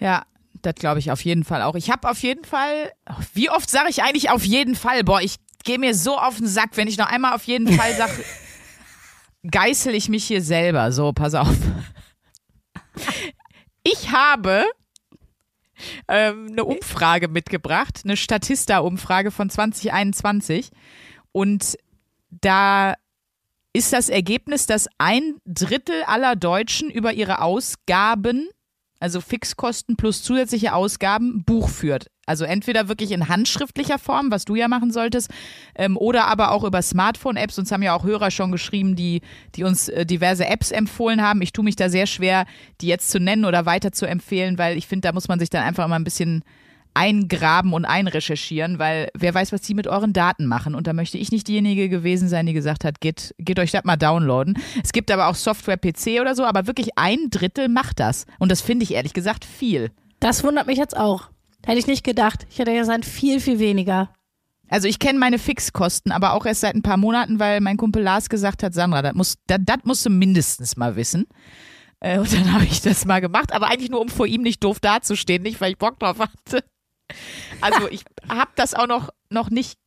Ja, 0.00 0.24
das 0.62 0.74
glaube 0.76 1.00
ich 1.00 1.10
auf 1.12 1.22
jeden 1.24 1.44
Fall 1.44 1.60
auch. 1.62 1.74
Ich 1.74 1.90
habe 1.90 2.08
auf 2.10 2.18
jeden 2.22 2.44
Fall, 2.44 2.92
wie 3.34 3.50
oft 3.50 3.68
sage 3.70 3.90
ich 3.90 4.02
eigentlich 4.02 4.30
auf 4.30 4.44
jeden 4.44 4.74
Fall? 4.74 5.04
Boah, 5.04 5.20
ich 5.20 5.36
gehe 5.62 5.78
mir 5.78 5.94
so 5.94 6.18
auf 6.18 6.36
den 6.38 6.46
Sack, 6.46 6.70
wenn 6.76 6.88
ich 6.88 6.98
noch 6.98 7.08
einmal 7.08 7.34
auf 7.34 7.44
jeden 7.44 7.72
Fall 7.72 7.94
sage, 7.94 8.24
geißel 9.50 9.94
ich 9.94 10.08
mich 10.08 10.24
hier 10.24 10.42
selber. 10.42 10.92
So, 10.92 11.12
pass 11.12 11.34
auf. 11.34 11.56
Ich 13.82 14.12
habe 14.12 14.64
ähm, 16.08 16.48
eine 16.50 16.64
Umfrage 16.64 17.28
mitgebracht, 17.28 18.02
eine 18.04 18.16
Statista-Umfrage 18.16 19.30
von 19.30 19.50
2021. 19.50 20.70
Und 21.32 21.76
da 22.30 22.94
ist 23.72 23.92
das 23.92 24.08
Ergebnis, 24.08 24.66
dass 24.66 24.88
ein 24.98 25.36
Drittel 25.46 26.02
aller 26.04 26.36
Deutschen 26.36 26.90
über 26.90 27.12
ihre 27.12 27.40
Ausgaben, 27.40 28.48
also 29.02 29.20
Fixkosten 29.20 29.96
plus 29.96 30.22
zusätzliche 30.22 30.74
Ausgaben, 30.74 31.42
Buch 31.44 31.68
führt. 31.68 32.06
Also 32.24 32.44
entweder 32.44 32.88
wirklich 32.88 33.10
in 33.10 33.28
handschriftlicher 33.28 33.98
Form, 33.98 34.30
was 34.30 34.44
du 34.44 34.54
ja 34.54 34.68
machen 34.68 34.92
solltest, 34.92 35.28
ähm, 35.74 35.96
oder 35.96 36.28
aber 36.28 36.52
auch 36.52 36.62
über 36.62 36.80
Smartphone-Apps. 36.80 37.58
Uns 37.58 37.72
haben 37.72 37.82
ja 37.82 37.96
auch 37.96 38.04
Hörer 38.04 38.30
schon 38.30 38.52
geschrieben, 38.52 38.94
die, 38.94 39.20
die 39.56 39.64
uns 39.64 39.88
äh, 39.88 40.06
diverse 40.06 40.46
Apps 40.46 40.70
empfohlen 40.70 41.20
haben. 41.20 41.42
Ich 41.42 41.52
tue 41.52 41.64
mich 41.64 41.74
da 41.74 41.88
sehr 41.88 42.06
schwer, 42.06 42.46
die 42.80 42.86
jetzt 42.86 43.10
zu 43.10 43.18
nennen 43.18 43.44
oder 43.44 43.66
weiter 43.66 43.90
zu 43.90 44.06
empfehlen, 44.06 44.56
weil 44.56 44.78
ich 44.78 44.86
finde, 44.86 45.08
da 45.08 45.12
muss 45.12 45.26
man 45.26 45.40
sich 45.40 45.50
dann 45.50 45.64
einfach 45.64 45.88
mal 45.88 45.96
ein 45.96 46.04
bisschen 46.04 46.44
eingraben 46.94 47.72
und 47.72 47.84
einrecherchieren, 47.84 48.78
weil 48.78 49.08
wer 49.14 49.34
weiß, 49.34 49.52
was 49.52 49.62
die 49.62 49.74
mit 49.74 49.86
euren 49.86 50.12
Daten 50.12 50.46
machen. 50.46 50.74
Und 50.74 50.86
da 50.86 50.92
möchte 50.92 51.18
ich 51.18 51.30
nicht 51.32 51.48
diejenige 51.48 51.88
gewesen 51.88 52.28
sein, 52.28 52.46
die 52.46 52.52
gesagt 52.52 52.84
hat, 52.84 53.00
geht, 53.00 53.34
geht 53.38 53.58
euch 53.58 53.70
das 53.70 53.84
mal 53.84 53.96
downloaden. 53.96 54.58
Es 54.82 54.92
gibt 54.92 55.10
aber 55.10 55.28
auch 55.28 55.34
Software-PC 55.34 56.20
oder 56.20 56.34
so, 56.34 56.44
aber 56.44 56.66
wirklich 56.66 56.90
ein 56.96 57.30
Drittel 57.30 57.68
macht 57.68 58.00
das. 58.00 58.26
Und 58.38 58.50
das 58.52 58.60
finde 58.60 58.84
ich 58.84 58.94
ehrlich 58.94 59.14
gesagt 59.14 59.44
viel. 59.44 59.90
Das 60.20 60.44
wundert 60.44 60.66
mich 60.66 60.78
jetzt 60.78 60.96
auch. 60.96 61.30
Hätte 61.64 61.78
ich 61.78 61.86
nicht 61.86 62.04
gedacht. 62.04 62.46
Ich 62.50 62.58
hätte 62.58 62.74
gesagt, 62.74 63.04
viel, 63.04 63.40
viel 63.40 63.58
weniger. 63.58 64.10
Also 64.68 64.88
ich 64.88 64.98
kenne 64.98 65.18
meine 65.18 65.38
Fixkosten, 65.38 66.12
aber 66.12 66.32
auch 66.32 66.46
erst 66.46 66.62
seit 66.62 66.74
ein 66.74 66.82
paar 66.82 66.96
Monaten, 66.96 67.38
weil 67.38 67.60
mein 67.60 67.76
Kumpel 67.76 68.02
Lars 68.02 68.28
gesagt 68.30 68.62
hat, 68.62 68.72
Sandra, 68.72 69.02
das, 69.02 69.14
muss, 69.14 69.34
das, 69.46 69.58
das 69.62 69.78
musst 69.84 70.06
du 70.06 70.10
mindestens 70.10 70.76
mal 70.76 70.96
wissen. 70.96 71.26
Äh, 72.00 72.18
Und 72.18 72.32
dann 72.32 72.52
habe 72.54 72.64
ich 72.64 72.80
das 72.80 73.04
mal 73.04 73.20
gemacht, 73.20 73.52
aber 73.52 73.68
eigentlich 73.68 73.90
nur, 73.90 74.00
um 74.00 74.08
vor 74.08 74.26
ihm 74.26 74.42
nicht 74.42 74.64
doof 74.64 74.80
dazustehen, 74.80 75.42
nicht 75.42 75.60
weil 75.60 75.72
ich 75.72 75.78
Bock 75.78 75.98
drauf 75.98 76.18
hatte. 76.18 76.64
Also 77.60 77.88
ich 77.88 78.04
habe 78.28 78.50
das 78.56 78.74
auch 78.74 78.86
noch, 78.86 79.10
noch 79.30 79.50
nicht, 79.50 79.78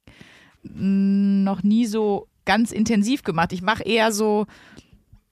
noch 0.63 1.63
nie 1.63 1.85
so 1.85 2.27
ganz 2.45 2.71
intensiv 2.71 3.23
gemacht. 3.23 3.53
Ich 3.53 3.61
mache 3.61 3.83
eher 3.83 4.11
so, 4.11 4.45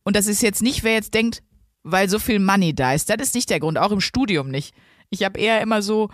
und 0.04 0.16
das 0.16 0.28
ist 0.28 0.42
jetzt 0.42 0.62
nicht, 0.62 0.84
wer 0.84 0.94
jetzt 0.94 1.14
denkt, 1.14 1.44
weil 1.84 2.10
so 2.10 2.20
viel 2.20 2.40
Money 2.40 2.74
da 2.74 2.94
ist. 2.94 3.10
Das 3.10 3.18
ist 3.22 3.36
nicht 3.36 3.50
der 3.50 3.60
Grund, 3.60 3.78
auch 3.78 3.92
im 3.92 4.02
Studium 4.02 4.50
nicht. 4.50 4.74
Ich 5.10 5.24
habe 5.24 5.40
eher 5.40 5.62
immer 5.62 5.82
so 5.82 6.10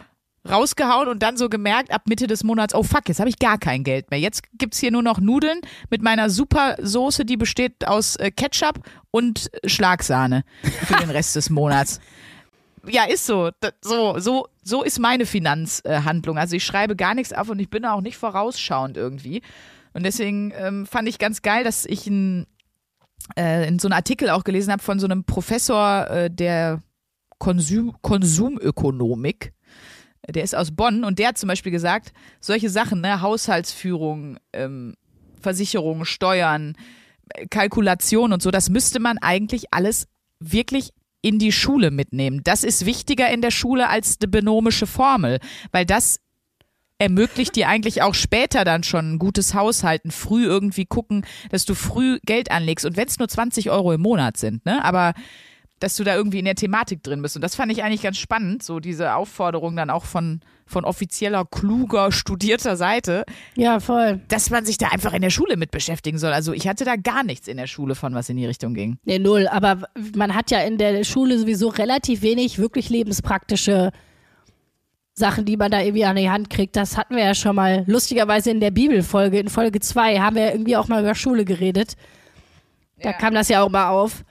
rausgehauen 0.50 1.08
und 1.08 1.22
dann 1.22 1.38
so 1.38 1.50
gemerkt, 1.50 1.92
ab 1.92 2.04
Mitte 2.08 2.28
des 2.28 2.44
Monats, 2.44 2.74
oh 2.74 2.84
fuck, 2.84 3.08
jetzt 3.08 3.20
habe 3.20 3.30
ich 3.30 3.40
gar 3.40 3.58
kein 3.58 3.84
Geld 3.84 4.10
mehr. 4.10 4.20
Jetzt 4.20 4.44
gibt's 4.54 4.80
hier 4.80 4.92
nur 4.92 5.04
noch 5.04 5.20
Nudeln 5.20 5.60
mit 5.90 6.02
meiner 6.02 6.30
super 6.30 6.76
Soße, 6.82 7.26
die 7.26 7.38
besteht 7.38 7.88
aus 7.88 8.16
äh, 8.16 8.32
Ketchup 8.32 8.80
und 9.12 9.52
Schlagsahne 9.66 10.44
für 10.86 10.96
den 10.96 11.10
Rest 11.10 11.36
des 11.36 11.50
Monats. 11.50 12.00
Ja, 12.90 13.04
ist 13.06 13.26
so. 13.26 13.52
So, 13.84 14.18
so, 14.20 14.48
so 14.64 14.84
ist 14.84 15.00
meine 15.00 15.26
Finanzhandlung. 15.26 16.38
Also 16.38 16.56
ich 16.56 16.66
schreibe 16.66 16.96
gar 16.96 17.14
nichts 17.14 17.34
auf 17.34 17.50
und 17.50 17.60
ich 17.60 17.70
bin 17.70 17.86
auch 17.86 18.02
nicht 18.02 18.18
vorausschauend 18.18 18.98
irgendwie. 18.98 19.42
Und 19.94 20.04
deswegen 20.04 20.52
ähm, 20.56 20.86
fand 20.86 21.08
ich 21.08 21.20
ganz 21.20 21.42
geil, 21.42 21.64
dass 21.64 21.86
ich 21.86 22.08
ein, 22.08 22.48
äh, 23.38 23.68
in 23.68 23.80
so 23.80 23.88
einem 23.88 23.94
Artikel 23.94 24.30
auch 24.30 24.44
gelesen 24.44 24.72
habe 24.72 24.82
von 24.82 25.00
so 25.00 25.06
einem 25.06 25.24
Professor 25.24 26.10
äh, 26.10 26.32
der 26.32 26.82
Konsum, 27.38 27.96
Konsumökonomik. 28.02 29.54
Der 30.28 30.44
ist 30.44 30.56
aus 30.56 30.72
Bonn 30.72 31.04
und 31.04 31.20
der 31.20 31.30
hat 31.30 31.38
zum 31.38 31.48
Beispiel 31.48 31.72
gesagt, 31.72 32.12
solche 32.40 32.70
Sachen, 32.70 33.02
ne, 33.02 33.22
Haushaltsführung, 33.22 34.38
ähm, 34.54 34.96
Versicherungen, 35.42 36.06
Steuern, 36.06 36.76
äh, 37.30 37.48
Kalkulation 37.48 38.34
und 38.34 38.42
so, 38.42 38.52
das 38.52 38.70
müsste 38.70 39.00
man 39.00 39.18
eigentlich 39.20 39.74
alles 39.74 40.08
wirklich 40.40 40.92
in 41.22 41.40
die 41.40 41.52
Schule 41.52 41.92
mitnehmen. 41.92 42.42
Das 42.44 42.64
ist 42.64 42.86
wichtiger 42.86 43.30
in 43.30 43.42
der 43.42 43.52
Schule 43.52 43.90
als 43.90 44.20
die 44.20 44.28
binomische 44.28 44.88
Formel, 44.88 45.40
weil 45.72 45.86
das 45.86 46.20
ermöglicht 46.98 47.56
dir 47.56 47.70
eigentlich 47.70 48.02
auch 48.02 48.14
später 48.14 48.66
dann 48.66 48.84
schon 48.84 49.14
ein 49.14 49.20
gutes 49.20 49.54
Haushalten, 49.54 50.12
früh 50.12 50.46
irgendwie 50.46 50.86
gucken, 50.86 51.26
dass 51.50 51.66
du 51.66 51.74
früh 51.74 52.20
Geld 52.26 52.52
anlegst 52.52 52.86
und 52.86 52.98
wenn 52.98 53.08
es 53.08 53.20
nur 53.20 53.30
20 53.30 53.70
Euro 53.70 53.94
im 53.94 54.02
Monat 54.02 54.38
sind, 54.38 54.66
ne, 54.66 54.84
aber 54.84 55.14
dass 55.80 55.96
du 55.96 56.04
da 56.04 56.16
irgendwie 56.16 56.40
in 56.40 56.46
der 56.46 56.56
Thematik 56.56 57.04
drin 57.04 57.22
bist. 57.22 57.36
Und 57.36 57.42
das 57.42 57.56
fand 57.56 57.72
ich 57.72 57.84
eigentlich 57.84 58.02
ganz 58.02 58.18
spannend, 58.18 58.64
so 58.64 58.80
diese 58.80 59.14
Aufforderung 59.16 59.76
dann 59.76 59.90
auch 59.90 60.04
von, 60.06 60.42
von 60.66 60.84
offizieller, 60.86 61.46
kluger, 61.46 62.12
studierter 62.12 62.76
Seite, 62.76 63.24
Ja, 63.56 63.80
voll. 63.80 64.20
dass 64.28 64.50
man 64.50 64.66
sich 64.66 64.78
da 64.78 64.90
einfach 64.90 65.14
in 65.14 65.22
der 65.22 65.30
Schule 65.30 65.56
mit 65.58 65.72
beschäftigen 65.72 66.18
soll. 66.18 66.34
Also 66.34 66.52
ich 66.54 66.68
hatte 66.68 66.84
da 66.86 66.96
gar 66.98 67.24
nichts 67.24 67.48
in 67.48 67.58
der 67.58 67.68
Schule 67.68 67.96
von, 67.96 68.14
was 68.14 68.28
in 68.30 68.38
die 68.38 68.46
Richtung 68.46 68.74
ging. 68.74 68.98
Nee, 69.06 69.20
null. 69.20 69.48
Aber 69.48 69.88
man 70.16 70.36
hat 70.36 70.52
ja 70.52 70.60
in 70.60 70.78
der 70.78 71.04
Schule 71.04 71.40
sowieso 71.40 71.70
relativ 71.70 72.22
wenig 72.22 72.60
wirklich 72.60 72.90
lebenspraktische 72.90 73.92
Sachen, 75.14 75.44
die 75.46 75.58
man 75.58 75.70
da 75.72 75.82
irgendwie 75.82 76.06
an 76.06 76.16
die 76.16 76.30
Hand 76.30 76.50
kriegt. 76.50 76.76
Das 76.76 76.96
hatten 76.98 77.16
wir 77.16 77.24
ja 77.24 77.36
schon 77.36 77.56
mal 77.56 77.84
lustigerweise 77.88 78.52
in 78.52 78.60
der 78.62 78.72
Bibelfolge. 78.72 79.40
In 79.40 79.50
Folge 79.50 79.80
2 79.82 80.20
haben 80.20 80.36
wir 80.36 80.44
ja 80.46 80.52
irgendwie 80.52 80.78
auch 80.78 80.88
mal 80.88 81.02
über 81.02 81.14
Schule 81.16 81.44
geredet. 81.46 81.96
Da 83.02 83.10
Ja. 83.12 83.14
kam 83.18 83.34
das 83.34 83.50
ja 83.50 83.62
auch 83.62 83.70
mal 83.70 83.90
auf. 83.90 84.24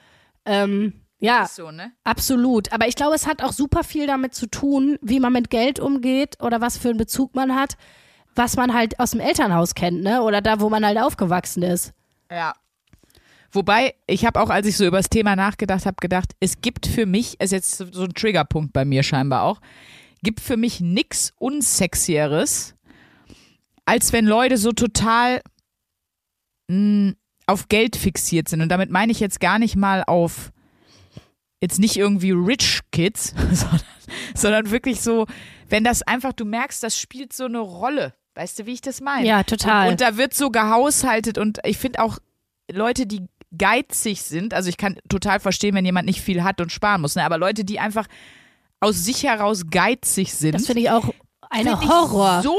Ähm, 0.47 0.95
ja, 1.21 1.47
so, 1.47 1.71
ne? 1.71 1.93
absolut. 2.05 2.73
Aber 2.73 2.87
ich 2.87 2.95
glaube, 2.95 3.15
es 3.15 3.27
hat 3.27 3.43
auch 3.43 3.53
super 3.53 3.83
viel 3.83 4.07
damit 4.07 4.35
zu 4.35 4.47
tun, 4.47 4.99
wie 5.03 5.21
man 5.21 5.33
mit 5.33 5.51
Geld 5.51 5.81
umgeht 5.81 6.41
oder 6.41 6.61
was 6.61 6.79
für 6.79 6.91
einen 6.91 6.99
Bezug 6.99 7.35
man 7.35 7.55
hat, 7.55 7.77
was 8.35 8.57
man 8.57 8.73
halt 8.73 9.01
aus 9.01 9.11
dem 9.11 9.21
Elternhaus 9.21 9.75
kennt, 9.75 10.03
ne? 10.03 10.23
Oder 10.23 10.41
da, 10.41 10.61
wo 10.61 10.69
man 10.69 10.87
halt 10.87 10.99
aufgewachsen 10.99 11.63
ist. 11.63 11.93
Ja. 12.31 12.55
Wobei, 13.51 13.95
ich 14.07 14.27
habe 14.27 14.41
auch, 14.41 14.51
als 14.51 14.67
ich 14.67 14.77
so 14.77 14.87
über 14.87 14.99
das 14.99 15.09
Thema 15.09 15.35
nachgedacht 15.35 15.87
habe, 15.87 15.97
gedacht, 16.01 16.33
es 16.39 16.61
gibt 16.61 16.87
für 16.87 17.07
mich, 17.07 17.41
ist 17.41 17.51
jetzt 17.51 17.79
so 17.79 18.03
ein 18.03 18.15
Triggerpunkt 18.15 18.73
bei 18.73 18.85
mir 18.85 19.03
scheinbar 19.03 19.43
auch, 19.43 19.61
gibt 20.23 20.41
für 20.41 20.57
mich 20.57 20.81
nix 20.81 21.33
unsexieres, 21.39 22.75
als 23.87 24.13
wenn 24.13 24.27
Leute 24.27 24.59
so 24.59 24.73
total 24.73 25.41
mh, 26.69 27.15
auf 27.47 27.69
Geld 27.69 27.97
fixiert 27.97 28.49
sind. 28.49 28.61
Und 28.61 28.69
damit 28.69 28.91
meine 28.91 29.11
ich 29.11 29.21
jetzt 29.21 29.41
gar 29.41 29.59
nicht 29.59 29.75
mal 29.75 30.05
auf 30.07 30.53
jetzt 31.61 31.79
nicht 31.79 31.97
irgendwie 31.97 32.31
Rich 32.31 32.81
Kids, 32.93 33.35
sondern, 33.53 33.81
sondern 34.35 34.71
wirklich 34.71 35.01
so, 35.01 35.27
wenn 35.69 35.85
das 35.85 36.03
einfach, 36.03 36.33
du 36.33 36.45
merkst, 36.45 36.83
das 36.83 36.99
spielt 36.99 37.33
so 37.33 37.45
eine 37.45 37.61
Rolle. 37.61 38.15
Weißt 38.35 38.59
du, 38.59 38.67
wie 38.67 38.75
ich 38.75 38.81
das 38.81 39.01
meine? 39.01 39.27
Ja, 39.27 39.43
total. 39.43 39.87
Und, 39.87 39.93
und 39.93 40.01
da 40.01 40.17
wird 40.17 40.33
so 40.33 40.51
gehaushaltet 40.51 41.39
und 41.39 41.59
ich 41.65 41.79
finde 41.79 42.01
auch 42.01 42.19
Leute, 42.71 43.07
die 43.07 43.27
geizig 43.57 44.23
sind, 44.23 44.55
also 44.55 44.69
ich 44.69 44.77
kann 44.77 44.99
total 45.09 45.41
verstehen, 45.41 45.75
wenn 45.75 45.85
jemand 45.85 46.07
nicht 46.07 46.21
viel 46.21 46.45
hat 46.45 46.61
und 46.61 46.71
sparen 46.71 47.01
muss, 47.01 47.17
ne? 47.17 47.25
aber 47.25 47.39
Leute, 47.39 47.65
die 47.65 47.81
einfach 47.81 48.07
aus 48.81 49.05
sich 49.05 49.25
heraus 49.25 49.65
geizig 49.71 50.35
sind. 50.35 50.55
Das 50.55 50.67
finde 50.67 50.83
ich 50.83 50.91
auch 50.91 51.13
ein 51.51 51.67
find 51.67 51.83
ich 51.83 51.89
Horror. 51.89 52.43
So 52.43 52.57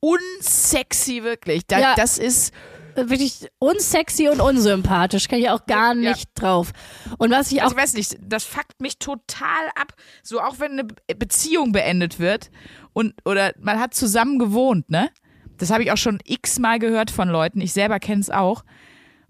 unsexy, 0.00 1.22
wirklich. 1.22 1.66
Da, 1.66 1.78
Ja. 1.78 1.94
Das 1.94 2.18
ist. 2.18 2.52
Wirklich 2.96 3.48
unsexy 3.58 4.28
und 4.28 4.40
unsympathisch. 4.40 5.28
Kann 5.28 5.38
ich 5.38 5.50
auch 5.50 5.66
gar 5.66 5.94
Ja. 5.94 6.10
nicht 6.10 6.30
drauf. 6.34 6.72
Und 7.18 7.30
was 7.30 7.50
ich 7.52 7.60
auch 7.60 7.64
Also 7.64 7.76
ich 7.76 7.82
weiß 7.82 7.94
nicht, 7.94 8.18
das 8.22 8.44
fuckt 8.44 8.80
mich 8.80 8.98
total 8.98 9.68
ab. 9.74 9.94
So 10.22 10.40
auch 10.40 10.58
wenn 10.58 10.72
eine 10.72 10.84
Be- 10.84 10.94
Beziehung 11.16 11.72
beendet 11.72 12.18
wird 12.18 12.50
und 12.92 13.14
oder 13.24 13.52
man 13.58 13.78
hat 13.80 13.94
zusammen 13.94 14.38
gewohnt, 14.38 14.90
ne? 14.90 15.10
Das 15.58 15.70
habe 15.70 15.82
ich 15.84 15.92
auch 15.92 15.96
schon 15.96 16.18
x-mal 16.24 16.78
gehört 16.78 17.10
von 17.10 17.28
Leuten. 17.28 17.60
Ich 17.60 17.72
selber 17.72 18.00
kenne 18.00 18.20
es 18.20 18.30
auch. 18.30 18.64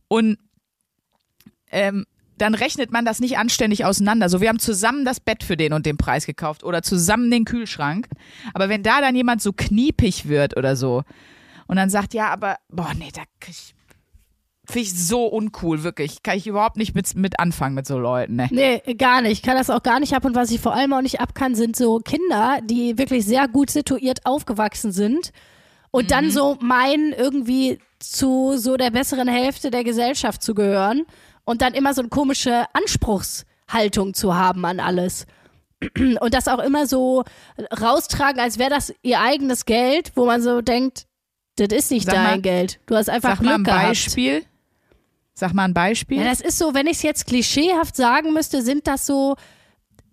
Und 0.08 0.38
ähm, 1.70 2.06
dann 2.38 2.54
rechnet 2.54 2.90
man 2.90 3.04
das 3.04 3.20
nicht 3.20 3.38
anständig 3.38 3.84
auseinander. 3.84 4.28
So, 4.28 4.40
wir 4.40 4.48
haben 4.48 4.58
zusammen 4.58 5.04
das 5.04 5.20
Bett 5.20 5.44
für 5.44 5.56
den 5.56 5.72
und 5.72 5.86
den 5.86 5.96
Preis 5.96 6.26
gekauft 6.26 6.64
oder 6.64 6.82
zusammen 6.82 7.30
den 7.30 7.44
Kühlschrank. 7.44 8.08
Aber 8.54 8.68
wenn 8.68 8.82
da 8.82 9.00
dann 9.00 9.14
jemand 9.14 9.42
so 9.42 9.52
kniepig 9.52 10.26
wird 10.28 10.56
oder 10.56 10.74
so 10.74 11.02
und 11.66 11.76
dann 11.76 11.90
sagt, 11.90 12.14
ja, 12.14 12.28
aber, 12.28 12.56
boah, 12.68 12.92
nee, 12.98 13.10
da 13.12 13.22
krieg 13.40 13.54
ich, 13.54 13.74
finde 14.64 14.80
ich 14.80 14.94
so 14.94 15.26
uncool, 15.26 15.82
wirklich. 15.82 16.22
Kann 16.22 16.36
ich 16.36 16.46
überhaupt 16.46 16.76
nicht 16.76 16.94
mit, 16.94 17.14
mit 17.16 17.38
anfangen 17.40 17.74
mit 17.74 17.86
so 17.86 17.98
Leuten, 17.98 18.36
ne? 18.36 18.48
Nee, 18.50 18.80
gar 18.94 19.22
nicht. 19.22 19.32
Ich 19.32 19.42
kann 19.42 19.56
das 19.56 19.70
auch 19.70 19.82
gar 19.82 20.00
nicht 20.00 20.14
ab. 20.14 20.24
Und 20.24 20.34
was 20.34 20.50
ich 20.50 20.60
vor 20.60 20.74
allem 20.74 20.92
auch 20.92 21.02
nicht 21.02 21.20
ab 21.20 21.34
kann, 21.34 21.54
sind 21.54 21.76
so 21.76 21.98
Kinder, 21.98 22.58
die 22.64 22.98
wirklich 22.98 23.24
sehr 23.24 23.48
gut 23.48 23.70
situiert 23.70 24.24
aufgewachsen 24.24 24.92
sind 24.92 25.32
und 25.90 26.10
dann 26.10 26.30
so 26.30 26.56
meinen, 26.60 27.12
irgendwie 27.12 27.78
zu 27.98 28.56
so 28.56 28.76
der 28.76 28.90
besseren 28.90 29.28
Hälfte 29.28 29.70
der 29.70 29.84
Gesellschaft 29.84 30.42
zu 30.42 30.54
gehören 30.54 31.02
und 31.44 31.62
dann 31.62 31.74
immer 31.74 31.94
so 31.94 32.00
eine 32.00 32.08
komische 32.08 32.64
Anspruchshaltung 32.72 34.14
zu 34.14 34.34
haben 34.34 34.64
an 34.64 34.80
alles. 34.80 35.26
Und 36.20 36.32
das 36.32 36.46
auch 36.46 36.60
immer 36.60 36.86
so 36.86 37.24
raustragen, 37.80 38.40
als 38.40 38.58
wäre 38.58 38.70
das 38.70 38.94
ihr 39.02 39.20
eigenes 39.20 39.64
Geld, 39.64 40.12
wo 40.14 40.26
man 40.26 40.40
so 40.40 40.62
denkt, 40.62 41.06
das 41.57 41.68
ist 41.68 41.90
nicht 41.90 42.07
Sag 42.07 42.14
dein 42.14 42.24
mal- 42.24 42.40
Geld. 42.40 42.80
Du 42.86 42.96
hast 42.96 43.09
einfach 43.11 43.30
Sag 43.30 43.38
Glück 43.40 43.48
mal 43.50 43.55
ein 43.59 43.64
gehabt. 43.64 43.86
Beispiel. 43.88 44.44
Sag 45.34 45.55
mal 45.55 45.64
ein 45.64 45.74
Beispiel. 45.74 46.18
Ja, 46.18 46.24
das 46.24 46.40
ist 46.40 46.59
so, 46.59 46.74
wenn 46.74 46.86
ich 46.86 46.98
es 46.98 47.03
jetzt 47.03 47.26
klischeehaft 47.26 47.96
sagen 47.96 48.32
müsste, 48.32 48.62
sind 48.62 48.86
das 48.86 49.07
so, 49.07 49.36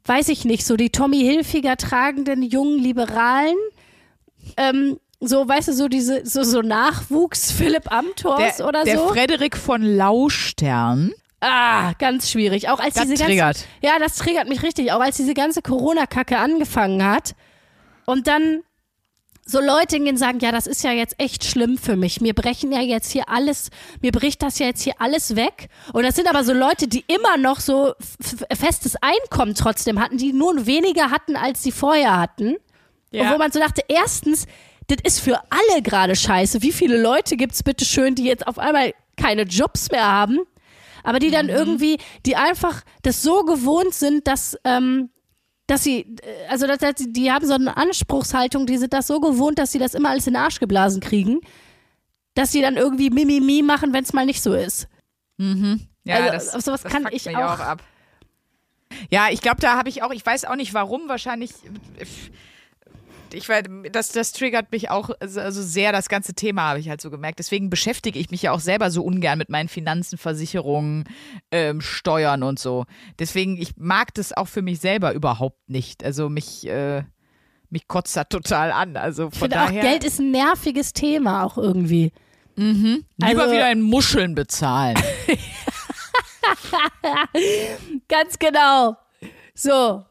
weiß 0.05 0.29
ich 0.29 0.45
nicht, 0.45 0.65
so 0.65 0.75
die 0.77 0.89
Tommy 0.91 1.19
Hilfiger 1.19 1.75
tragenden 1.77 2.41
jungen 2.41 2.79
Liberalen. 2.79 3.57
Ähm, 4.57 4.99
so, 5.19 5.45
weißt 5.47 5.67
du, 5.67 5.73
so 5.73 5.87
diese, 5.89 6.25
so, 6.25 6.43
so 6.43 6.61
Nachwuchs 6.61 7.51
Philipp 7.57 7.91
Amthors 7.91 8.57
der, 8.57 8.67
oder 8.67 8.83
der 8.85 8.97
so. 8.97 9.07
Frederik 9.09 9.57
von 9.57 9.81
Laustern. 9.83 11.11
ah, 11.41 11.91
ganz 11.99 12.29
schwierig. 12.31 12.69
Auch 12.69 12.79
als 12.79 12.93
Das 12.95 13.03
diese 13.03 13.15
ganze, 13.15 13.25
triggert. 13.25 13.65
Ja, 13.81 13.99
das 13.99 14.15
triggert 14.15 14.47
mich 14.47 14.63
richtig. 14.63 14.91
Auch 14.93 15.01
als 15.01 15.17
diese 15.17 15.33
ganze 15.33 15.61
Corona-Kacke 15.61 16.37
angefangen 16.37 17.03
hat 17.05 17.35
und 18.05 18.27
dann 18.27 18.61
so 19.49 19.59
Leute 19.59 19.97
und 19.97 20.17
sagen, 20.17 20.39
ja, 20.39 20.51
das 20.51 20.67
ist 20.67 20.83
ja 20.83 20.91
jetzt 20.91 21.15
echt 21.17 21.43
schlimm 21.43 21.77
für 21.77 21.95
mich. 21.95 22.21
Mir 22.21 22.33
brechen 22.33 22.71
ja 22.71 22.81
jetzt 22.81 23.11
hier 23.11 23.29
alles, 23.29 23.69
mir 24.01 24.11
bricht 24.11 24.43
das 24.43 24.59
ja 24.59 24.67
jetzt 24.67 24.83
hier 24.83 24.93
alles 24.99 25.35
weg. 25.35 25.69
Und 25.91 26.03
das 26.03 26.15
sind 26.15 26.29
aber 26.29 26.43
so 26.43 26.53
Leute, 26.53 26.87
die 26.87 27.03
immer 27.07 27.37
noch 27.37 27.59
so 27.59 27.93
festes 28.55 28.95
Einkommen 29.01 29.55
trotzdem 29.55 29.99
hatten, 29.99 30.17
die 30.17 30.33
nur 30.33 30.67
weniger 30.67 31.09
hatten, 31.09 31.35
als 31.35 31.63
sie 31.63 31.71
vorher 31.71 32.19
hatten. 32.19 32.57
Und 33.11 33.31
wo 33.33 33.37
man 33.39 33.51
so 33.51 33.59
dachte, 33.59 33.81
erstens, 33.87 34.45
das 34.87 34.97
ist 35.03 35.19
für 35.19 35.39
alle 35.49 35.81
gerade 35.81 36.15
scheiße. 36.15 36.61
Wie 36.61 36.71
viele 36.71 37.01
Leute 37.01 37.35
gibt's 37.35 37.63
bitte 37.63 37.85
schön, 37.85 38.13
die 38.13 38.25
jetzt 38.25 38.45
auf 38.47 38.59
einmal 38.59 38.93
keine 39.17 39.43
Jobs 39.43 39.89
mehr 39.89 40.05
haben, 40.05 40.39
aber 41.03 41.19
die 41.19 41.31
dann 41.31 41.49
irgendwie, 41.49 41.97
die 42.25 42.35
einfach 42.35 42.81
das 43.01 43.23
so 43.23 43.43
gewohnt 43.43 43.95
sind, 43.95 44.27
dass, 44.27 44.57
ähm, 44.63 45.09
dass 45.69 45.83
sie, 45.83 45.99
äh, 46.21 46.47
also 46.49 46.67
dass, 46.67 46.79
dass, 46.79 46.93
die- 46.97 47.31
haben 47.31 47.45
so 47.45 47.53
eine 47.53 47.75
Anspruchshaltung, 47.77 48.65
die 48.65 48.77
sind 48.77 48.93
das 48.93 49.07
so 49.07 49.19
gewohnt, 49.19 49.59
dass 49.59 49.71
sie 49.71 49.79
das 49.79 49.93
immer 49.93 50.09
alles 50.09 50.27
in 50.27 50.33
den 50.33 50.41
Arsch 50.41 50.59
geblasen 50.59 50.99
kriegen, 51.01 51.39
dass 52.33 52.51
sie 52.51 52.61
dann 52.61 52.75
irgendwie 52.77 53.09
Mimimi 53.09 53.61
machen, 53.61 53.93
wenn 53.93 54.03
es 54.03 54.13
mal 54.13 54.25
nicht 54.25 54.41
so 54.41 54.53
ist. 54.53 54.87
Ja, 55.37 56.15
Also, 56.15 56.31
das, 56.31 56.55
auf 56.55 56.61
sowas 56.61 56.81
das 56.83 56.91
kann 56.91 57.05
ich 57.11 57.25
mich 57.25 57.35
auch- 57.37 57.59
ab. 57.59 57.83
Ja, 59.11 59.27
ich 59.29 59.41
glaube, 59.41 59.61
da 59.61 59.77
habe 59.77 59.87
ich 59.89 60.01
auch, 60.03 60.11
ich 60.11 60.25
weiß 60.25 60.45
auch 60.45 60.55
nicht 60.55 60.73
warum, 60.73 61.07
wahrscheinlich. 61.07 61.51
Ich 61.99 62.31
weiß, 63.47 63.63
das, 63.91 64.09
das 64.09 64.31
triggert 64.31 64.71
mich 64.71 64.89
auch 64.89 65.09
also 65.19 65.39
also 65.41 65.61
sehr, 65.61 65.91
das 65.91 66.09
ganze 66.09 66.33
Thema 66.33 66.63
habe 66.63 66.79
ich 66.79 66.89
halt 66.89 67.01
so 67.01 67.09
gemerkt. 67.09 67.39
Deswegen 67.39 67.69
beschäftige 67.69 68.19
ich 68.19 68.31
mich 68.31 68.41
ja 68.41 68.51
auch 68.51 68.59
selber 68.59 68.91
so 68.91 69.03
ungern 69.03 69.37
mit 69.37 69.49
meinen 69.49 69.69
Finanzen, 69.69 70.17
Versicherungen, 70.17 71.05
ähm, 71.51 71.81
Steuern 71.81 72.43
und 72.43 72.59
so. 72.59 72.85
Deswegen, 73.19 73.57
ich 73.57 73.77
mag 73.77 74.13
das 74.15 74.35
auch 74.35 74.47
für 74.47 74.61
mich 74.61 74.79
selber 74.79 75.13
überhaupt 75.13 75.69
nicht. 75.69 76.03
Also 76.03 76.29
mich, 76.29 76.67
äh, 76.67 77.03
mich 77.69 77.87
kotzt 77.87 78.15
das 78.17 78.25
total 78.29 78.71
an. 78.71 78.97
Also 78.97 79.27
Ich 79.27 79.35
von 79.37 79.49
finde 79.49 79.61
auch, 79.61 79.67
daher 79.67 79.81
Geld 79.83 80.03
ist 80.03 80.19
ein 80.19 80.31
nerviges 80.31 80.93
Thema 80.93 81.43
auch 81.43 81.57
irgendwie. 81.57 82.11
lieber 82.55 83.41
also- 83.43 83.53
wieder 83.53 83.71
in 83.71 83.81
Muscheln 83.81 84.35
bezahlen. 84.35 84.97
Ganz 88.07 88.39
genau. 88.39 88.95
So, 89.53 90.03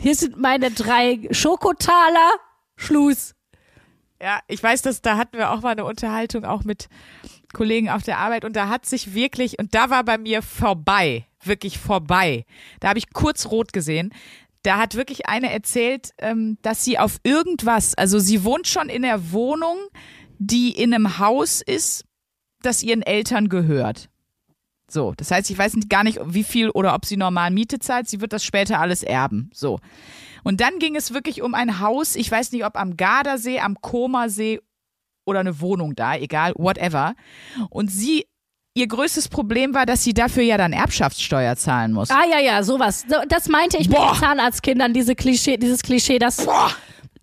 hier 0.00 0.14
sind 0.14 0.36
meine 0.36 0.70
drei 0.70 1.28
Schokotaler. 1.30 2.30
Schluss. 2.76 3.34
Ja, 4.20 4.40
ich 4.48 4.62
weiß, 4.62 4.82
dass 4.82 5.02
da 5.02 5.16
hatten 5.16 5.36
wir 5.36 5.50
auch 5.50 5.60
mal 5.60 5.70
eine 5.70 5.84
Unterhaltung 5.84 6.44
auch 6.44 6.64
mit 6.64 6.88
Kollegen 7.52 7.90
auf 7.90 8.02
der 8.02 8.18
Arbeit 8.18 8.44
und 8.44 8.56
da 8.56 8.68
hat 8.68 8.86
sich 8.86 9.14
wirklich 9.14 9.58
und 9.58 9.74
da 9.74 9.90
war 9.90 10.04
bei 10.04 10.18
mir 10.18 10.42
vorbei, 10.42 11.26
wirklich 11.42 11.78
vorbei. 11.78 12.44
Da 12.80 12.88
habe 12.88 12.98
ich 12.98 13.12
kurz 13.12 13.46
rot 13.46 13.72
gesehen. 13.72 14.12
Da 14.62 14.78
hat 14.78 14.94
wirklich 14.94 15.28
eine 15.28 15.52
erzählt, 15.52 16.10
ähm, 16.18 16.58
dass 16.62 16.82
sie 16.82 16.98
auf 16.98 17.18
irgendwas, 17.22 17.94
also 17.94 18.18
sie 18.18 18.42
wohnt 18.42 18.66
schon 18.66 18.88
in 18.88 19.02
der 19.02 19.32
Wohnung, 19.32 19.76
die 20.38 20.70
in 20.70 20.92
einem 20.92 21.18
Haus 21.18 21.62
ist, 21.62 22.04
das 22.62 22.82
ihren 22.82 23.02
Eltern 23.02 23.48
gehört. 23.48 24.08
So, 24.88 25.14
das 25.16 25.30
heißt, 25.30 25.50
ich 25.50 25.58
weiß 25.58 25.74
nicht, 25.74 25.90
gar 25.90 26.04
nicht, 26.04 26.20
wie 26.24 26.44
viel 26.44 26.70
oder 26.70 26.94
ob 26.94 27.04
sie 27.06 27.16
normal 27.16 27.50
Miete 27.50 27.78
zahlt. 27.80 28.08
Sie 28.08 28.20
wird 28.20 28.32
das 28.32 28.44
später 28.44 28.78
alles 28.80 29.02
erben. 29.02 29.50
So. 29.52 29.80
Und 30.44 30.60
dann 30.60 30.78
ging 30.78 30.94
es 30.94 31.12
wirklich 31.12 31.42
um 31.42 31.54
ein 31.54 31.80
Haus, 31.80 32.14
ich 32.14 32.30
weiß 32.30 32.52
nicht, 32.52 32.64
ob 32.64 32.76
am 32.76 32.96
Gardasee, 32.96 33.58
am 33.60 33.80
Komasee 33.80 34.60
oder 35.24 35.40
eine 35.40 35.60
Wohnung 35.60 35.96
da, 35.96 36.14
egal, 36.14 36.52
whatever. 36.56 37.14
Und 37.68 37.90
sie, 37.90 38.26
ihr 38.74 38.86
größtes 38.86 39.28
Problem 39.28 39.74
war, 39.74 39.86
dass 39.86 40.04
sie 40.04 40.14
dafür 40.14 40.44
ja 40.44 40.56
dann 40.56 40.72
Erbschaftssteuer 40.72 41.56
zahlen 41.56 41.92
muss. 41.92 42.10
Ah 42.10 42.22
ja, 42.30 42.38
ja, 42.38 42.62
sowas. 42.62 43.04
So, 43.08 43.16
Das 43.28 43.48
meinte 43.48 43.78
ich 43.78 43.88
Boah. 43.90 44.04
mit 44.12 44.14
den 44.14 44.20
Zahnarztkindern, 44.20 44.92
diese 44.94 45.16
Klischee, 45.16 45.56
dieses 45.56 45.82
Klischee, 45.82 46.20
das 46.20 46.36
Boah. 46.44 46.70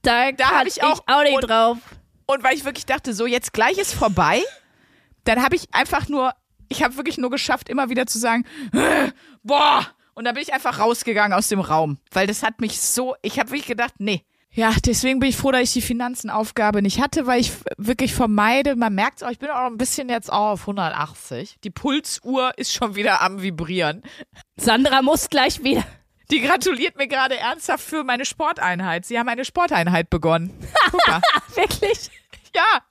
da, 0.02 0.34
Da 0.34 0.46
hab 0.48 0.52
kann 0.58 0.68
ich 0.68 0.84
auch- 0.84 1.02
nicht 1.24 1.34
und- 1.36 1.48
drauf. 1.50 1.78
Und 2.26 2.44
weil 2.44 2.56
ich 2.56 2.66
wirklich 2.66 2.86
dachte, 2.86 3.14
so 3.14 3.26
jetzt 3.26 3.54
gleich 3.54 3.78
ist 3.78 3.94
vorbei, 3.94 4.42
dann 5.24 5.42
habe 5.42 5.56
ich 5.56 5.74
einfach 5.74 6.10
nur, 6.10 6.34
ich 6.70 6.84
habe 6.84 6.98
wirklich 6.98 7.18
nur 7.18 7.30
geschafft, 7.30 7.70
immer 7.70 7.90
wieder 7.90 8.06
zu 8.06 8.20
sagen, 8.20 8.46
"Äh, 8.74 9.12
boah. 9.44 9.86
Und 10.16 10.26
dann 10.26 10.36
bin 10.36 10.44
ich 10.44 10.54
einfach 10.54 10.80
rausgegangen 10.80 11.34
aus 11.36 11.48
dem 11.48 11.60
Raum, 11.60 11.98
weil 12.12 12.28
das 12.28 12.44
hat 12.44 12.62
mich 12.62 12.80
so, 12.80 13.16
ich 13.24 13.40
habe 13.40 13.50
wirklich 13.50 13.66
gedacht, 13.66 13.96
nee. 13.98 14.24
Ja, 14.52 14.72
deswegen 14.86 15.20
bin 15.20 15.30
ich 15.30 15.38
froh, 15.38 15.50
dass 15.52 15.62
ich 15.64 15.74
die 15.74 15.82
Finanzenaufgabe 15.82 16.84
nicht 16.84 17.02
hatte, 17.02 17.26
weil 17.26 17.42
ich 17.42 17.52
wirklich 17.78 18.14
vermeide, 18.14 18.76
man 18.76 18.94
merkt 18.94 19.18
es 19.18 19.24
auch, 19.24 19.32
ich 19.32 19.40
bin 19.40 19.50
auch 19.50 19.66
ein 19.66 19.80
bisschen 19.80 20.10
jetzt 20.10 20.32
auch 20.32 20.52
auf 20.52 20.62
180. 20.62 21.58
Die 21.64 21.72
Pulsuhr 21.72 22.52
ist 22.58 22.72
schon 22.72 22.94
wieder 22.96 23.22
am 23.22 23.42
Vibrieren. 23.42 24.04
Sandra 24.56 25.02
muss 25.02 25.30
gleich 25.32 25.64
wieder. 25.64 25.84
Die 26.30 26.42
gratuliert 26.42 26.96
mir 26.98 27.08
gerade 27.08 27.36
ernsthaft 27.36 27.84
für 27.84 28.04
meine 28.04 28.26
Sporteinheit. 28.26 29.06
Sie 29.06 29.18
haben 29.18 29.28
eine 29.28 29.44
Sporteinheit 29.46 30.12
begonnen. 30.12 30.52
Guck 30.92 31.08
mal. 31.08 31.22
Wirklich. 31.56 32.12
Ja. 32.56 32.82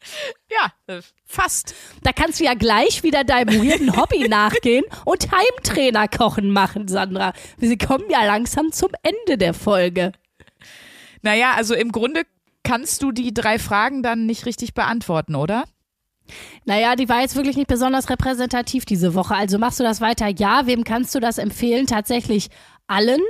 Ja, 0.50 0.72
äh, 0.94 1.02
fast. 1.26 1.74
Da 2.02 2.12
kannst 2.12 2.40
du 2.40 2.44
ja 2.44 2.54
gleich 2.54 3.02
wieder 3.02 3.24
deinem 3.24 3.62
weirden 3.62 3.96
Hobby 3.96 4.28
nachgehen 4.28 4.84
und 5.04 5.28
Heimtrainer 5.30 6.08
kochen 6.08 6.50
machen, 6.50 6.88
Sandra. 6.88 7.32
Wir 7.58 7.76
kommen 7.76 8.08
ja 8.08 8.24
langsam 8.24 8.72
zum 8.72 8.90
Ende 9.02 9.36
der 9.36 9.54
Folge. 9.54 10.12
Naja, 11.22 11.52
also 11.54 11.74
im 11.74 11.92
Grunde 11.92 12.22
kannst 12.62 13.02
du 13.02 13.12
die 13.12 13.34
drei 13.34 13.58
Fragen 13.58 14.02
dann 14.02 14.26
nicht 14.26 14.46
richtig 14.46 14.74
beantworten, 14.74 15.34
oder? 15.34 15.64
Naja, 16.64 16.96
die 16.96 17.08
war 17.08 17.20
jetzt 17.20 17.36
wirklich 17.36 17.56
nicht 17.56 17.68
besonders 17.68 18.10
repräsentativ 18.10 18.84
diese 18.84 19.14
Woche. 19.14 19.34
Also 19.34 19.58
machst 19.58 19.80
du 19.80 19.84
das 19.84 20.00
weiter? 20.00 20.28
Ja. 20.28 20.66
Wem 20.66 20.84
kannst 20.84 21.14
du 21.14 21.20
das 21.20 21.38
empfehlen? 21.38 21.86
Tatsächlich 21.86 22.48
allen. 22.86 23.20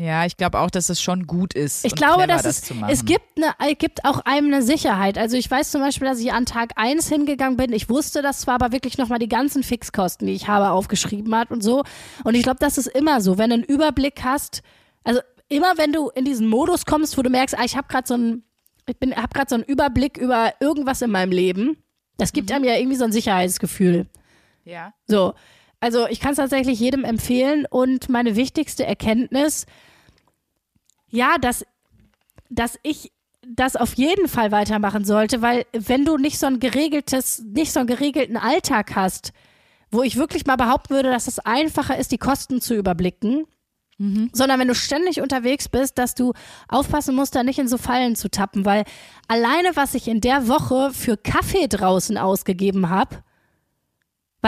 Ja, 0.00 0.24
ich 0.24 0.36
glaube 0.36 0.60
auch, 0.60 0.70
dass 0.70 0.90
es 0.90 1.02
schon 1.02 1.26
gut 1.26 1.54
ist. 1.54 1.84
Ich 1.84 1.96
glaube, 1.96 2.28
dass 2.28 2.42
das 2.42 2.70
es, 2.88 3.04
gibt, 3.04 3.24
eine, 3.36 3.74
gibt 3.74 4.04
auch 4.04 4.20
einem 4.20 4.46
eine 4.46 4.62
Sicherheit. 4.62 5.18
Also 5.18 5.36
ich 5.36 5.50
weiß 5.50 5.72
zum 5.72 5.80
Beispiel, 5.80 6.06
dass 6.06 6.20
ich 6.20 6.32
an 6.32 6.46
Tag 6.46 6.74
1 6.76 7.08
hingegangen 7.08 7.56
bin. 7.56 7.72
Ich 7.72 7.90
wusste 7.90 8.22
das 8.22 8.38
zwar, 8.42 8.54
aber 8.54 8.70
wirklich 8.70 8.96
nochmal 8.96 9.18
die 9.18 9.28
ganzen 9.28 9.64
Fixkosten, 9.64 10.28
die 10.28 10.34
ich 10.34 10.46
habe, 10.46 10.70
aufgeschrieben 10.70 11.34
hat 11.34 11.50
und 11.50 11.64
so. 11.64 11.82
Und 12.22 12.36
ich 12.36 12.44
glaube, 12.44 12.60
das 12.60 12.78
ist 12.78 12.86
immer 12.86 13.20
so, 13.20 13.38
wenn 13.38 13.50
du 13.50 13.54
einen 13.54 13.64
Überblick 13.64 14.22
hast. 14.22 14.62
Also 15.02 15.20
immer, 15.48 15.76
wenn 15.78 15.92
du 15.92 16.10
in 16.10 16.24
diesen 16.24 16.46
Modus 16.46 16.86
kommst, 16.86 17.18
wo 17.18 17.22
du 17.22 17.30
merkst, 17.30 17.58
ah, 17.58 17.64
ich 17.64 17.76
habe 17.76 17.88
gerade 17.88 18.06
so 18.06 18.14
einen, 18.14 18.44
ich 18.86 18.96
bin, 18.98 19.16
habe 19.16 19.34
gerade 19.34 19.48
so 19.48 19.56
einen 19.56 19.64
Überblick 19.64 20.16
über 20.16 20.52
irgendwas 20.60 21.02
in 21.02 21.10
meinem 21.10 21.32
Leben. 21.32 21.76
Das 22.18 22.30
Mhm. 22.32 22.34
gibt 22.34 22.52
einem 22.52 22.64
ja 22.64 22.76
irgendwie 22.76 22.96
so 22.98 23.04
ein 23.04 23.10
Sicherheitsgefühl. 23.12 24.06
Ja. 24.64 24.92
So, 25.08 25.34
also 25.80 26.06
ich 26.06 26.20
kann 26.20 26.30
es 26.32 26.36
tatsächlich 26.36 26.78
jedem 26.78 27.02
empfehlen 27.04 27.66
und 27.68 28.08
meine 28.08 28.36
wichtigste 28.36 28.86
Erkenntnis, 28.86 29.66
ja, 31.10 31.38
dass, 31.38 31.64
dass 32.50 32.78
ich 32.82 33.12
das 33.46 33.76
auf 33.76 33.94
jeden 33.94 34.28
Fall 34.28 34.52
weitermachen 34.52 35.04
sollte, 35.04 35.40
weil 35.42 35.64
wenn 35.72 36.04
du 36.04 36.18
nicht 36.18 36.38
so 36.38 36.46
ein 36.46 36.60
geregeltes, 36.60 37.42
nicht 37.44 37.72
so 37.72 37.80
einen 37.80 37.86
geregelten 37.86 38.36
Alltag 38.36 38.94
hast, 38.94 39.32
wo 39.90 40.02
ich 40.02 40.16
wirklich 40.16 40.44
mal 40.46 40.56
behaupten 40.56 40.94
würde, 40.94 41.10
dass 41.10 41.28
es 41.28 41.38
einfacher 41.38 41.98
ist, 41.98 42.12
die 42.12 42.18
Kosten 42.18 42.60
zu 42.60 42.74
überblicken, 42.74 43.46
sondern 44.32 44.60
wenn 44.60 44.68
du 44.68 44.76
ständig 44.76 45.20
unterwegs 45.20 45.68
bist, 45.68 45.98
dass 45.98 46.14
du 46.14 46.32
aufpassen 46.68 47.16
musst, 47.16 47.34
da 47.34 47.42
nicht 47.42 47.58
in 47.58 47.66
so 47.66 47.78
Fallen 47.78 48.14
zu 48.14 48.30
tappen, 48.30 48.64
weil 48.64 48.84
alleine 49.26 49.74
was 49.74 49.94
ich 49.94 50.06
in 50.06 50.20
der 50.20 50.46
Woche 50.46 50.92
für 50.92 51.16
Kaffee 51.16 51.66
draußen 51.66 52.16
ausgegeben 52.16 52.90
habe, 52.90 53.24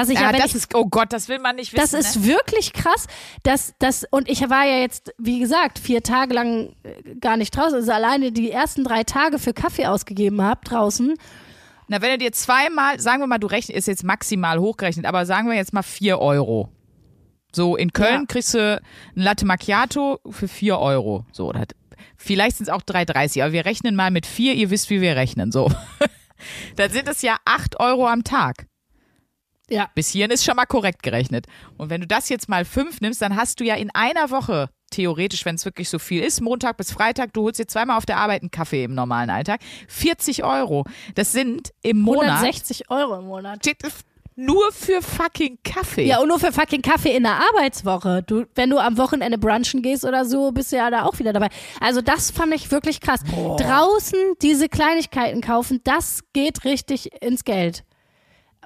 was 0.01 0.09
ich 0.09 0.18
ja, 0.18 0.30
Ja, 0.30 0.32
das 0.32 0.46
ich 0.46 0.55
ist, 0.57 0.74
oh 0.74 0.86
Gott, 0.86 1.12
das 1.12 1.28
will 1.28 1.38
man 1.38 1.57
nicht 1.57 1.72
wissen. 1.72 1.80
das 1.80 1.92
ist 1.92 2.16
ne? 2.20 2.26
wirklich 2.26 2.72
krass. 2.72 3.07
dass 3.42 3.74
das, 3.78 4.05
und 4.11 4.28
ich 4.28 4.40
war 4.48 4.64
ja 4.64 4.78
jetzt, 4.78 5.12
wie 5.18 5.38
gesagt, 5.40 5.78
vier 5.78 6.03
Tage 6.03 6.34
lang 6.34 6.74
äh, 6.82 7.14
gar 7.20 7.36
nicht 7.36 7.57
draußen. 7.57 7.74
Also 7.74 7.92
alleine 7.92 8.32
die 8.32 8.51
ersten 8.51 8.84
drei 8.84 9.05
Tage 9.05 9.38
für 9.38 9.53
Kaffee 9.53 9.86
ausgegeben 9.86 10.42
habe 10.42 10.61
draußen. 10.64 11.14
Na, 11.88 12.01
wenn 12.01 12.12
du 12.12 12.18
dir 12.18 12.32
zweimal, 12.32 13.01
sagen 13.01 13.20
wir 13.20 13.26
mal, 13.26 13.38
du 13.38 13.48
rechnest, 13.48 13.76
ist 13.76 13.88
jetzt 13.88 14.05
maximal 14.05 14.59
hochgerechnet, 14.59 15.07
aber 15.07 15.26
sagen 15.26 15.48
wir 15.48 15.57
jetzt 15.57 15.72
mal 15.72 15.82
4 15.82 16.18
Euro. 16.20 16.68
So, 17.53 17.76
in 17.76 17.92
Köln 17.92 18.20
Ja. 18.20 18.26
kriegst 18.28 18.55
du 18.55 18.76
ein 18.76 19.22
Latte 19.22 19.44
Macchiato 19.44 20.20
für 20.30 20.46
4 20.46 20.78
Euro. 20.78 21.26
So, 21.32 21.53
das, 21.53 21.66
vielleicht 22.16 22.59
sind 22.59 22.68
es 22.68 22.72
auch 22.72 22.82
3,30, 22.82 23.42
aber 23.42 23.53
wir 23.53 23.64
rechnen 23.64 23.96
mal 23.96 24.12
mit 24.12 24.24
4, 24.24 24.55
ihr 24.55 24.70
wisst, 24.70 24.88
wie 24.90 25.01
wir 25.01 25.16
rechnen. 25.16 25.51
So. 25.51 25.68
Dann 26.76 26.90
sind 26.90 27.09
es 27.09 27.22
ja 27.22 27.36
8 27.44 27.80
Euro 27.80 28.07
am 28.07 28.22
Tag. 28.22 28.66
Ja. 29.71 29.89
Bis 29.95 30.11
hierhin 30.11 30.31
ist 30.31 30.45
schon 30.45 30.57
mal 30.57 30.66
korrekt 30.66 31.03
gerechnet. 31.03 31.47
Und 31.79 31.91
wenn 31.91 32.01
du 32.01 32.07
das 32.07 32.29
jetzt 32.29 32.49
mal 32.49 32.64
5 32.64 33.01
nimmst, 33.01 33.23
dann 33.23 33.37
hast 33.37 33.61
du 33.61 33.64
ja 33.64 33.77
in 33.77 33.91
einer 33.95 34.31
Woche, 34.31 34.68
theoretisch, 34.91 35.45
wenn 35.45 35.55
es 35.55 35.64
wirklich 35.64 35.89
so 35.89 35.99
viel 35.99 36.23
ist, 36.23 36.41
Montag 36.41 36.77
bis 36.77 36.93
Freitag, 36.93 37.33
du 37.33 37.43
holst 37.43 37.61
dir 37.61 37.66
zweimal 37.66 37.97
auf 37.97 38.07
der 38.07 38.18
Arbeit 38.18 38.43
einen 38.43 38.51
Kaffee 38.51 38.85
im 38.85 38.95
normalen 38.95 39.31
Alltag, 39.31 39.61
40 39.89 40.45
Euro. 40.45 40.85
Das 41.14 41.33
sind 41.33 41.71
im 41.83 42.01
Monat 42.01 42.39
160 42.39 42.91
Euro 42.91 43.18
im 43.18 43.27
Monat. 43.27 43.64
nur 44.41 44.73
für 44.73 45.03
fucking 45.03 45.59
Kaffee. 45.62 46.07
Ja, 46.07 46.21
und 46.21 46.29
nur 46.29 46.41
für 46.41 46.53
fucking 46.53 46.83
Kaffee 46.83 47.14
in 47.14 47.25
der 47.25 47.41
Arbeitswoche. 47.51 48.23
Du, 48.27 48.47
wenn 48.55 48.71
du 48.71 48.79
am 48.79 48.97
Wochenende 48.97 49.39
brunchen 49.39 49.83
gehst 49.83 50.05
oder 50.05 50.25
so, 50.25 50.51
bist 50.51 50.73
du 50.73 50.77
ja 50.77 50.91
da 50.91 51.05
auch 51.05 51.18
wieder 51.18 51.33
dabei. 51.33 51.49
Also 51.79 52.01
das 52.01 52.31
fand 52.31 52.55
ich 52.55 52.71
wirklich 52.71 53.01
krass. 53.01 53.21
Draußen 53.23 54.18
diese 54.41 54.68
Kleinigkeiten 54.68 55.43
kaufen, 55.43 55.81
das 55.85 56.23
geht 56.33 56.64
richtig 56.64 57.23
ins 57.23 57.45
Geld. 57.45 57.85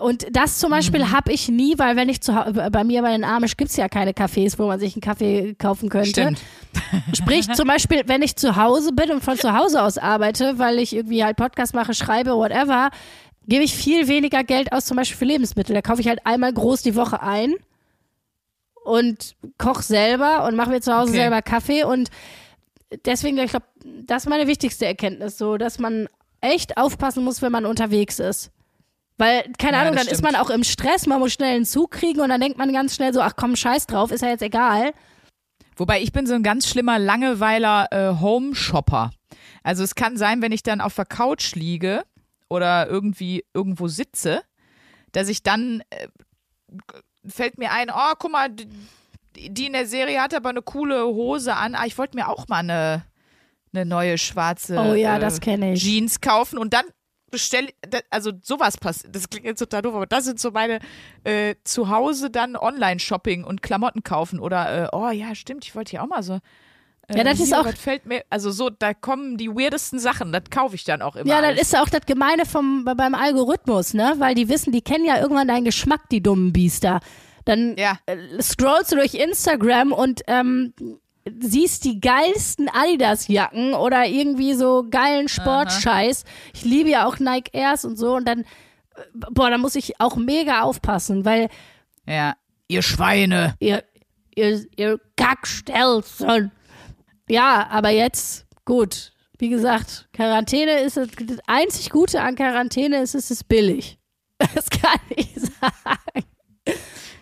Und 0.01 0.27
das 0.33 0.59
zum 0.59 0.71
Beispiel 0.71 1.01
Mhm. 1.05 1.13
habe 1.13 1.33
ich 1.33 1.49
nie, 1.49 1.79
weil 1.79 1.95
wenn 1.95 2.09
ich 2.09 2.21
zu 2.21 2.33
bei 2.73 2.83
mir 2.83 3.03
bei 3.03 3.13
den 3.13 3.23
Amish 3.25 3.57
gibt's 3.57 3.77
ja 3.77 3.89
keine 3.89 4.11
Cafés, 4.13 4.59
wo 4.59 4.67
man 4.67 4.81
sich 4.81 4.95
einen 4.95 5.01
Kaffee 5.03 5.55
kaufen 5.55 5.89
könnte. 5.89 6.11
Stimmt. 6.11 6.41
Sprich 7.17 7.49
zum 7.53 7.69
Beispiel, 7.69 8.03
wenn 8.07 8.21
ich 8.23 8.35
zu 8.35 8.57
Hause 8.57 8.93
bin 8.93 9.13
und 9.13 9.23
von 9.23 9.39
zu 9.39 9.57
Hause 9.57 9.81
aus 9.83 9.97
arbeite, 9.97 10.59
weil 10.59 10.81
ich 10.81 10.95
irgendwie 10.97 11.23
halt 11.25 11.37
Podcast 11.37 11.75
mache, 11.75 11.95
schreibe, 11.95 12.33
whatever, 12.35 12.91
gebe 13.47 13.63
ich 13.63 13.73
viel 13.75 14.09
weniger 14.09 14.43
Geld 14.43 14.73
aus, 14.73 14.87
zum 14.87 14.97
Beispiel 14.97 15.17
für 15.19 15.25
Lebensmittel. 15.27 15.75
Da 15.75 15.83
kaufe 15.83 16.01
ich 16.01 16.09
halt 16.09 16.27
einmal 16.27 16.53
groß 16.53 16.83
die 16.83 16.97
Woche 16.97 17.23
ein 17.23 17.55
und 18.85 19.37
koche 19.59 19.83
selber 19.83 20.45
und 20.47 20.57
mache 20.57 20.71
mir 20.71 20.81
zu 20.81 20.93
Hause 20.93 21.11
Okay. 21.11 21.21
selber 21.21 21.41
Kaffee 21.43 21.85
und 21.85 22.11
deswegen, 23.05 23.39
ich 23.39 23.51
glaube, 23.51 23.67
das 24.07 24.25
ist 24.25 24.29
meine 24.29 24.47
wichtigste 24.47 24.87
Erkenntnis, 24.87 25.39
so, 25.39 25.57
dass 25.57 25.79
man 25.79 26.09
echt 26.41 26.77
aufpassen 26.77 27.25
muss, 27.25 27.43
wenn 27.43 27.53
man 27.53 27.65
unterwegs 27.65 28.19
ist. 28.19 28.51
Weil, 29.17 29.45
keine 29.59 29.77
Ja, 29.77 29.83
Ahnung, 29.83 29.97
dann 29.97 30.09
ist 30.09 30.23
man 30.23 30.35
stimmt. 30.35 30.47
auch 30.47 30.51
im 30.51 30.65
Stress, 30.65 31.07
man 31.07 31.21
muss 31.21 31.33
schnell 31.33 31.55
einen 31.55 31.65
Zug 31.65 31.93
kriegen 31.93 32.21
und 32.21 32.31
dann 32.31 32.41
denkt 32.41 32.59
man 32.59 32.73
ganz 32.73 32.97
schnell 32.97 33.13
so, 33.15 33.21
ach 33.21 33.35
komm, 33.37 33.55
scheiß 33.55 33.87
drauf, 33.87 34.11
ist 34.11 34.23
ja 34.23 34.29
jetzt 34.29 34.43
egal. 34.43 34.93
Wobei 35.77 36.01
ich 36.03 36.13
bin 36.13 36.27
so 36.27 36.35
ein 36.35 36.43
ganz 36.43 36.69
schlimmer 36.69 36.99
Langeweiler 36.99 37.87
äh, 37.91 38.21
Home-Shopper. 38.21 39.11
Also 39.63 39.83
es 39.83 39.95
kann 39.95 40.17
sein, 40.17 40.43
wenn 40.43 40.53
ich 40.53 40.63
dann 40.63 40.81
auf 40.81 40.95
der 40.95 41.05
Couch 41.05 41.55
liege 41.55 42.05
oder 42.49 42.89
irgendwie 42.89 43.45
irgendwo 43.55 43.89
sitze, 43.89 44.43
dass 45.13 45.29
ich 45.29 45.43
dann 45.43 45.83
äh, 45.91 46.09
fällt 47.27 47.59
mir 47.59 47.71
ein, 47.73 47.91
oh, 47.91 48.13
guck 48.19 48.33
mal, 48.33 48.49
die, 49.37 49.67
in 49.67 49.73
der 49.73 49.87
Serie 49.87 50.21
hat 50.21 50.35
aber 50.35 50.51
eine 50.51 50.63
coole 50.63 51.05
Hose 51.07 51.55
an. 51.55 51.75
Ah, 51.75 51.87
ich 51.87 51.99
wollte 51.99 52.17
mir 52.17 52.29
auch 52.29 52.47
mal 52.49 52.59
eine, 52.59 53.05
eine 53.73 53.85
neue 53.85 54.19
schwarze 54.19 54.77
Oh 54.79 54.95
ja, 54.95 55.17
äh, 55.17 55.21
das 55.21 55.41
kenne 55.41 55.73
ich. 55.73 55.83
Jeans 55.83 56.21
kaufen 56.21 56.59
und 56.59 56.73
dann 56.75 56.85
bestelle, 57.35 57.69
also 58.11 58.31
sowas 58.43 58.77
passiert, 58.79 59.15
das 59.15 59.29
klingt 59.29 59.45
jetzt 59.47 59.59
total 59.59 59.83
doof, 59.83 59.95
aber 59.95 60.07
das 60.07 60.25
sind 60.25 60.39
so 60.41 60.51
meine 60.51 60.79
äh, 61.25 61.55
zu 61.65 61.89
Hause 61.91 62.31
dann 62.31 62.57
Online-Shopping 62.57 63.45
und 63.45 63.61
Klamotten 63.63 64.03
kaufen 64.03 64.39
oder, 64.41 64.85
äh, 64.85 64.89
oh 64.93 65.11
ja, 65.11 65.35
stimmt, 65.35 65.65
ich 65.65 65.75
wollte 65.75 65.91
hier 65.91 66.03
auch 66.03 66.09
mal 66.09 66.23
so. 66.23 66.35
Äh, 67.09 67.19
Ja, 67.19 67.25
das 67.25 67.39
ist 67.41 67.53
auch- 67.55 67.69
fällt 67.77 68.07
mir, 68.07 68.25
also 68.31 68.51
so, 68.51 68.71
da 68.71 68.95
kommen 68.95 69.37
die 69.37 69.49
weirdesten 69.51 69.99
Sachen, 69.99 70.33
das 70.33 70.45
kaufe 70.51 70.75
ich 70.75 70.85
dann 70.85 71.03
auch 71.03 71.17
immer. 71.17 71.29
Ja, 71.29 71.41
das 71.41 71.49
alles. 71.51 71.61
ist 71.63 71.73
ja 71.75 71.83
auch 71.83 71.89
das 71.91 72.07
Gemeine 72.07 72.47
vom, 72.47 72.85
beim 72.97 73.15
Algorithmus, 73.15 73.93
ne? 73.95 74.15
Weil 74.19 74.35
die 74.35 74.49
wissen, 74.49 74.73
die 74.73 74.81
kennen 74.83 75.05
ja 75.05 75.21
irgendwann 75.21 75.49
deinen 75.49 75.65
Geschmack, 75.67 76.09
die 76.11 76.23
dummen 76.23 76.53
Biester. 76.53 77.01
Dann 77.45 77.77
Ja. 77.77 77.99
äh, 78.07 78.17
scrollst 78.41 78.93
du 78.93 78.97
durch 78.97 79.13
Instagram 79.15 79.93
und 79.93 80.23
ähm, 80.29 80.73
siehst 81.41 81.85
die 81.85 82.01
geilsten 82.01 82.69
Adidas-Jacken 82.69 83.75
oder 83.75 84.07
irgendwie 84.07 84.55
so 84.55 84.85
geilen 84.91 85.29
Sportscheiß. 85.29 86.25
Ich 86.55 86.65
liebe 86.65 86.91
ja 86.91 87.07
auch 87.07 87.19
Nike 87.19 87.51
Airs 87.55 87.85
und 87.85 87.97
so 87.97 88.15
und 88.17 88.27
dann, 88.27 88.41
äh, 88.41 88.45
boah, 89.31 89.51
da 89.51 89.59
muss 89.59 89.75
ich 89.75 90.01
auch 90.01 90.17
mega 90.17 90.63
aufpassen, 90.63 91.25
weil 91.25 91.49
Ja. 92.07 92.35
Ihr 92.69 92.83
Schweine. 92.83 93.55
ihr, 93.61 93.85
ihr, 94.35 94.65
ihr 94.77 94.99
Kackstelzen. 95.17 96.51
Ja, 97.29 97.67
aber 97.71 97.91
jetzt, 97.91 98.47
gut. 98.65 99.13
Wie 99.39 99.49
gesagt, 99.49 100.09
Quarantäne 100.13 100.81
ist 100.81 100.97
das, 100.97 101.09
das 101.27 101.39
einzig 101.47 101.91
Gute 101.91 102.21
an 102.23 102.35
Quarantäne 102.37 103.03
ist, 103.03 103.15
es 103.15 103.31
ist 103.31 103.49
billig. 103.49 103.99
Das 104.55 104.69
kann 104.69 105.01
ich 105.17 105.33
sagen. 105.35 106.27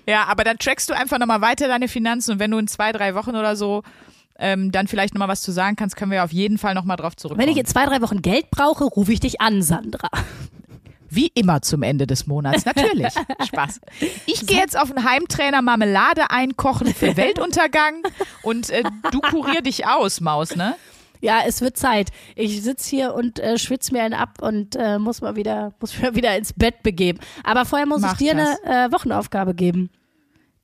Ja, 0.07 0.25
aber 0.25 0.45
dann 0.45 0.59
trackst 0.59 0.91
du 0.91 0.95
einfach 0.95 1.19
nochmal 1.19 1.41
weiter 1.41 1.69
deine 1.69 1.89
Finanzen 1.89 2.33
und 2.33 2.39
wenn 2.39 2.51
du 2.51 2.59
in 2.59 2.67
zwei, 2.67 2.93
drei 2.93 3.15
Wochen 3.15 3.37
oder 3.37 3.57
so 3.57 3.83
ähm, 4.39 4.73
dann 4.73 4.89
vielleicht 4.89 5.15
nochmal 5.15 5.29
was 5.29 5.43
zu 5.43 5.53
sagen 5.53 5.77
kannst, 5.77 5.97
können 5.97 6.11
wir 6.11 6.25
auf 6.25 6.33
jeden 6.33 6.59
Fall 6.59 6.75
nochmal 6.75 6.97
drauf 6.97 7.17
zurückkommen. 7.17 7.47
Wenn 7.47 7.53
ich 7.53 7.59
in 7.59 7.67
zwei, 7.67 7.87
drei 7.87 8.01
Wochen 8.03 8.23
Geld 8.23 8.51
brauche, 8.51 8.85
rufe 8.85 9.13
ich 9.13 9.21
dich 9.21 9.41
an, 9.41 9.63
Sandra. 9.63 10.09
Wie 11.09 11.31
immer 11.35 11.61
zum 11.61 11.83
Ende 11.83 12.07
des 12.07 12.27
Monats, 12.27 12.65
natürlich. 12.65 13.13
Spaß. 13.47 13.81
Ich 14.25 14.47
gehe 14.47 14.57
jetzt 14.57 14.79
auf 14.79 14.91
einen 14.91 15.05
Heimtrainer 15.05 15.61
Marmelade 15.61 16.31
einkochen 16.31 16.95
für 16.95 17.17
Weltuntergang 17.19 18.03
und 18.43 18.71
äh, 18.71 18.83
du 19.11 19.21
kurier 19.21 19.61
dich 19.61 19.87
aus, 19.87 20.21
Maus, 20.21 20.57
ne? 20.57 20.75
Ja, 21.23 21.43
es 21.47 21.61
wird 21.61 21.77
Zeit. 21.77 22.11
Ich 22.35 22.63
sitze 22.63 22.91
hier 22.91 23.15
und 23.15 23.39
äh, 23.39 23.57
schwitze 23.57 23.93
mir 23.93 24.03
einen 24.03 24.13
ab 24.13 24.43
und 24.43 24.75
äh, 24.75 24.99
muss 24.99 25.21
mal 25.21 25.37
wieder, 25.37 25.73
muss 25.81 25.99
mal 26.03 26.15
wieder 26.17 26.37
ins 26.37 26.53
Bett 26.53 26.83
begeben. 26.83 27.21
Aber 27.45 27.65
vorher 27.65 27.87
muss 27.87 28.03
Mach 28.03 28.13
ich 28.13 28.19
dir 28.19 28.35
das. 28.35 28.61
eine 28.65 28.87
äh, 28.87 28.93
Wochenaufgabe 28.93 29.55
geben. 29.55 29.91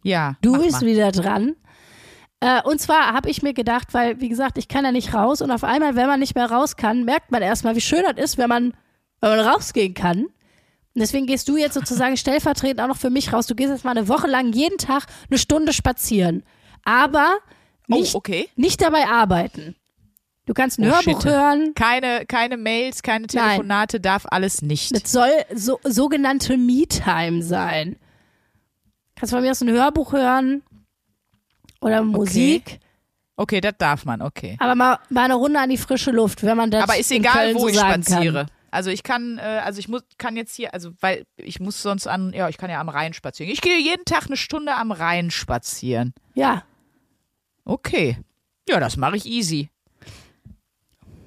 Ja. 0.03 0.37
Du 0.43 0.53
mach 0.53 0.63
bist 0.63 0.83
mal. 0.83 0.87
wieder 0.89 1.13
dran. 1.13 1.55
Äh, 2.41 2.61
und 2.63 2.81
zwar 2.81 3.13
habe 3.13 3.31
ich 3.31 3.43
mir 3.43 3.55
gedacht, 3.55 3.95
weil, 3.95 4.21
wie 4.21 4.29
gesagt, 4.29 4.59
ich 4.59 4.67
kann 4.67 4.85
ja 4.85 4.91
nicht 4.91 5.15
raus 5.15 5.41
und 5.41 5.53
auf 5.53 5.63
einmal, 5.63 5.95
wenn 5.95 6.09
man 6.09 6.19
nicht 6.19 6.35
mehr 6.35 6.51
raus 6.51 6.77
kann, 6.77 7.05
merkt 7.05 7.31
man 7.31 7.41
erstmal, 7.41 7.77
wie 7.77 7.81
schön 7.81 8.03
das 8.03 8.23
ist, 8.23 8.37
wenn 8.37 8.49
man, 8.49 8.75
wenn 9.21 9.31
man 9.31 9.41
rausgehen 9.41 9.95
kann. 9.95 10.25
Und 10.25 10.33
deswegen 11.03 11.27
gehst 11.27 11.49
du 11.49 11.57
jetzt 11.57 11.75
sozusagen 11.75 12.17
stellvertretend 12.19 12.81
auch 12.81 12.89
noch 12.89 12.97
für 12.97 13.11
mich 13.11 13.33
raus. 13.33 13.47
Du 13.47 13.55
gehst 13.55 13.71
jetzt 13.71 13.85
mal 13.85 13.93
eine 13.93 14.09
Woche 14.09 14.27
lang 14.27 14.53
jeden 14.53 14.79
Tag 14.79 15.07
eine 15.31 15.39
Stunde 15.39 15.73
spazieren. 15.73 16.43
Aber 16.85 17.39
nicht, 17.87 18.17
oh, 18.17 18.19
okay. 18.19 18.49
nicht 18.57 18.83
dabei 18.83 19.07
arbeiten. 19.07 19.77
Du 20.49 20.55
kannst 20.55 20.79
ein 20.79 20.85
Oh, 20.89 20.95
Hörbuch 20.95 21.21
shit. 21.21 21.31
hören. 21.31 21.75
Keine, 21.75 22.25
keine 22.25 22.57
Mails, 22.57 23.03
keine 23.03 23.27
Telefonate, 23.27 24.01
darf 24.01 24.25
alles 24.31 24.63
nicht. 24.63 24.95
Das 24.97 25.13
soll 25.13 25.29
so, 25.55 25.79
sogenannte 25.85 26.57
Me-Time 26.57 27.43
sein. 27.43 27.97
Kannst 29.15 29.35
von 29.35 29.43
mir 29.43 29.51
aus 29.51 29.61
ein 29.61 29.69
Hörbuch 29.69 30.15
hören 30.15 30.63
oder 31.83 32.03
Musik. 32.03 32.81
Okay, 33.37 33.61
das 33.61 33.75
darf 33.77 34.07
man, 34.07 34.23
okay. 34.23 34.57
Aber 34.59 34.75
mal, 34.75 34.99
mal 35.11 35.27
eine 35.27 35.35
Runde 35.35 35.61
an 35.61 35.69
die 35.69 35.77
frische 35.77 36.13
Luft, 36.13 36.43
wenn 36.43 36.57
man 36.57 36.71
das 36.71 36.83
Aber 36.83 36.97
ist 36.97 37.11
egal, 37.13 37.55
wo 37.55 37.61
so 37.61 37.69
ich 37.69 37.79
spaziere. 37.79 38.47
Kann. 38.47 38.51
Also 38.71 38.89
ich 38.89 39.03
kann, 39.03 39.37
äh, 39.37 39.43
also 39.43 39.79
ich 39.81 39.89
muss, 39.89 40.03
kann 40.17 40.35
jetzt 40.35 40.55
hier, 40.57 40.73
also 40.73 40.93
weil 41.01 41.27
ich 41.37 41.61
muss 41.61 41.83
sonst 41.83 42.07
an, 42.07 42.33
ja, 42.33 42.49
ich 42.49 42.57
kann 42.57 42.71
ja 42.71 42.81
am 42.81 42.89
Rhein 42.89 43.13
spazieren. 43.13 43.53
Ich 43.53 43.61
gehe 43.61 43.79
jeden 43.79 44.07
Tag 44.07 44.27
eine 44.27 44.37
Stunde 44.39 44.75
am 44.77 44.93
Rhein 44.93 45.31
spazieren. 45.31 46.15
Ja, 46.35 46.65
Okay. 47.67 48.17
Ja, 48.67 48.81
das 48.81 48.97
mache 48.97 49.17
ich 49.17 49.27
easy. 49.27 49.69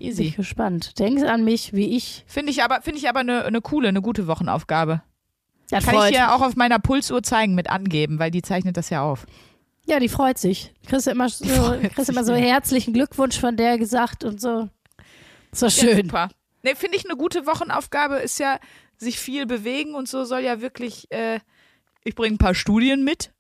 Bin 0.02 0.10
Easy. 0.12 0.24
ich 0.24 0.36
gespannt. 0.36 0.98
Denk 1.00 1.24
an 1.24 1.44
mich, 1.44 1.74
wie 1.74 1.96
ich. 1.96 2.24
Finde 2.28 2.52
ich 2.52 2.64
aber, 2.64 2.82
finde 2.82 3.00
ich 3.00 3.08
aber 3.10 3.20
eine, 3.22 3.46
eine 3.46 3.62
coole, 3.62 3.88
eine 3.88 4.02
gute 4.02 4.28
Wochenaufgabe. 4.28 5.02
Ja, 5.70 5.80
Kann 5.80 5.96
ich 6.06 6.16
dir 6.18 6.34
auch 6.34 6.42
auf 6.42 6.56
meiner 6.56 6.80
Pulsuhr 6.80 7.24
zeigen 7.24 7.56
mit 7.56 7.70
angeben, 7.70 8.20
weil 8.20 8.30
die 8.32 8.42
zeichnet 8.42 8.76
das 8.78 8.90
ja 8.90 9.04
auf. 9.04 9.26
ja, 9.86 10.00
die 10.00 10.10
freut 10.10 10.38
sich. 10.38 10.74
Kriegst 10.86 11.08
du 11.08 11.12
immer 11.12 11.30
so, 11.30 11.46
kriegst 11.94 12.10
immer 12.10 12.24
so 12.26 12.34
ja. 12.34 12.40
herzlichen 12.40 12.94
Glückwunsch 12.94 13.40
von 13.40 13.56
der 13.56 13.78
gesagt 13.78 14.24
und 14.24 14.42
so. 14.42 14.70
So 15.54 15.68
Ja, 15.68 15.70
schön. 15.72 16.06
super. 16.08 16.30
Ne, 16.64 16.76
finde 16.76 16.98
ich 16.98 17.06
eine 17.06 17.16
gute 17.16 17.46
Wochenaufgabe 17.48 18.18
ist 18.18 18.40
ja 18.40 18.60
sich 18.98 19.18
viel 19.20 19.46
bewegen 19.46 19.96
und 19.96 20.08
so 20.08 20.26
soll 20.26 20.42
ja 20.42 20.62
wirklich. 20.62 21.12
Äh, 21.12 21.40
ich 22.04 22.16
bringe 22.16 22.36
ein 22.36 22.38
paar 22.38 22.56
Studien 22.56 23.04
mit. 23.04 23.32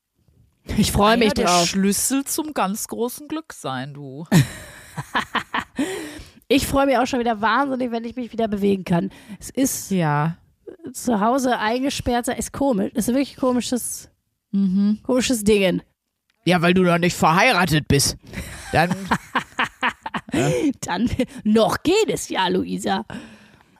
ich 0.78 0.91
freue 0.91 1.18
mich 1.18 1.30
ja, 1.30 1.34
der 1.34 1.45
drauf. 1.45 1.68
Schlüssel 1.68 2.24
zum 2.26 2.53
ganz 2.53 2.88
großen 2.88 3.28
Glück 3.28 3.53
sein, 3.53 3.93
du. 3.93 4.26
Ich 6.54 6.68
freue 6.68 6.86
mich 6.86 6.97
auch 6.97 7.08
schon 7.08 7.20
wieder 7.22 7.39
wahnsinnig, 7.39 7.91
wenn 7.91 8.04
ich 8.04 8.16
mich 8.18 8.34
wieder 8.34 8.49
bewegen 8.49 8.84
kann. 8.84 9.10
Es 9.39 9.49
ist 9.49 9.89
Ja. 9.91 10.38
zu 10.91 11.22
Hause 11.22 11.58
eingesperrt 11.60 12.26
sein, 12.26 12.38
ist 12.38 12.52
komisch. 12.52 12.91
Ist 12.93 13.08
wirklich 13.08 13.38
komisches, 13.38 14.10
Mhm. 14.52 14.99
komisches 15.04 15.43
Ding. 15.45 15.82
Ja, 16.43 16.62
weil 16.62 16.74
du 16.74 16.82
noch 16.84 16.97
nicht 16.97 17.16
verheiratet 17.16 17.88
bist. 17.88 18.18
Dann, 18.74 18.89
Dann 20.82 21.10
noch 21.43 21.84
geht 21.84 22.10
es 22.10 22.28
ja, 22.30 22.47
Luisa. 22.49 23.06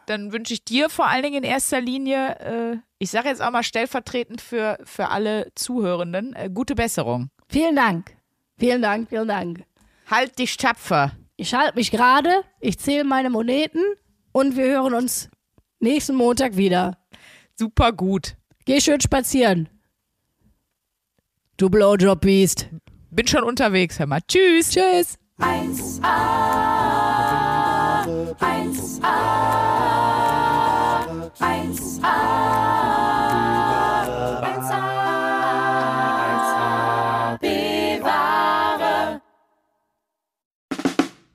dann 0.06 0.32
wünsche 0.32 0.54
ich 0.54 0.64
dir 0.64 0.90
vor 0.90 1.08
allen 1.08 1.24
Dingen 1.24 1.44
in 1.44 1.50
erster 1.50 1.82
Linie, 1.82 2.40
äh, 2.40 2.78
ich 3.00 3.10
sage 3.12 3.30
jetzt 3.30 3.42
auch 3.42 3.52
mal 3.52 3.64
stellvertretend 3.64 4.40
für, 4.42 4.78
für 4.84 5.10
alle 5.10 5.52
Zuhörenden, 5.56 6.34
äh, 6.36 6.50
gute 6.54 6.76
Besserung. 6.76 7.32
Vielen 7.50 7.76
Dank. 7.76 8.16
Vielen 8.58 8.82
Dank, 8.82 9.10
vielen 9.10 9.28
Dank. 9.28 9.64
Halt 10.10 10.38
dich 10.40 10.56
tapfer. 10.58 11.12
Ich 11.38 11.54
halte 11.54 11.76
mich 11.76 11.92
gerade, 11.92 12.44
ich 12.60 12.78
zähle 12.78 13.04
meine 13.04 13.30
Moneten 13.30 13.82
und 14.32 14.56
wir 14.58 14.66
hören 14.66 14.94
uns 14.94 15.30
nächsten 15.80 16.16
Montag 16.16 16.58
wieder. 16.58 16.98
Super 17.56 17.92
gut. 17.92 18.36
Geh 18.66 18.80
schön 18.80 19.02
spazieren. 19.02 19.70
Du 21.58 21.70
Blowjob-Biest. 21.70 22.70
Bin 23.12 23.28
schon 23.28 23.44
unterwegs, 23.44 24.00
hör 24.00 24.08
mal. 24.08 24.22
Tschüss. 24.28 24.70
Tschüss. 24.70 25.18
1a, 25.40 26.04
1a, 28.40 29.16
1a, 31.40 32.02
1a, 32.02 33.71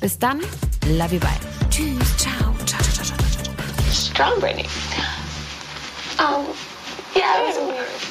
Bis 0.00 0.18
dann, 0.18 0.40
love 0.86 1.12
you, 1.14 1.20
bye. 1.20 1.28
Tschüss, 1.70 2.16
ciao, 2.16 2.54
ciao, 2.64 2.80
ciao, 2.80 3.04
ciao, 3.04 3.16
ciao, 3.16 3.54
ciao. 3.54 3.92
strong 3.92 4.40
Brittany. 4.40 4.66
Um, 6.18 6.46
yeah, 7.14 7.52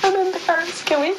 I 0.03 0.09
remember 0.09 0.38
first. 0.39 0.86
Can 0.86 1.01
we 1.01 1.15